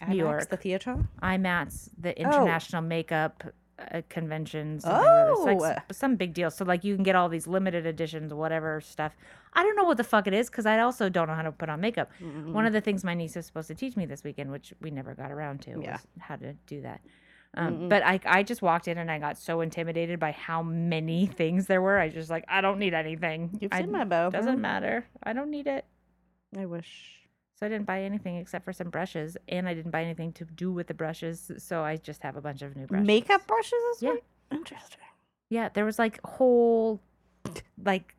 New 0.09 0.15
IMAX, 0.15 0.17
York. 0.19 0.49
the 0.49 0.57
theater. 0.57 1.09
IMATS, 1.23 1.91
the 1.99 2.11
Oh. 2.11 2.23
International 2.23 2.83
Makeup 2.83 3.45
uh, 3.79 4.03
Convention. 4.09 4.81
something 4.81 5.01
or 5.01 5.31
other. 5.31 5.53
It's 5.53 5.63
like 5.63 5.79
Oh. 5.79 5.83
some 5.93 6.17
big 6.17 6.35
deal. 6.35 6.51
So 6.51 6.65
like 6.65 6.85
you 6.85 6.95
can 6.95 7.05
get 7.05 7.15
all 7.17 7.29
these 7.29 7.47
limited 7.47 7.87
editions, 7.87 8.33
whatever 8.35 8.81
stuff. 8.81 9.17
I 9.55 9.63
don't 9.63 9.77
know 9.77 9.85
what 9.85 9.97
the 9.97 10.05
fuck 10.05 10.27
it 10.27 10.35
is 10.35 10.51
because 10.51 10.67
I 10.67 10.79
also 10.81 11.09
don't 11.09 11.29
know 11.29 11.35
how 11.35 11.43
to 11.43 11.53
put 11.53 11.69
on 11.69 11.81
makeup. 11.81 12.11
One 12.21 12.67
of 12.67 12.73
the 12.73 12.81
things 12.81 13.05
my 13.05 13.15
niece 13.15 13.37
was 13.37 13.47
supposed 13.47 13.69
to 13.69 13.75
teach 13.75 13.97
me 13.97 14.05
this 14.07 14.23
weekend, 14.25 14.51
which 14.51 14.73
we 14.81 14.91
never 14.91 15.15
got 15.15 15.31
around 15.33 15.63
to, 15.63 15.81
Yeah. 15.81 15.93
was 15.93 16.07
how 16.19 16.37
to 16.37 16.53
do 16.67 16.83
that. 16.83 17.01
Um, 17.55 17.89
but 17.89 18.03
I, 18.05 18.21
I 18.27 18.43
just 18.43 18.61
walked 18.61 18.89
in 18.89 18.99
and 18.99 19.11
I 19.11 19.19
got 19.19 19.39
so 19.39 19.63
intimidated 19.63 20.21
by 20.21 20.33
how 20.33 20.63
many 20.63 21.27
things 21.41 21.67
there 21.67 21.81
were. 21.81 21.99
I 21.99 22.09
just 22.11 22.29
like 22.31 22.45
I 22.47 22.61
don't 22.61 22.79
need 22.79 22.93
anything. 22.95 23.57
You've 23.61 23.73
I, 23.73 23.81
seen 23.81 23.91
my 23.91 24.05
bow. 24.05 24.29
Doesn't 24.31 24.61
matter. 24.61 25.07
I 25.23 25.33
don't 25.33 25.51
need 25.51 25.67
it. 25.67 25.85
I 26.57 26.67
wish. 26.67 27.18
So 27.59 27.67
I 27.67 27.69
didn't 27.69 27.87
buy 27.87 28.03
anything 28.03 28.37
except 28.37 28.65
for 28.65 28.73
some 28.73 28.89
brushes, 28.89 29.37
and 29.49 29.69
I 29.69 29.75
didn't 29.75 29.91
buy 29.91 30.03
anything 30.05 30.33
to 30.35 30.45
do 30.45 30.71
with 30.73 30.87
the 30.87 30.95
brushes. 30.95 31.51
So 31.59 31.83
I 31.83 31.97
just 31.97 32.23
have 32.23 32.37
a 32.37 32.41
bunch 32.41 32.63
of 32.63 32.77
new 32.77 32.87
brushes. 32.87 33.07
Makeup 33.07 33.47
brushes 33.49 33.73
this 33.91 34.03
Yeah. 34.03 34.13
week? 34.13 34.25
Interesting. 34.53 35.01
Yeah, 35.51 35.69
there 35.75 35.85
was 35.85 35.99
like 35.99 36.21
whole, 36.25 37.01
like, 37.85 38.15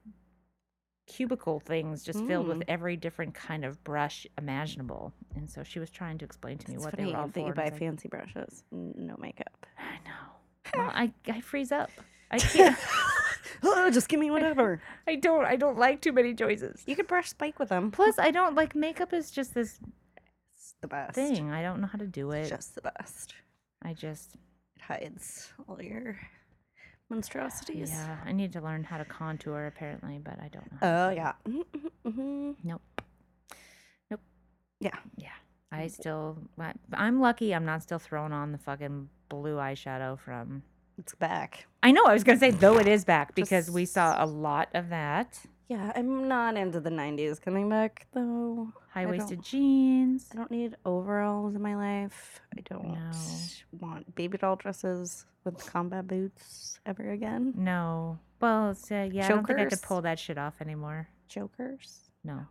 cubicle 1.08 1.60
things 1.62 2.04
just 2.04 2.24
filled 2.26 2.48
with 2.48 2.60
Mm. 2.60 2.66
every 2.68 2.98
different 2.98 3.34
kind 3.34 3.64
of 3.64 3.82
brush 3.84 4.28
imaginable. 4.38 5.14
And 5.36 5.50
so 5.50 5.64
she 5.64 5.80
was 5.80 5.90
trying 5.90 6.18
to 6.18 6.26
explain 6.26 6.58
to 6.58 6.70
me 6.70 6.76
It's 6.76 6.84
what 6.84 6.96
they 6.98 7.06
were 7.06 7.16
all 7.16 7.28
that 7.28 7.34
for. 7.34 7.48
you 7.48 7.54
buy 7.54 7.64
like, 7.70 7.80
fancy 7.80 8.10
brushes, 8.10 8.64
no 8.72 9.16
makeup. 9.18 9.66
I 9.78 9.98
know. 10.06 10.76
Well, 10.76 10.92
I 10.94 11.14
I 11.28 11.40
freeze 11.42 11.72
up. 11.72 11.92
I 12.30 12.38
can't. 12.40 12.78
Oh, 13.64 13.90
just 13.94 14.08
give 14.10 14.20
me 14.20 14.32
whatever. 14.32 14.82
I 15.08 15.16
don't. 15.16 15.46
I 15.46 15.56
don't 15.56 15.78
like 15.78 16.02
too 16.02 16.12
many 16.12 16.34
choices. 16.34 16.84
you 16.86 16.96
could 16.96 17.08
brush 17.08 17.30
Spike 17.30 17.60
with 17.60 17.70
them. 17.70 17.92
Plus, 17.92 18.18
I 18.20 18.32
don't 18.32 18.56
like 18.56 18.76
makeup. 18.76 19.14
Is 19.14 19.32
just 19.32 19.54
this 19.54 19.80
It's 20.56 20.76
the 20.82 20.88
best. 20.88 21.16
thing. 21.16 21.52
I 21.52 21.62
don't 21.62 21.82
know 21.82 21.88
how 21.88 21.98
to 22.00 22.08
do 22.08 22.32
It's 22.32 22.48
it. 22.48 22.56
just 22.56 22.76
the 22.76 22.82
best. 22.82 23.34
I 23.84 23.94
just 23.94 24.36
It 24.76 24.82
hides 24.82 25.52
all 25.68 25.82
your 25.82 26.20
monstrosities. 27.10 27.90
yeah. 27.92 28.18
I 28.26 28.32
need 28.32 28.54
to 28.54 28.62
learn 28.62 28.84
how 28.84 28.98
to 28.98 29.06
contour 29.06 29.66
apparently, 29.68 30.20
but 30.20 30.40
I 30.40 30.48
don't 30.50 30.72
know. 30.72 30.78
Oh 30.82 31.10
yeah. 31.10 31.34
Mm-hmm. 32.06 32.52
Nope. 32.64 32.82
Nope. 34.12 34.22
Yeah. 34.80 34.96
Yeah. 35.18 35.30
I 35.72 35.86
still, 35.88 36.38
I'm 36.94 37.20
lucky 37.22 37.54
I'm 37.54 37.64
not 37.66 37.84
still 37.84 38.00
throwing 38.00 38.34
on 38.34 38.52
the 38.52 38.58
fucking 38.58 39.08
blue 39.30 39.56
eyeshadow 39.58 40.18
from. 40.20 40.64
It's 41.00 41.16
back. 41.16 41.66
I 41.82 41.92
know, 41.92 42.04
I 42.06 42.14
was 42.14 42.24
going 42.26 42.38
to 42.38 42.40
say, 42.46 42.52
though 42.52 42.78
it 42.78 42.88
is 42.88 43.06
back 43.06 43.34
because 43.34 43.72
we 43.72 43.86
saw 43.86 44.22
a 44.22 44.28
lot 44.28 44.68
of 44.74 44.90
that. 44.90 45.40
Yeah, 45.70 45.94
I'm 45.96 46.28
not 46.28 46.58
into 46.58 46.80
the 46.82 46.90
90s 46.90 47.40
coming 47.40 47.70
back 47.70 48.08
though. 48.14 48.74
High 48.92 49.06
waisted 49.06 49.42
jeans. 49.44 50.28
I 50.34 50.36
don't 50.36 50.50
need 50.52 50.76
overalls 50.84 51.56
in 51.56 51.62
my 51.62 51.76
life. 51.76 52.42
I 52.58 52.62
don't 52.62 52.88
No. 52.94 53.12
want 53.80 54.14
baby 54.16 54.38
doll 54.40 54.56
dresses 54.56 55.26
with 55.46 55.64
combat 55.72 56.08
boots 56.08 56.80
ever 56.88 57.12
again. 57.12 57.54
No. 57.56 58.18
Well, 58.42 58.72
it's, 58.72 58.92
uh, 58.92 59.08
yeah, 59.12 59.26
I 59.26 59.30
don't 59.30 59.46
think 59.46 59.60
I 59.60 59.64
could 59.66 59.70
Chokers? 59.74 59.82
pull 59.82 60.02
that 60.02 60.18
shit 60.20 60.38
off 60.40 60.60
anymore. 60.60 61.08
Chokers, 61.28 62.10
No. 62.24 62.48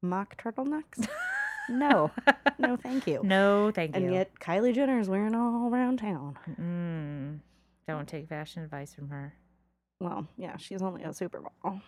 mock 0.00 0.40
turtlenecks. 0.40 1.08
no, 1.68 2.12
no, 2.60 2.76
thank 2.76 3.06
you. 3.08 3.20
No, 3.24 3.72
thank 3.74 3.96
you. 3.96 4.02
and 4.02 4.10
you. 4.12 4.18
yet 4.18 4.30
Kylie 4.38 4.72
Jenner 4.72 5.00
is 5.00 5.08
wearing 5.08 5.34
all 5.34 5.68
around 5.68 5.98
town. 5.98 6.38
Mm. 6.60 7.40
Don't 7.86 8.06
take 8.08 8.28
fashion 8.28 8.62
advice 8.62 8.94
from 8.94 9.08
her. 9.08 9.34
Well, 10.00 10.26
yeah, 10.36 10.56
she's 10.56 10.82
only 10.82 11.02
a 11.02 11.08
supermodel. 11.08 11.80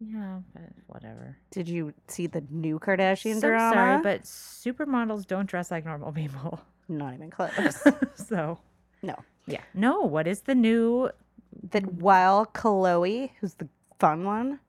Yeah, 0.00 0.40
but 0.52 0.70
whatever. 0.86 1.36
Did 1.50 1.68
you 1.68 1.92
see 2.06 2.26
the 2.28 2.42
new 2.50 2.78
Kardashian 2.78 3.40
so 3.40 3.48
drama? 3.48 3.74
sorry, 3.74 4.02
but 4.02 4.22
supermodels 4.22 5.26
don't 5.26 5.46
dress 5.46 5.70
like 5.70 5.84
normal 5.84 6.12
people. 6.12 6.60
not 6.88 7.14
even 7.14 7.30
close. 7.30 7.52
so 8.14 8.58
no. 9.02 9.16
yeah, 9.46 9.62
no. 9.74 10.00
What 10.02 10.26
is 10.26 10.42
the 10.42 10.54
new? 10.54 11.10
That 11.70 11.92
while 11.94 12.46
Khloe, 12.46 13.30
who's 13.40 13.54
the 13.54 13.68
fun 13.98 14.24
one, 14.24 14.60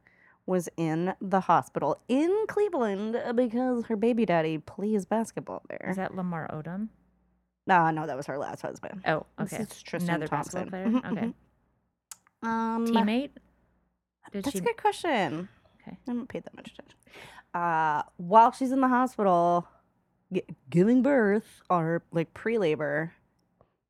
was 0.48 0.68
in 0.78 1.14
the 1.22 1.42
hospital 1.42 2.02
in 2.08 2.36
Cleveland 2.48 3.16
because 3.36 3.86
her 3.86 3.96
baby 3.96 4.26
daddy 4.26 4.58
plays 4.58 5.06
basketball 5.06 5.62
there. 5.70 5.88
Is 5.90 5.98
that 5.98 6.16
Lamar 6.16 6.50
Odom? 6.52 6.90
Nah, 7.70 7.92
no, 7.92 8.08
that 8.08 8.18
was 8.18 8.26
her 8.26 8.38
last 8.40 8.62
husband. 8.62 9.04
Oh, 9.06 9.26
okay. 9.40 9.58
is 9.58 9.84
Tristan 9.84 10.10
Another 10.16 10.28
Thompson. 10.28 10.70
basketball 10.70 11.02
player. 11.02 11.02
Mhm, 11.14 11.18
Okay. 11.18 11.34
Um, 12.42 12.88
Teammate. 12.88 13.30
Did 14.32 14.44
That's 14.46 14.52
she? 14.54 14.58
a 14.58 14.62
good 14.62 14.78
question. 14.78 15.48
Okay. 15.82 15.96
I 16.08 16.12
haven't 16.12 16.30
paid 16.30 16.44
that 16.46 16.56
much 16.56 16.72
attention. 16.72 16.98
Uh, 17.54 18.02
while 18.18 18.52
she's 18.52 18.72
in 18.72 18.82
the 18.82 18.88
hospital 18.88 19.68
gi- 20.34 20.44
giving 20.70 21.04
birth 21.04 21.62
or 21.70 22.02
like 22.12 22.34
pre-labor, 22.34 23.14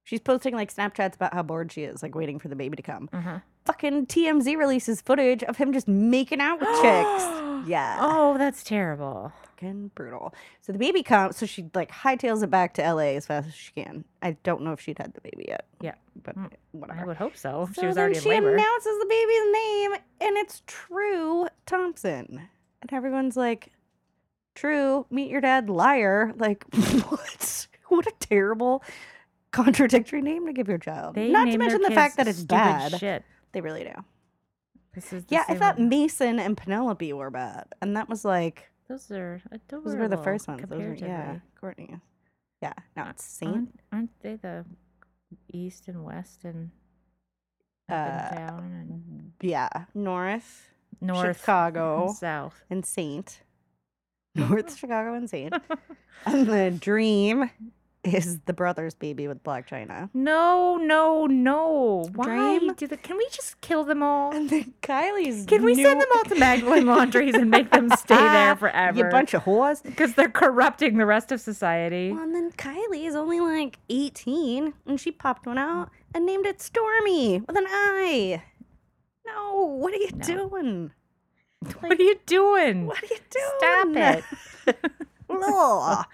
she's 0.04 0.20
posting 0.20 0.54
like 0.56 0.74
Snapchats 0.74 1.16
about 1.16 1.34
how 1.34 1.44
bored 1.44 1.72
she 1.72 1.84
is, 1.84 2.02
like 2.04 2.16
waiting 2.16 2.40
for 2.40 2.48
the 2.48 2.56
baby 2.56 2.76
to 2.76 2.84
come. 2.84 3.10
Uh-huh. 3.14 3.40
Fucking 3.66 4.08
TMZ 4.08 4.58
releases 4.58 5.02
footage 5.02 5.44
of 5.44 5.58
him 5.58 5.72
just 5.74 5.88
making 5.88 6.42
out 6.42 6.60
with 6.60 6.70
chicks. 6.82 7.46
Yeah. 7.68 7.98
Oh, 8.00 8.38
that's 8.38 8.64
terrible. 8.64 9.34
Fucking 9.44 9.92
brutal. 9.94 10.34
So 10.62 10.72
the 10.72 10.80
baby 10.80 11.04
comes, 11.04 11.36
so 11.36 11.46
she 11.46 11.70
like 11.74 11.92
hightails 11.92 12.42
it 12.42 12.50
back 12.50 12.74
to 12.76 12.82
LA 12.94 13.16
as 13.18 13.26
fast 13.26 13.50
as 13.50 13.54
she 13.54 13.74
can. 13.74 14.06
I 14.22 14.38
don't 14.44 14.62
know 14.62 14.72
if 14.72 14.80
she'd 14.80 14.98
had 14.98 15.14
the 15.14 15.20
baby 15.20 15.44
yet. 15.50 15.66
Yeah. 15.82 15.96
But 16.24 16.38
Mm, 16.38 16.52
whatever. 16.72 17.02
I 17.02 17.04
would 17.04 17.18
hope 17.18 17.36
so. 17.36 17.68
So 17.74 17.82
she 17.82 17.86
was 17.86 17.96
then 17.98 18.04
already 18.04 18.18
in 18.18 18.24
she 18.24 18.30
announces 18.30 19.00
the 19.00 19.06
baby's 19.10 19.54
name, 19.54 19.92
and 20.22 20.38
it's 20.38 20.64
True 20.68 21.48
Thompson. 21.66 22.48
And 22.82 22.94
everyone's 22.94 23.36
like, 23.36 23.74
True, 24.56 25.06
meet 25.10 25.30
your 25.30 25.42
dad, 25.42 25.70
liar. 25.70 26.34
Like, 26.38 26.64
what? 27.10 27.68
What 27.90 28.08
a 28.08 28.14
terrible, 28.22 28.84
contradictory 29.52 30.22
name 30.22 30.46
to 30.48 30.54
give 30.54 30.68
your 30.68 30.78
child. 30.78 31.16
They 31.16 31.30
Not 31.30 31.46
to 31.46 31.58
mention 31.58 31.82
the 31.82 31.92
fact 31.92 32.18
that 32.18 32.28
it's 32.28 32.44
bad. 32.44 32.98
Shit. 33.00 33.24
They 33.52 33.62
really 33.62 33.84
do. 33.84 33.94
This 34.94 35.12
is 35.14 35.24
Yeah, 35.30 35.44
I 35.48 35.56
thought 35.56 35.78
one. 35.78 35.90
Mason 35.90 36.40
and 36.40 36.56
Penelope 36.58 37.14
were 37.14 37.30
bad. 37.30 37.66
And 37.82 37.96
that 37.98 38.10
was 38.10 38.26
like, 38.26 38.70
those 38.88 39.10
are 39.12 39.42
adorable. 39.52 39.92
those 39.92 40.00
were 40.00 40.08
the 40.08 40.18
first 40.18 40.48
ones. 40.48 40.64
Those 40.68 40.80
were, 40.80 40.94
yeah. 40.96 41.38
Kourtney. 41.62 42.00
Yeah, 42.62 42.74
Uh, 42.98 43.06
it's 43.12 43.24
Saint. 43.24 43.54
Aren't, 43.56 43.80
aren't 43.92 44.20
they 44.22 44.36
the 44.36 44.66
east 45.54 45.88
and 45.88 46.04
west 46.04 46.44
and 46.44 46.72
up 47.88 47.96
Uh, 47.96 48.00
and 48.36 48.38
down 48.38 48.60
and 48.74 49.32
Yeah, 49.42 49.70
North, 49.94 50.68
north 51.00 51.38
Chicago, 51.40 52.08
and 52.08 52.16
south? 52.16 52.64
and 52.70 52.86
Saint. 52.86 53.42
North 54.36 54.76
Chicago 54.78 55.14
and 55.14 55.30
Saint. 55.30 55.54
And 56.26 56.48
the 56.48 56.70
dream 56.72 57.50
is 58.04 58.40
the 58.46 58.54
brother's 58.54 58.96
baby 58.96 59.28
with 59.28 59.44
Blac 59.44 59.68
Chyna. 59.68 60.10
No, 60.14 60.78
no, 60.78 61.26
no. 61.28 62.06
Why 62.16 62.58
Dream? 62.60 62.74
do 62.76 62.88
the? 62.88 62.96
Can 62.98 63.18
we 63.18 63.28
just 63.32 63.60
kill 63.62 63.84
them 63.84 64.02
all? 64.02 64.34
And 64.34 64.50
then 64.50 64.74
Kylie's. 64.82 65.46
Can 65.46 65.64
we 65.64 65.76
send 65.76 66.00
them 66.00 66.08
all 66.16 66.24
to 66.24 66.36
Magdalene 66.36 66.86
Laundries 66.88 67.36
and 67.36 67.52
make 67.52 67.72
them 67.72 67.90
stay 67.98 68.16
there 68.16 68.56
forever? 68.58 68.98
You 68.98 69.04
bunch 69.06 69.34
of 69.34 69.44
whores. 69.44 69.84
because 69.84 70.14
they're 70.14 70.30
corrupting 70.30 70.98
the 70.98 71.06
rest 71.06 71.32
of 71.34 71.42
society. 71.42 72.12
Well, 72.14 72.24
and 72.24 72.34
then 72.34 72.52
Kylie 72.52 73.06
is 73.06 73.16
only 73.16 73.40
like 73.42 73.80
18, 73.90 74.74
and 74.88 75.00
she 75.00 75.12
popped 75.12 75.46
one 75.46 75.58
out 75.58 75.90
and 76.16 76.26
named 76.26 76.46
it 76.46 76.62
Stormy 76.62 77.40
with 77.40 77.58
an 77.58 77.66
I. 77.68 78.42
No, 79.26 79.66
what 79.66 79.94
are 79.94 79.98
you 79.98 80.10
No. 80.16 80.26
doing? 80.26 80.92
What 81.82 82.00
are 82.00 82.02
you 82.02 82.16
doing? 82.26 82.86
What 82.88 83.04
are 83.04 83.08
you 83.08 83.18
doing? 83.30 84.24
Stop 84.24 84.26
it. 84.68 84.76
Ugh. 85.30 86.06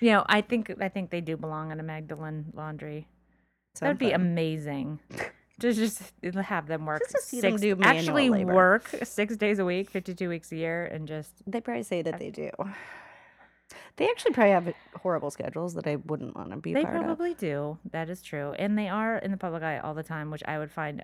You 0.00 0.10
know, 0.12 0.24
I 0.26 0.40
think 0.40 0.72
I 0.80 0.88
think 0.88 1.10
they 1.10 1.20
do 1.20 1.36
belong 1.36 1.70
in 1.72 1.80
a 1.80 1.82
Magdalene 1.82 2.46
laundry. 2.54 3.08
That 3.80 3.88
would 3.88 3.98
be 3.98 4.10
Something. 4.10 4.20
amazing. 4.30 5.00
To 5.60 5.72
just 5.72 6.12
have 6.22 6.68
them 6.68 6.86
work 6.86 7.02
Just 7.10 7.26
see 7.26 7.40
them 7.40 7.54
six, 7.58 7.62
do 7.62 7.74
manual 7.74 7.98
actually 7.98 8.28
labor. 8.30 8.54
work 8.54 8.88
six 9.02 9.36
days 9.36 9.58
a 9.58 9.64
week, 9.64 9.90
fifty-two 9.90 10.28
weeks 10.28 10.52
a 10.52 10.56
year, 10.56 10.84
and 10.86 11.08
just 11.08 11.32
They 11.48 11.60
probably 11.60 11.82
say 11.82 12.00
that 12.00 12.20
they 12.20 12.30
do. 12.30 12.50
They 13.96 14.08
actually 14.08 14.34
probably 14.34 14.52
have 14.52 14.72
horrible 15.02 15.32
schedules 15.32 15.74
that 15.74 15.86
I 15.88 15.96
wouldn't 15.96 16.36
want 16.36 16.50
to 16.50 16.56
be 16.58 16.74
they 16.74 16.84
part 16.84 16.94
of. 16.96 17.02
probably 17.02 17.34
do. 17.34 17.76
That 17.90 18.08
is 18.08 18.22
true, 18.22 18.52
and 18.52 18.78
they 18.78 18.88
are 18.88 19.16
in 19.18 19.32
the 19.32 19.36
public 19.36 19.64
eye 19.64 19.78
all 19.78 19.94
the 19.94 20.04
time, 20.04 20.30
which 20.30 20.44
I 20.46 20.58
would 20.60 20.70
find 20.70 21.02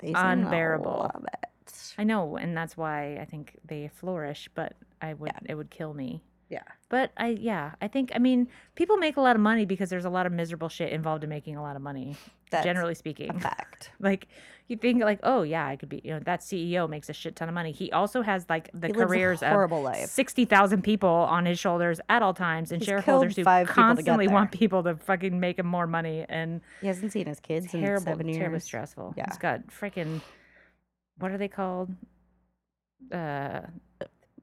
They 0.00 0.08
seem 0.08 0.14
to 0.16 0.28
unbearable. 0.28 1.08
love 1.14 1.24
it. 1.32 1.72
I 1.96 2.04
know, 2.04 2.36
and 2.36 2.54
that's 2.54 2.76
why 2.76 3.16
I 3.16 3.24
think 3.24 3.58
they 3.64 3.88
flourish. 3.88 4.50
But 4.54 4.74
I 5.00 5.14
would 5.14 5.32
it 5.46 5.54
would 5.54 5.70
kill 5.70 5.94
me. 5.94 6.22
Yeah. 6.50 6.60
But 6.92 7.10
I 7.16 7.28
yeah, 7.40 7.72
I 7.80 7.88
think 7.88 8.12
I 8.14 8.18
mean 8.18 8.48
people 8.74 8.98
make 8.98 9.16
a 9.16 9.22
lot 9.22 9.34
of 9.34 9.40
money 9.40 9.64
because 9.64 9.88
there's 9.88 10.04
a 10.04 10.10
lot 10.10 10.26
of 10.26 10.32
miserable 10.32 10.68
shit 10.68 10.92
involved 10.92 11.24
in 11.24 11.30
making 11.30 11.56
a 11.56 11.62
lot 11.62 11.74
of 11.74 11.80
money. 11.80 12.16
That's 12.50 12.64
generally 12.64 12.94
speaking. 12.94 13.32
fact. 13.40 13.90
Like 13.98 14.28
you 14.68 14.76
think 14.76 15.02
like, 15.02 15.18
oh 15.22 15.40
yeah, 15.40 15.66
I 15.66 15.76
could 15.76 15.88
be 15.88 16.02
you 16.04 16.10
know, 16.10 16.20
that 16.20 16.40
CEO 16.40 16.86
makes 16.90 17.08
a 17.08 17.14
shit 17.14 17.34
ton 17.34 17.48
of 17.48 17.54
money. 17.54 17.72
He 17.72 17.90
also 17.92 18.20
has 18.20 18.44
like 18.50 18.68
the 18.74 18.88
He 18.88 18.92
lives 18.92 19.02
a 19.04 19.06
careers 19.06 19.42
of 19.42 19.48
horrible 19.48 19.80
life. 19.80 20.10
sixty 20.10 20.44
thousand 20.44 20.82
people 20.82 21.08
on 21.08 21.46
his 21.46 21.58
shoulders 21.58 21.98
at 22.10 22.20
all 22.20 22.34
times 22.34 22.72
and 22.72 22.82
He's 22.82 22.88
shareholders 22.88 23.36
who 23.36 23.44
five 23.44 23.68
people 23.68 23.74
to 23.74 23.80
get 23.80 23.86
constantly 23.96 24.28
want 24.28 24.50
people 24.52 24.82
to 24.82 24.94
fucking 24.96 25.40
make 25.40 25.58
him 25.58 25.66
more 25.66 25.86
money 25.86 26.26
and 26.28 26.60
He 26.82 26.88
hasn't 26.88 27.12
seen 27.12 27.24
his 27.26 27.40
kids 27.40 27.70
terrible, 27.72 28.02
in 28.02 28.02
seven 28.02 28.28
years. 28.28 28.36
terribly 28.36 28.60
stressful. 28.60 29.14
Yeah. 29.16 29.24
He's 29.30 29.38
got 29.38 29.66
freaking 29.68 30.20
what 31.16 31.30
are 31.30 31.38
they 31.38 31.48
called? 31.48 31.88
Uh 33.10 33.62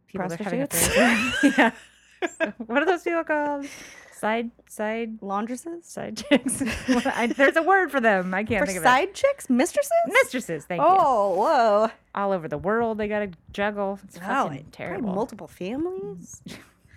people 0.08 0.28
that 0.28 0.42
are 0.42 0.44
having 0.44 0.66
Prostitutes? 0.68 1.38
yeah. 1.58 1.72
So, 2.38 2.54
what 2.66 2.82
are 2.82 2.86
those 2.86 3.04
people 3.04 3.24
called? 3.24 3.66
Side 4.12 4.52
side 4.68 5.22
Laundresses? 5.22 5.86
side 5.86 6.18
chicks. 6.18 6.62
I, 7.06 7.28
there's 7.28 7.56
a 7.56 7.64
word 7.64 7.90
for 7.90 8.02
them. 8.02 8.34
I 8.34 8.44
can't 8.44 8.60
For 8.62 8.66
think 8.66 8.80
of 8.80 8.84
side 8.84 9.14
chicks? 9.14 9.50
Mistresses? 9.50 9.92
Mistresses. 10.08 10.66
Thank 10.66 10.82
you. 10.82 10.88
oh, 10.90 11.36
whoa. 11.36 11.92
All 12.14 12.34
over 12.34 12.48
the 12.50 12.58
world, 12.58 12.98
they 12.98 13.08
got 13.08 13.20
to 13.20 13.32
juggle. 13.54 13.98
It's 14.04 14.20
Wow, 14.20 14.50
fucking 14.50 14.68
terrible. 14.72 15.14
multiple 15.14 15.48
families? 15.48 16.42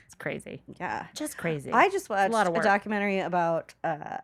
It's 0.07 0.15
crazy. 0.17 0.63
Yeah. 0.79 1.07
Just 1.15 1.37
crazy. 1.39 1.71
I 1.73 1.89
just 1.89 2.11
watched 2.11 2.35
of 2.35 2.55
a 2.55 2.63
documentary 2.63 3.21
about 3.21 3.73
uh, 3.83 4.19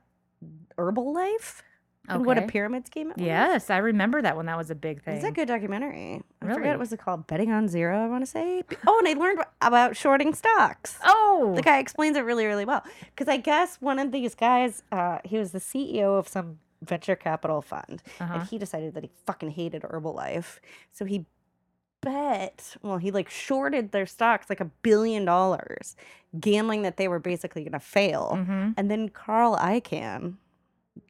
Herbalife 0.76 1.62
and 2.08 2.24
what 2.26 2.36
a 2.38 2.42
Okay. 2.42 2.50
pyramid 2.50 2.86
scheme 2.86 3.10
it 3.10 3.16
was. 3.18 3.26
Yes, 3.26 3.70
I 3.70 3.78
remember 3.78 4.20
that 4.22 4.36
when 4.36 4.46
that 4.46 4.56
was 4.56 4.70
a 4.70 4.74
big 4.74 5.02
thing. 5.02 5.16
It's 5.16 5.24
a 5.24 5.32
good 5.32 5.48
documentary. 5.48 6.22
I 6.42 6.44
forget 6.44 6.56
Really? 6.58 6.68
what 6.70 6.78
was 6.78 6.92
it 6.92 6.98
called? 7.00 7.26
Betting 7.26 7.50
on 7.52 7.68
Zero, 7.68 8.02
I 8.04 8.08
want 8.08 8.22
to 8.24 8.30
say. 8.30 8.62
Oh, 8.86 8.98
and 8.98 9.08
I 9.08 9.12
learned 9.12 9.40
about 9.60 9.96
shorting 9.96 10.34
stocks. 10.34 10.98
Oh, 11.04 11.52
The 11.56 11.62
guy 11.62 11.78
explains 11.78 12.16
it 12.16 12.20
really, 12.24 12.46
really 12.46 12.64
well. 12.64 12.82
Because 13.14 13.28
I 13.28 13.36
guess 13.36 13.76
one 13.80 13.98
of 13.98 14.12
these 14.12 14.34
guys, 14.34 14.82
uh, 14.92 15.18
he 15.24 15.38
was 15.38 15.52
the 15.52 15.60
CEO 15.60 16.18
of 16.18 16.26
some 16.28 16.58
venture 16.82 17.16
capital 17.16 17.60
fund, 17.60 18.02
Uh-huh. 18.20 18.34
and 18.34 18.42
he 18.48 18.58
decided 18.58 18.94
that 18.94 19.02
he 19.04 19.10
fucking 19.26 19.50
hated 19.50 19.82
Herbalife, 19.82 20.60
so 20.92 21.04
he 21.04 21.26
bet. 22.00 22.76
Well, 22.82 22.98
he 22.98 23.10
like 23.10 23.28
shorted 23.28 23.90
their 23.92 24.06
stocks 24.06 24.48
like 24.48 24.60
a 24.60 24.66
billion 24.82 25.24
dollars, 25.24 25.96
gambling 26.38 26.82
that 26.82 26.96
they 26.96 27.08
were 27.08 27.18
basically 27.18 27.62
going 27.62 27.72
to 27.72 27.80
fail. 27.80 28.36
hmm 28.36 28.70
And 28.76 28.90
then 28.90 29.08
Carl 29.08 29.56
Icahn 29.56 30.34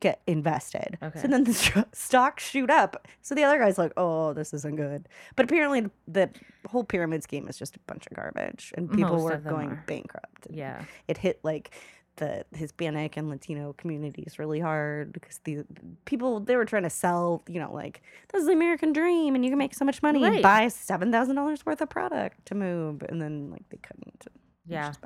get 0.01 0.21
invested. 0.27 0.99
Okay. 1.03 1.21
So 1.21 1.29
then 1.29 1.45
the 1.45 1.87
stocks 1.93 2.45
shoot 2.45 2.71
up. 2.71 3.07
So 3.23 3.35
the 3.35 3.45
other 3.45 3.59
guy's 3.59 3.79
like, 3.79 3.93
"Oh, 3.97 4.33
this 4.33 4.53
isn't 4.55 4.77
good." 4.77 5.09
But 5.37 5.45
apparently, 5.45 5.91
the 6.07 6.31
whole 6.69 6.85
pyramid 6.85 7.23
scheme 7.23 7.49
is 7.49 7.57
just 7.59 7.77
a 7.77 7.81
bunch 7.87 8.07
of 8.07 8.17
garbage, 8.17 8.73
and 8.77 8.91
people 8.91 9.13
Most 9.17 9.23
were 9.25 9.37
going 9.39 9.71
are. 9.71 9.85
bankrupt. 9.87 10.47
Yeah. 10.51 10.85
it 11.09 11.19
hit 11.19 11.41
like 11.43 11.71
the 12.17 12.45
Hispanic 12.53 13.17
and 13.17 13.31
Latino 13.31 13.73
communities 13.75 14.41
really 14.41 14.59
hard 14.59 15.13
because 15.13 15.39
the 15.45 15.63
people 16.05 16.41
they 16.41 16.57
were 16.57 16.65
trying 16.65 16.83
to 16.83 16.91
sell, 16.91 17.45
you 17.49 17.61
know, 17.61 17.73
like 17.73 18.03
this 18.33 18.41
is 18.41 18.47
the 18.49 18.53
American 18.55 18.93
dream, 18.93 19.35
and 19.37 19.45
you 19.45 19.51
can 19.53 19.59
make 19.59 19.73
so 19.75 19.85
much 19.85 20.03
money 20.03 20.25
and 20.25 20.35
Right. 20.35 20.43
buy 20.43 20.69
seven 20.69 21.13
thousand 21.13 21.37
dollars 21.37 21.65
worth 21.65 21.81
of 21.81 21.89
product 21.89 22.45
to 22.47 22.55
move, 22.57 23.03
and 23.09 23.23
then 23.23 23.51
like 23.51 23.69
they 23.71 23.77
couldn't. 23.79 24.27
Yeah. 24.67 24.89
just. 24.89 25.01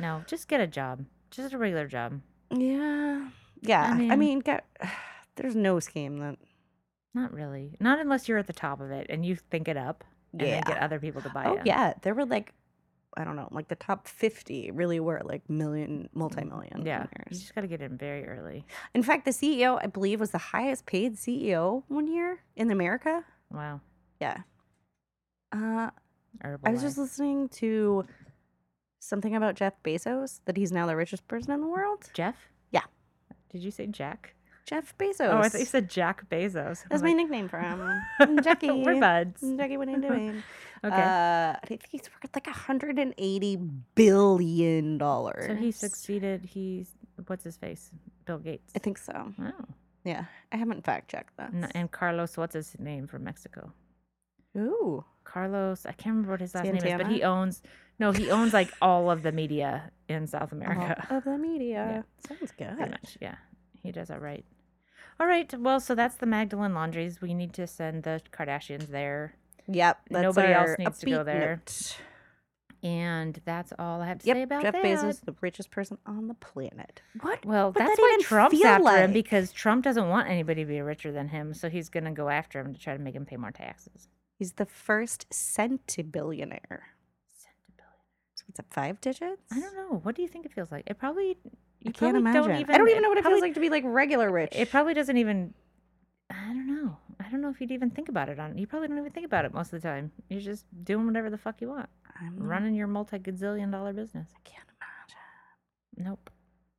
No, 0.00 0.22
just 0.26 0.48
get 0.48 0.60
a 0.60 0.66
job. 0.66 1.04
Just 1.30 1.52
a 1.52 1.58
regular 1.58 1.86
job. 1.86 2.20
Yeah. 2.50 3.28
Yeah. 3.64 3.82
I 3.84 3.94
mean- 3.94 4.18
mean, 4.18 4.38
get, 4.40 4.64
there's 5.36 5.56
no 5.56 5.80
scheme 5.80 6.18
that. 6.18 6.36
Not 7.14 7.32
really. 7.32 7.76
Not 7.80 8.00
unless 8.00 8.28
you're 8.28 8.38
at 8.38 8.48
the 8.48 8.52
top 8.52 8.80
of 8.80 8.90
it 8.90 9.06
and 9.08 9.24
you 9.24 9.36
think 9.36 9.68
it 9.68 9.76
up 9.76 10.02
and 10.32 10.42
Yeah. 10.42 10.62
get 10.62 10.78
other 10.78 10.98
people 10.98 11.22
to 11.22 11.28
buy 11.30 11.44
Oh, 11.46 11.54
in. 11.58 11.62
yeah. 11.64 11.94
There 12.02 12.12
were 12.12 12.24
like, 12.26 12.52
I 13.16 13.22
don't 13.22 13.36
know, 13.36 13.46
like 13.52 13.68
the 13.68 13.76
top 13.76 14.08
50 14.08 14.72
really 14.72 14.98
were 14.98 15.20
like 15.24 15.48
million, 15.48 16.08
multi 16.12 16.42
million. 16.44 16.84
Yeah. 16.84 17.06
You 17.30 17.38
just 17.38 17.54
got 17.54 17.60
to 17.60 17.68
get 17.68 17.80
in 17.80 17.96
very 17.96 18.26
early. 18.26 18.66
In 18.94 19.04
fact, 19.04 19.24
the 19.26 19.30
CEO, 19.30 19.78
I 19.80 19.86
believe, 19.86 20.18
was 20.18 20.32
the 20.32 20.38
highest 20.38 20.86
paid 20.86 21.14
CEO 21.14 21.84
one 21.86 22.08
year 22.08 22.40
in 22.56 22.72
America. 22.72 23.24
Wow. 23.52 23.80
Yeah. 24.20 24.38
Uh, 25.52 25.90
I 26.42 26.70
was 26.72 26.82
just 26.82 26.98
listening 26.98 27.48
to 27.50 28.04
something 28.98 29.36
about 29.36 29.54
Jeff 29.54 29.74
Bezos, 29.84 30.40
that 30.46 30.56
he's 30.56 30.72
now 30.72 30.86
the 30.86 30.96
richest 30.96 31.28
person 31.28 31.52
in 31.52 31.60
the 31.60 31.68
world. 31.68 32.10
Jeff? 32.12 32.34
Did 33.54 33.62
you 33.62 33.70
say 33.70 33.86
Jack? 33.86 34.34
Jeff 34.66 34.98
Bezos. 34.98 35.30
Oh, 35.30 35.38
I 35.38 35.48
thought 35.48 35.60
you 35.60 35.66
said 35.66 35.88
Jack 35.88 36.28
Bezos. 36.28 36.82
That's 36.90 37.02
my 37.02 37.10
like, 37.10 37.16
nickname 37.18 37.48
for 37.48 37.60
him. 37.60 37.80
I'm 38.18 38.42
Jackie. 38.42 38.68
We're 38.68 38.98
buds. 38.98 39.40
Jackie, 39.56 39.76
what 39.76 39.86
are 39.86 39.92
you 39.92 40.00
doing? 40.08 40.42
Okay. 40.82 40.96
Uh, 40.96 41.54
I 41.54 41.60
think 41.64 41.86
he's 41.88 42.02
worth 42.02 42.34
like 42.34 42.48
180 42.48 43.56
billion 43.94 44.98
dollars. 44.98 45.46
so 45.46 45.54
he 45.54 45.70
succeeded. 45.70 46.44
He's 46.44 46.88
what's 47.28 47.44
his 47.44 47.56
face? 47.56 47.92
Bill 48.24 48.38
Gates. 48.38 48.72
I 48.74 48.80
think 48.80 48.98
so. 48.98 49.32
Oh. 49.40 49.52
Yeah, 50.02 50.24
I 50.50 50.56
haven't 50.56 50.84
fact 50.84 51.12
checked 51.12 51.36
that. 51.36 51.52
And 51.76 51.92
Carlos, 51.92 52.36
what's 52.36 52.54
his 52.54 52.74
name 52.80 53.06
from 53.06 53.22
Mexico? 53.22 53.72
Ooh, 54.56 55.04
Carlos, 55.24 55.84
I 55.86 55.92
can't 55.92 56.14
remember 56.14 56.32
what 56.32 56.40
his 56.40 56.54
last 56.54 56.64
name 56.64 56.76
is, 56.76 56.82
but 56.96 57.06
he 57.08 57.22
owns 57.22 57.62
no, 57.98 58.10
he 58.12 58.30
owns 58.30 58.52
like 58.52 58.72
all 58.82 59.10
of 59.10 59.22
the 59.22 59.30
media 59.32 59.90
in 60.08 60.26
South 60.26 60.50
America. 60.52 61.06
all 61.10 61.18
of 61.18 61.24
the 61.24 61.38
media. 61.38 62.04
Sounds 62.26 62.52
Pretty 62.52 62.74
good. 62.76 62.90
much, 62.90 63.16
yeah. 63.20 63.36
He 63.82 63.92
does 63.92 64.10
all 64.10 64.18
right. 64.18 64.44
All 65.20 65.26
right, 65.28 65.52
well, 65.60 65.78
so 65.78 65.94
that's 65.94 66.16
the 66.16 66.26
Magdalene 66.26 66.74
Laundries. 66.74 67.20
We 67.20 67.34
need 67.34 67.52
to 67.54 67.66
send 67.68 68.02
the 68.02 68.20
Kardashians 68.32 68.88
there, 68.88 69.34
Yep. 69.68 69.98
Nobody 70.10 70.52
else 70.52 70.76
needs 70.78 70.98
to 70.98 71.06
go 71.06 71.22
there. 71.24 71.56
note. 71.64 71.96
and 72.82 73.40
that's 73.46 73.72
all 73.78 74.02
I 74.02 74.08
have 74.08 74.18
to 74.18 74.26
Yep. 74.26 74.36
say 74.36 74.42
about 74.42 74.62
Jeff 74.62 74.72
that. 74.74 74.82
Jeff 74.82 75.00
Bezos, 75.02 75.20
the 75.24 75.34
richest 75.40 75.70
person 75.70 75.96
on 76.04 76.26
the 76.28 76.34
planet. 76.34 77.00
What? 77.22 77.44
Well, 77.46 77.68
What 77.68 77.74
that's 77.76 77.96
that 77.96 78.02
why 78.02 78.18
Trump's 78.22 78.62
after 78.62 78.96
him 79.04 79.12
because 79.12 79.52
Trump 79.52 79.84
doesn't 79.84 80.08
want 80.08 80.28
anybody 80.28 80.64
to 80.64 80.68
be 80.68 80.80
richer 80.80 81.10
than 81.12 81.28
him, 81.28 81.54
so 81.54 81.70
he's 81.70 81.88
gonna 81.88 82.12
go 82.12 82.28
after 82.28 82.58
him 82.60 82.74
to 82.74 82.78
try 82.80 82.94
to 82.96 83.02
make 83.02 83.14
him 83.14 83.24
pay 83.24 83.36
more 83.36 83.52
taxes. 83.52 84.08
He's 84.44 84.52
the 84.52 84.66
first 84.66 85.26
centibillionaire. 85.30 86.80
So 88.34 88.44
what's 88.46 88.58
that? 88.58 88.66
Five 88.68 89.00
digits? 89.00 89.40
I 89.50 89.58
don't 89.58 89.74
know. 89.74 90.00
What 90.02 90.14
do 90.14 90.20
you 90.20 90.28
think 90.28 90.44
it 90.44 90.52
feels 90.52 90.70
like? 90.70 90.84
It 90.86 90.98
probably. 90.98 91.38
You 91.80 91.88
I 91.88 91.92
can't 91.92 92.14
imagine. 92.14 92.42
Don't 92.42 92.60
even, 92.60 92.74
I 92.74 92.76
don't 92.76 92.90
even 92.90 93.02
know 93.02 93.08
what 93.08 93.16
it 93.16 93.22
probably, 93.22 93.40
feels 93.40 93.48
like 93.48 93.54
to 93.54 93.60
be 93.60 93.70
like 93.70 93.84
regular 93.86 94.30
rich. 94.30 94.50
It 94.52 94.70
probably 94.70 94.92
doesn't 94.92 95.16
even. 95.16 95.54
I 96.28 96.48
don't 96.48 96.66
know. 96.66 96.98
I 97.20 97.30
don't 97.30 97.40
know 97.40 97.48
if 97.48 97.58
you'd 97.58 97.70
even 97.70 97.88
think 97.88 98.10
about 98.10 98.28
it 98.28 98.38
on. 98.38 98.58
You 98.58 98.66
probably 98.66 98.88
don't 98.88 98.98
even 98.98 99.12
think 99.12 99.24
about 99.24 99.46
it 99.46 99.54
most 99.54 99.72
of 99.72 99.80
the 99.80 99.88
time. 99.88 100.12
You're 100.28 100.42
just 100.42 100.66
doing 100.84 101.06
whatever 101.06 101.30
the 101.30 101.38
fuck 101.38 101.62
you 101.62 101.70
want, 101.70 101.88
I'm 102.20 102.36
running 102.36 102.74
your 102.74 102.86
multi 102.86 103.18
gazillion 103.18 103.72
dollar 103.72 103.94
business. 103.94 104.28
I 104.36 104.40
can't 104.46 104.68
imagine. 105.96 106.10
Nope. 106.10 106.30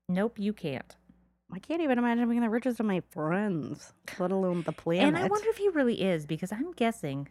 Nope, 0.08 0.38
you 0.38 0.54
can't. 0.54 0.96
I 1.52 1.60
can't 1.60 1.82
even 1.82 1.98
imagine 1.98 2.28
being 2.30 2.42
the 2.42 2.50
richest 2.50 2.80
of 2.80 2.86
my 2.86 3.02
friends, 3.12 3.94
let 4.20 4.32
alone 4.32 4.62
the 4.64 4.72
planet. 4.72 5.08
And 5.08 5.18
I 5.18 5.28
wonder 5.28 5.50
if 5.50 5.58
he 5.58 5.70
really 5.70 6.02
is 6.02 6.26
because 6.26 6.52
I'm 6.52 6.72
guessing 6.74 7.28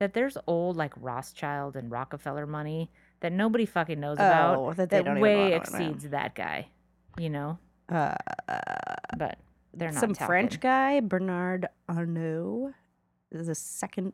that 0.00 0.14
there's 0.14 0.36
old 0.46 0.76
like 0.76 0.92
Rothschild 0.96 1.76
and 1.76 1.90
Rockefeller 1.90 2.46
money 2.46 2.90
that 3.20 3.32
nobody 3.32 3.66
fucking 3.66 3.98
knows 3.98 4.16
Oh, 4.20 4.24
about 4.26 4.76
that 4.76 4.90
they 4.90 4.98
don't 5.02 5.14
even 5.18 5.22
way 5.22 5.50
know. 5.50 5.56
exceeds 5.56 6.08
that 6.10 6.34
guy. 6.34 6.68
You 7.18 7.30
know, 7.30 7.58
uh, 7.88 8.14
but 9.16 9.38
they're 9.74 9.90
not 9.90 10.00
some 10.00 10.14
French 10.14 10.60
guy, 10.60 11.00
Bernard 11.00 11.66
Arnault, 11.88 12.72
is 13.32 13.48
the 13.48 13.54
second. 13.54 14.12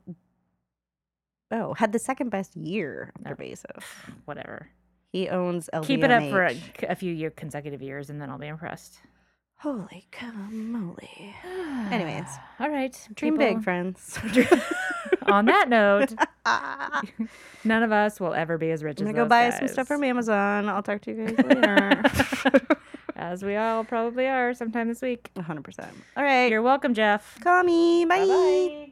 Oh, 1.50 1.74
had 1.74 1.92
the 1.92 1.98
second 1.98 2.30
best 2.30 2.56
year 2.56 3.12
after 3.24 3.34
Oh. 3.38 3.44
Bezos. 3.44 3.82
Whatever. 4.24 4.68
He 5.12 5.28
owns 5.28 5.68
LVMH. 5.72 5.86
Keep 5.86 6.04
it 6.04 6.10
up 6.10 6.22
for 6.30 6.44
a, 6.46 6.56
a 6.88 6.94
few 6.96 7.12
year 7.12 7.30
consecutive 7.30 7.82
years, 7.82 8.08
and 8.10 8.20
then 8.20 8.30
I'll 8.30 8.38
be 8.38 8.46
impressed. 8.48 8.98
Holy 9.58 10.06
moly! 10.50 11.34
Anyways, 11.90 12.26
all 12.60 12.70
right. 12.70 12.96
dream 13.14 13.34
people. 13.38 13.54
big, 13.54 13.64
friends. 13.64 14.18
On 15.26 15.46
that 15.46 15.68
note, 15.68 16.12
none 17.64 17.82
of 17.82 17.90
us 17.92 18.20
will 18.20 18.34
ever 18.34 18.58
be 18.58 18.70
as 18.70 18.82
rich. 18.84 19.00
I'm 19.00 19.06
gonna 19.06 19.18
as 19.18 19.24
go 19.24 19.28
buy 19.28 19.50
some 19.50 19.68
stuff 19.68 19.88
from 19.88 20.04
Amazon. 20.04 20.68
I'll 20.68 20.82
talk 20.82 21.00
to 21.02 21.12
you 21.12 21.26
guys 21.26 21.46
later. 21.46 22.02
as 23.16 23.42
we 23.42 23.56
all 23.56 23.84
probably 23.84 24.26
are 24.26 24.52
sometime 24.52 24.88
this 24.88 25.00
week. 25.00 25.30
100%. 25.36 25.88
All 26.16 26.22
right. 26.22 26.50
You're 26.50 26.62
welcome, 26.62 26.92
Jeff. 26.92 27.40
Call 27.40 27.62
me. 27.62 28.04
Bye. 28.04 28.18
Bye-bye. 28.26 28.90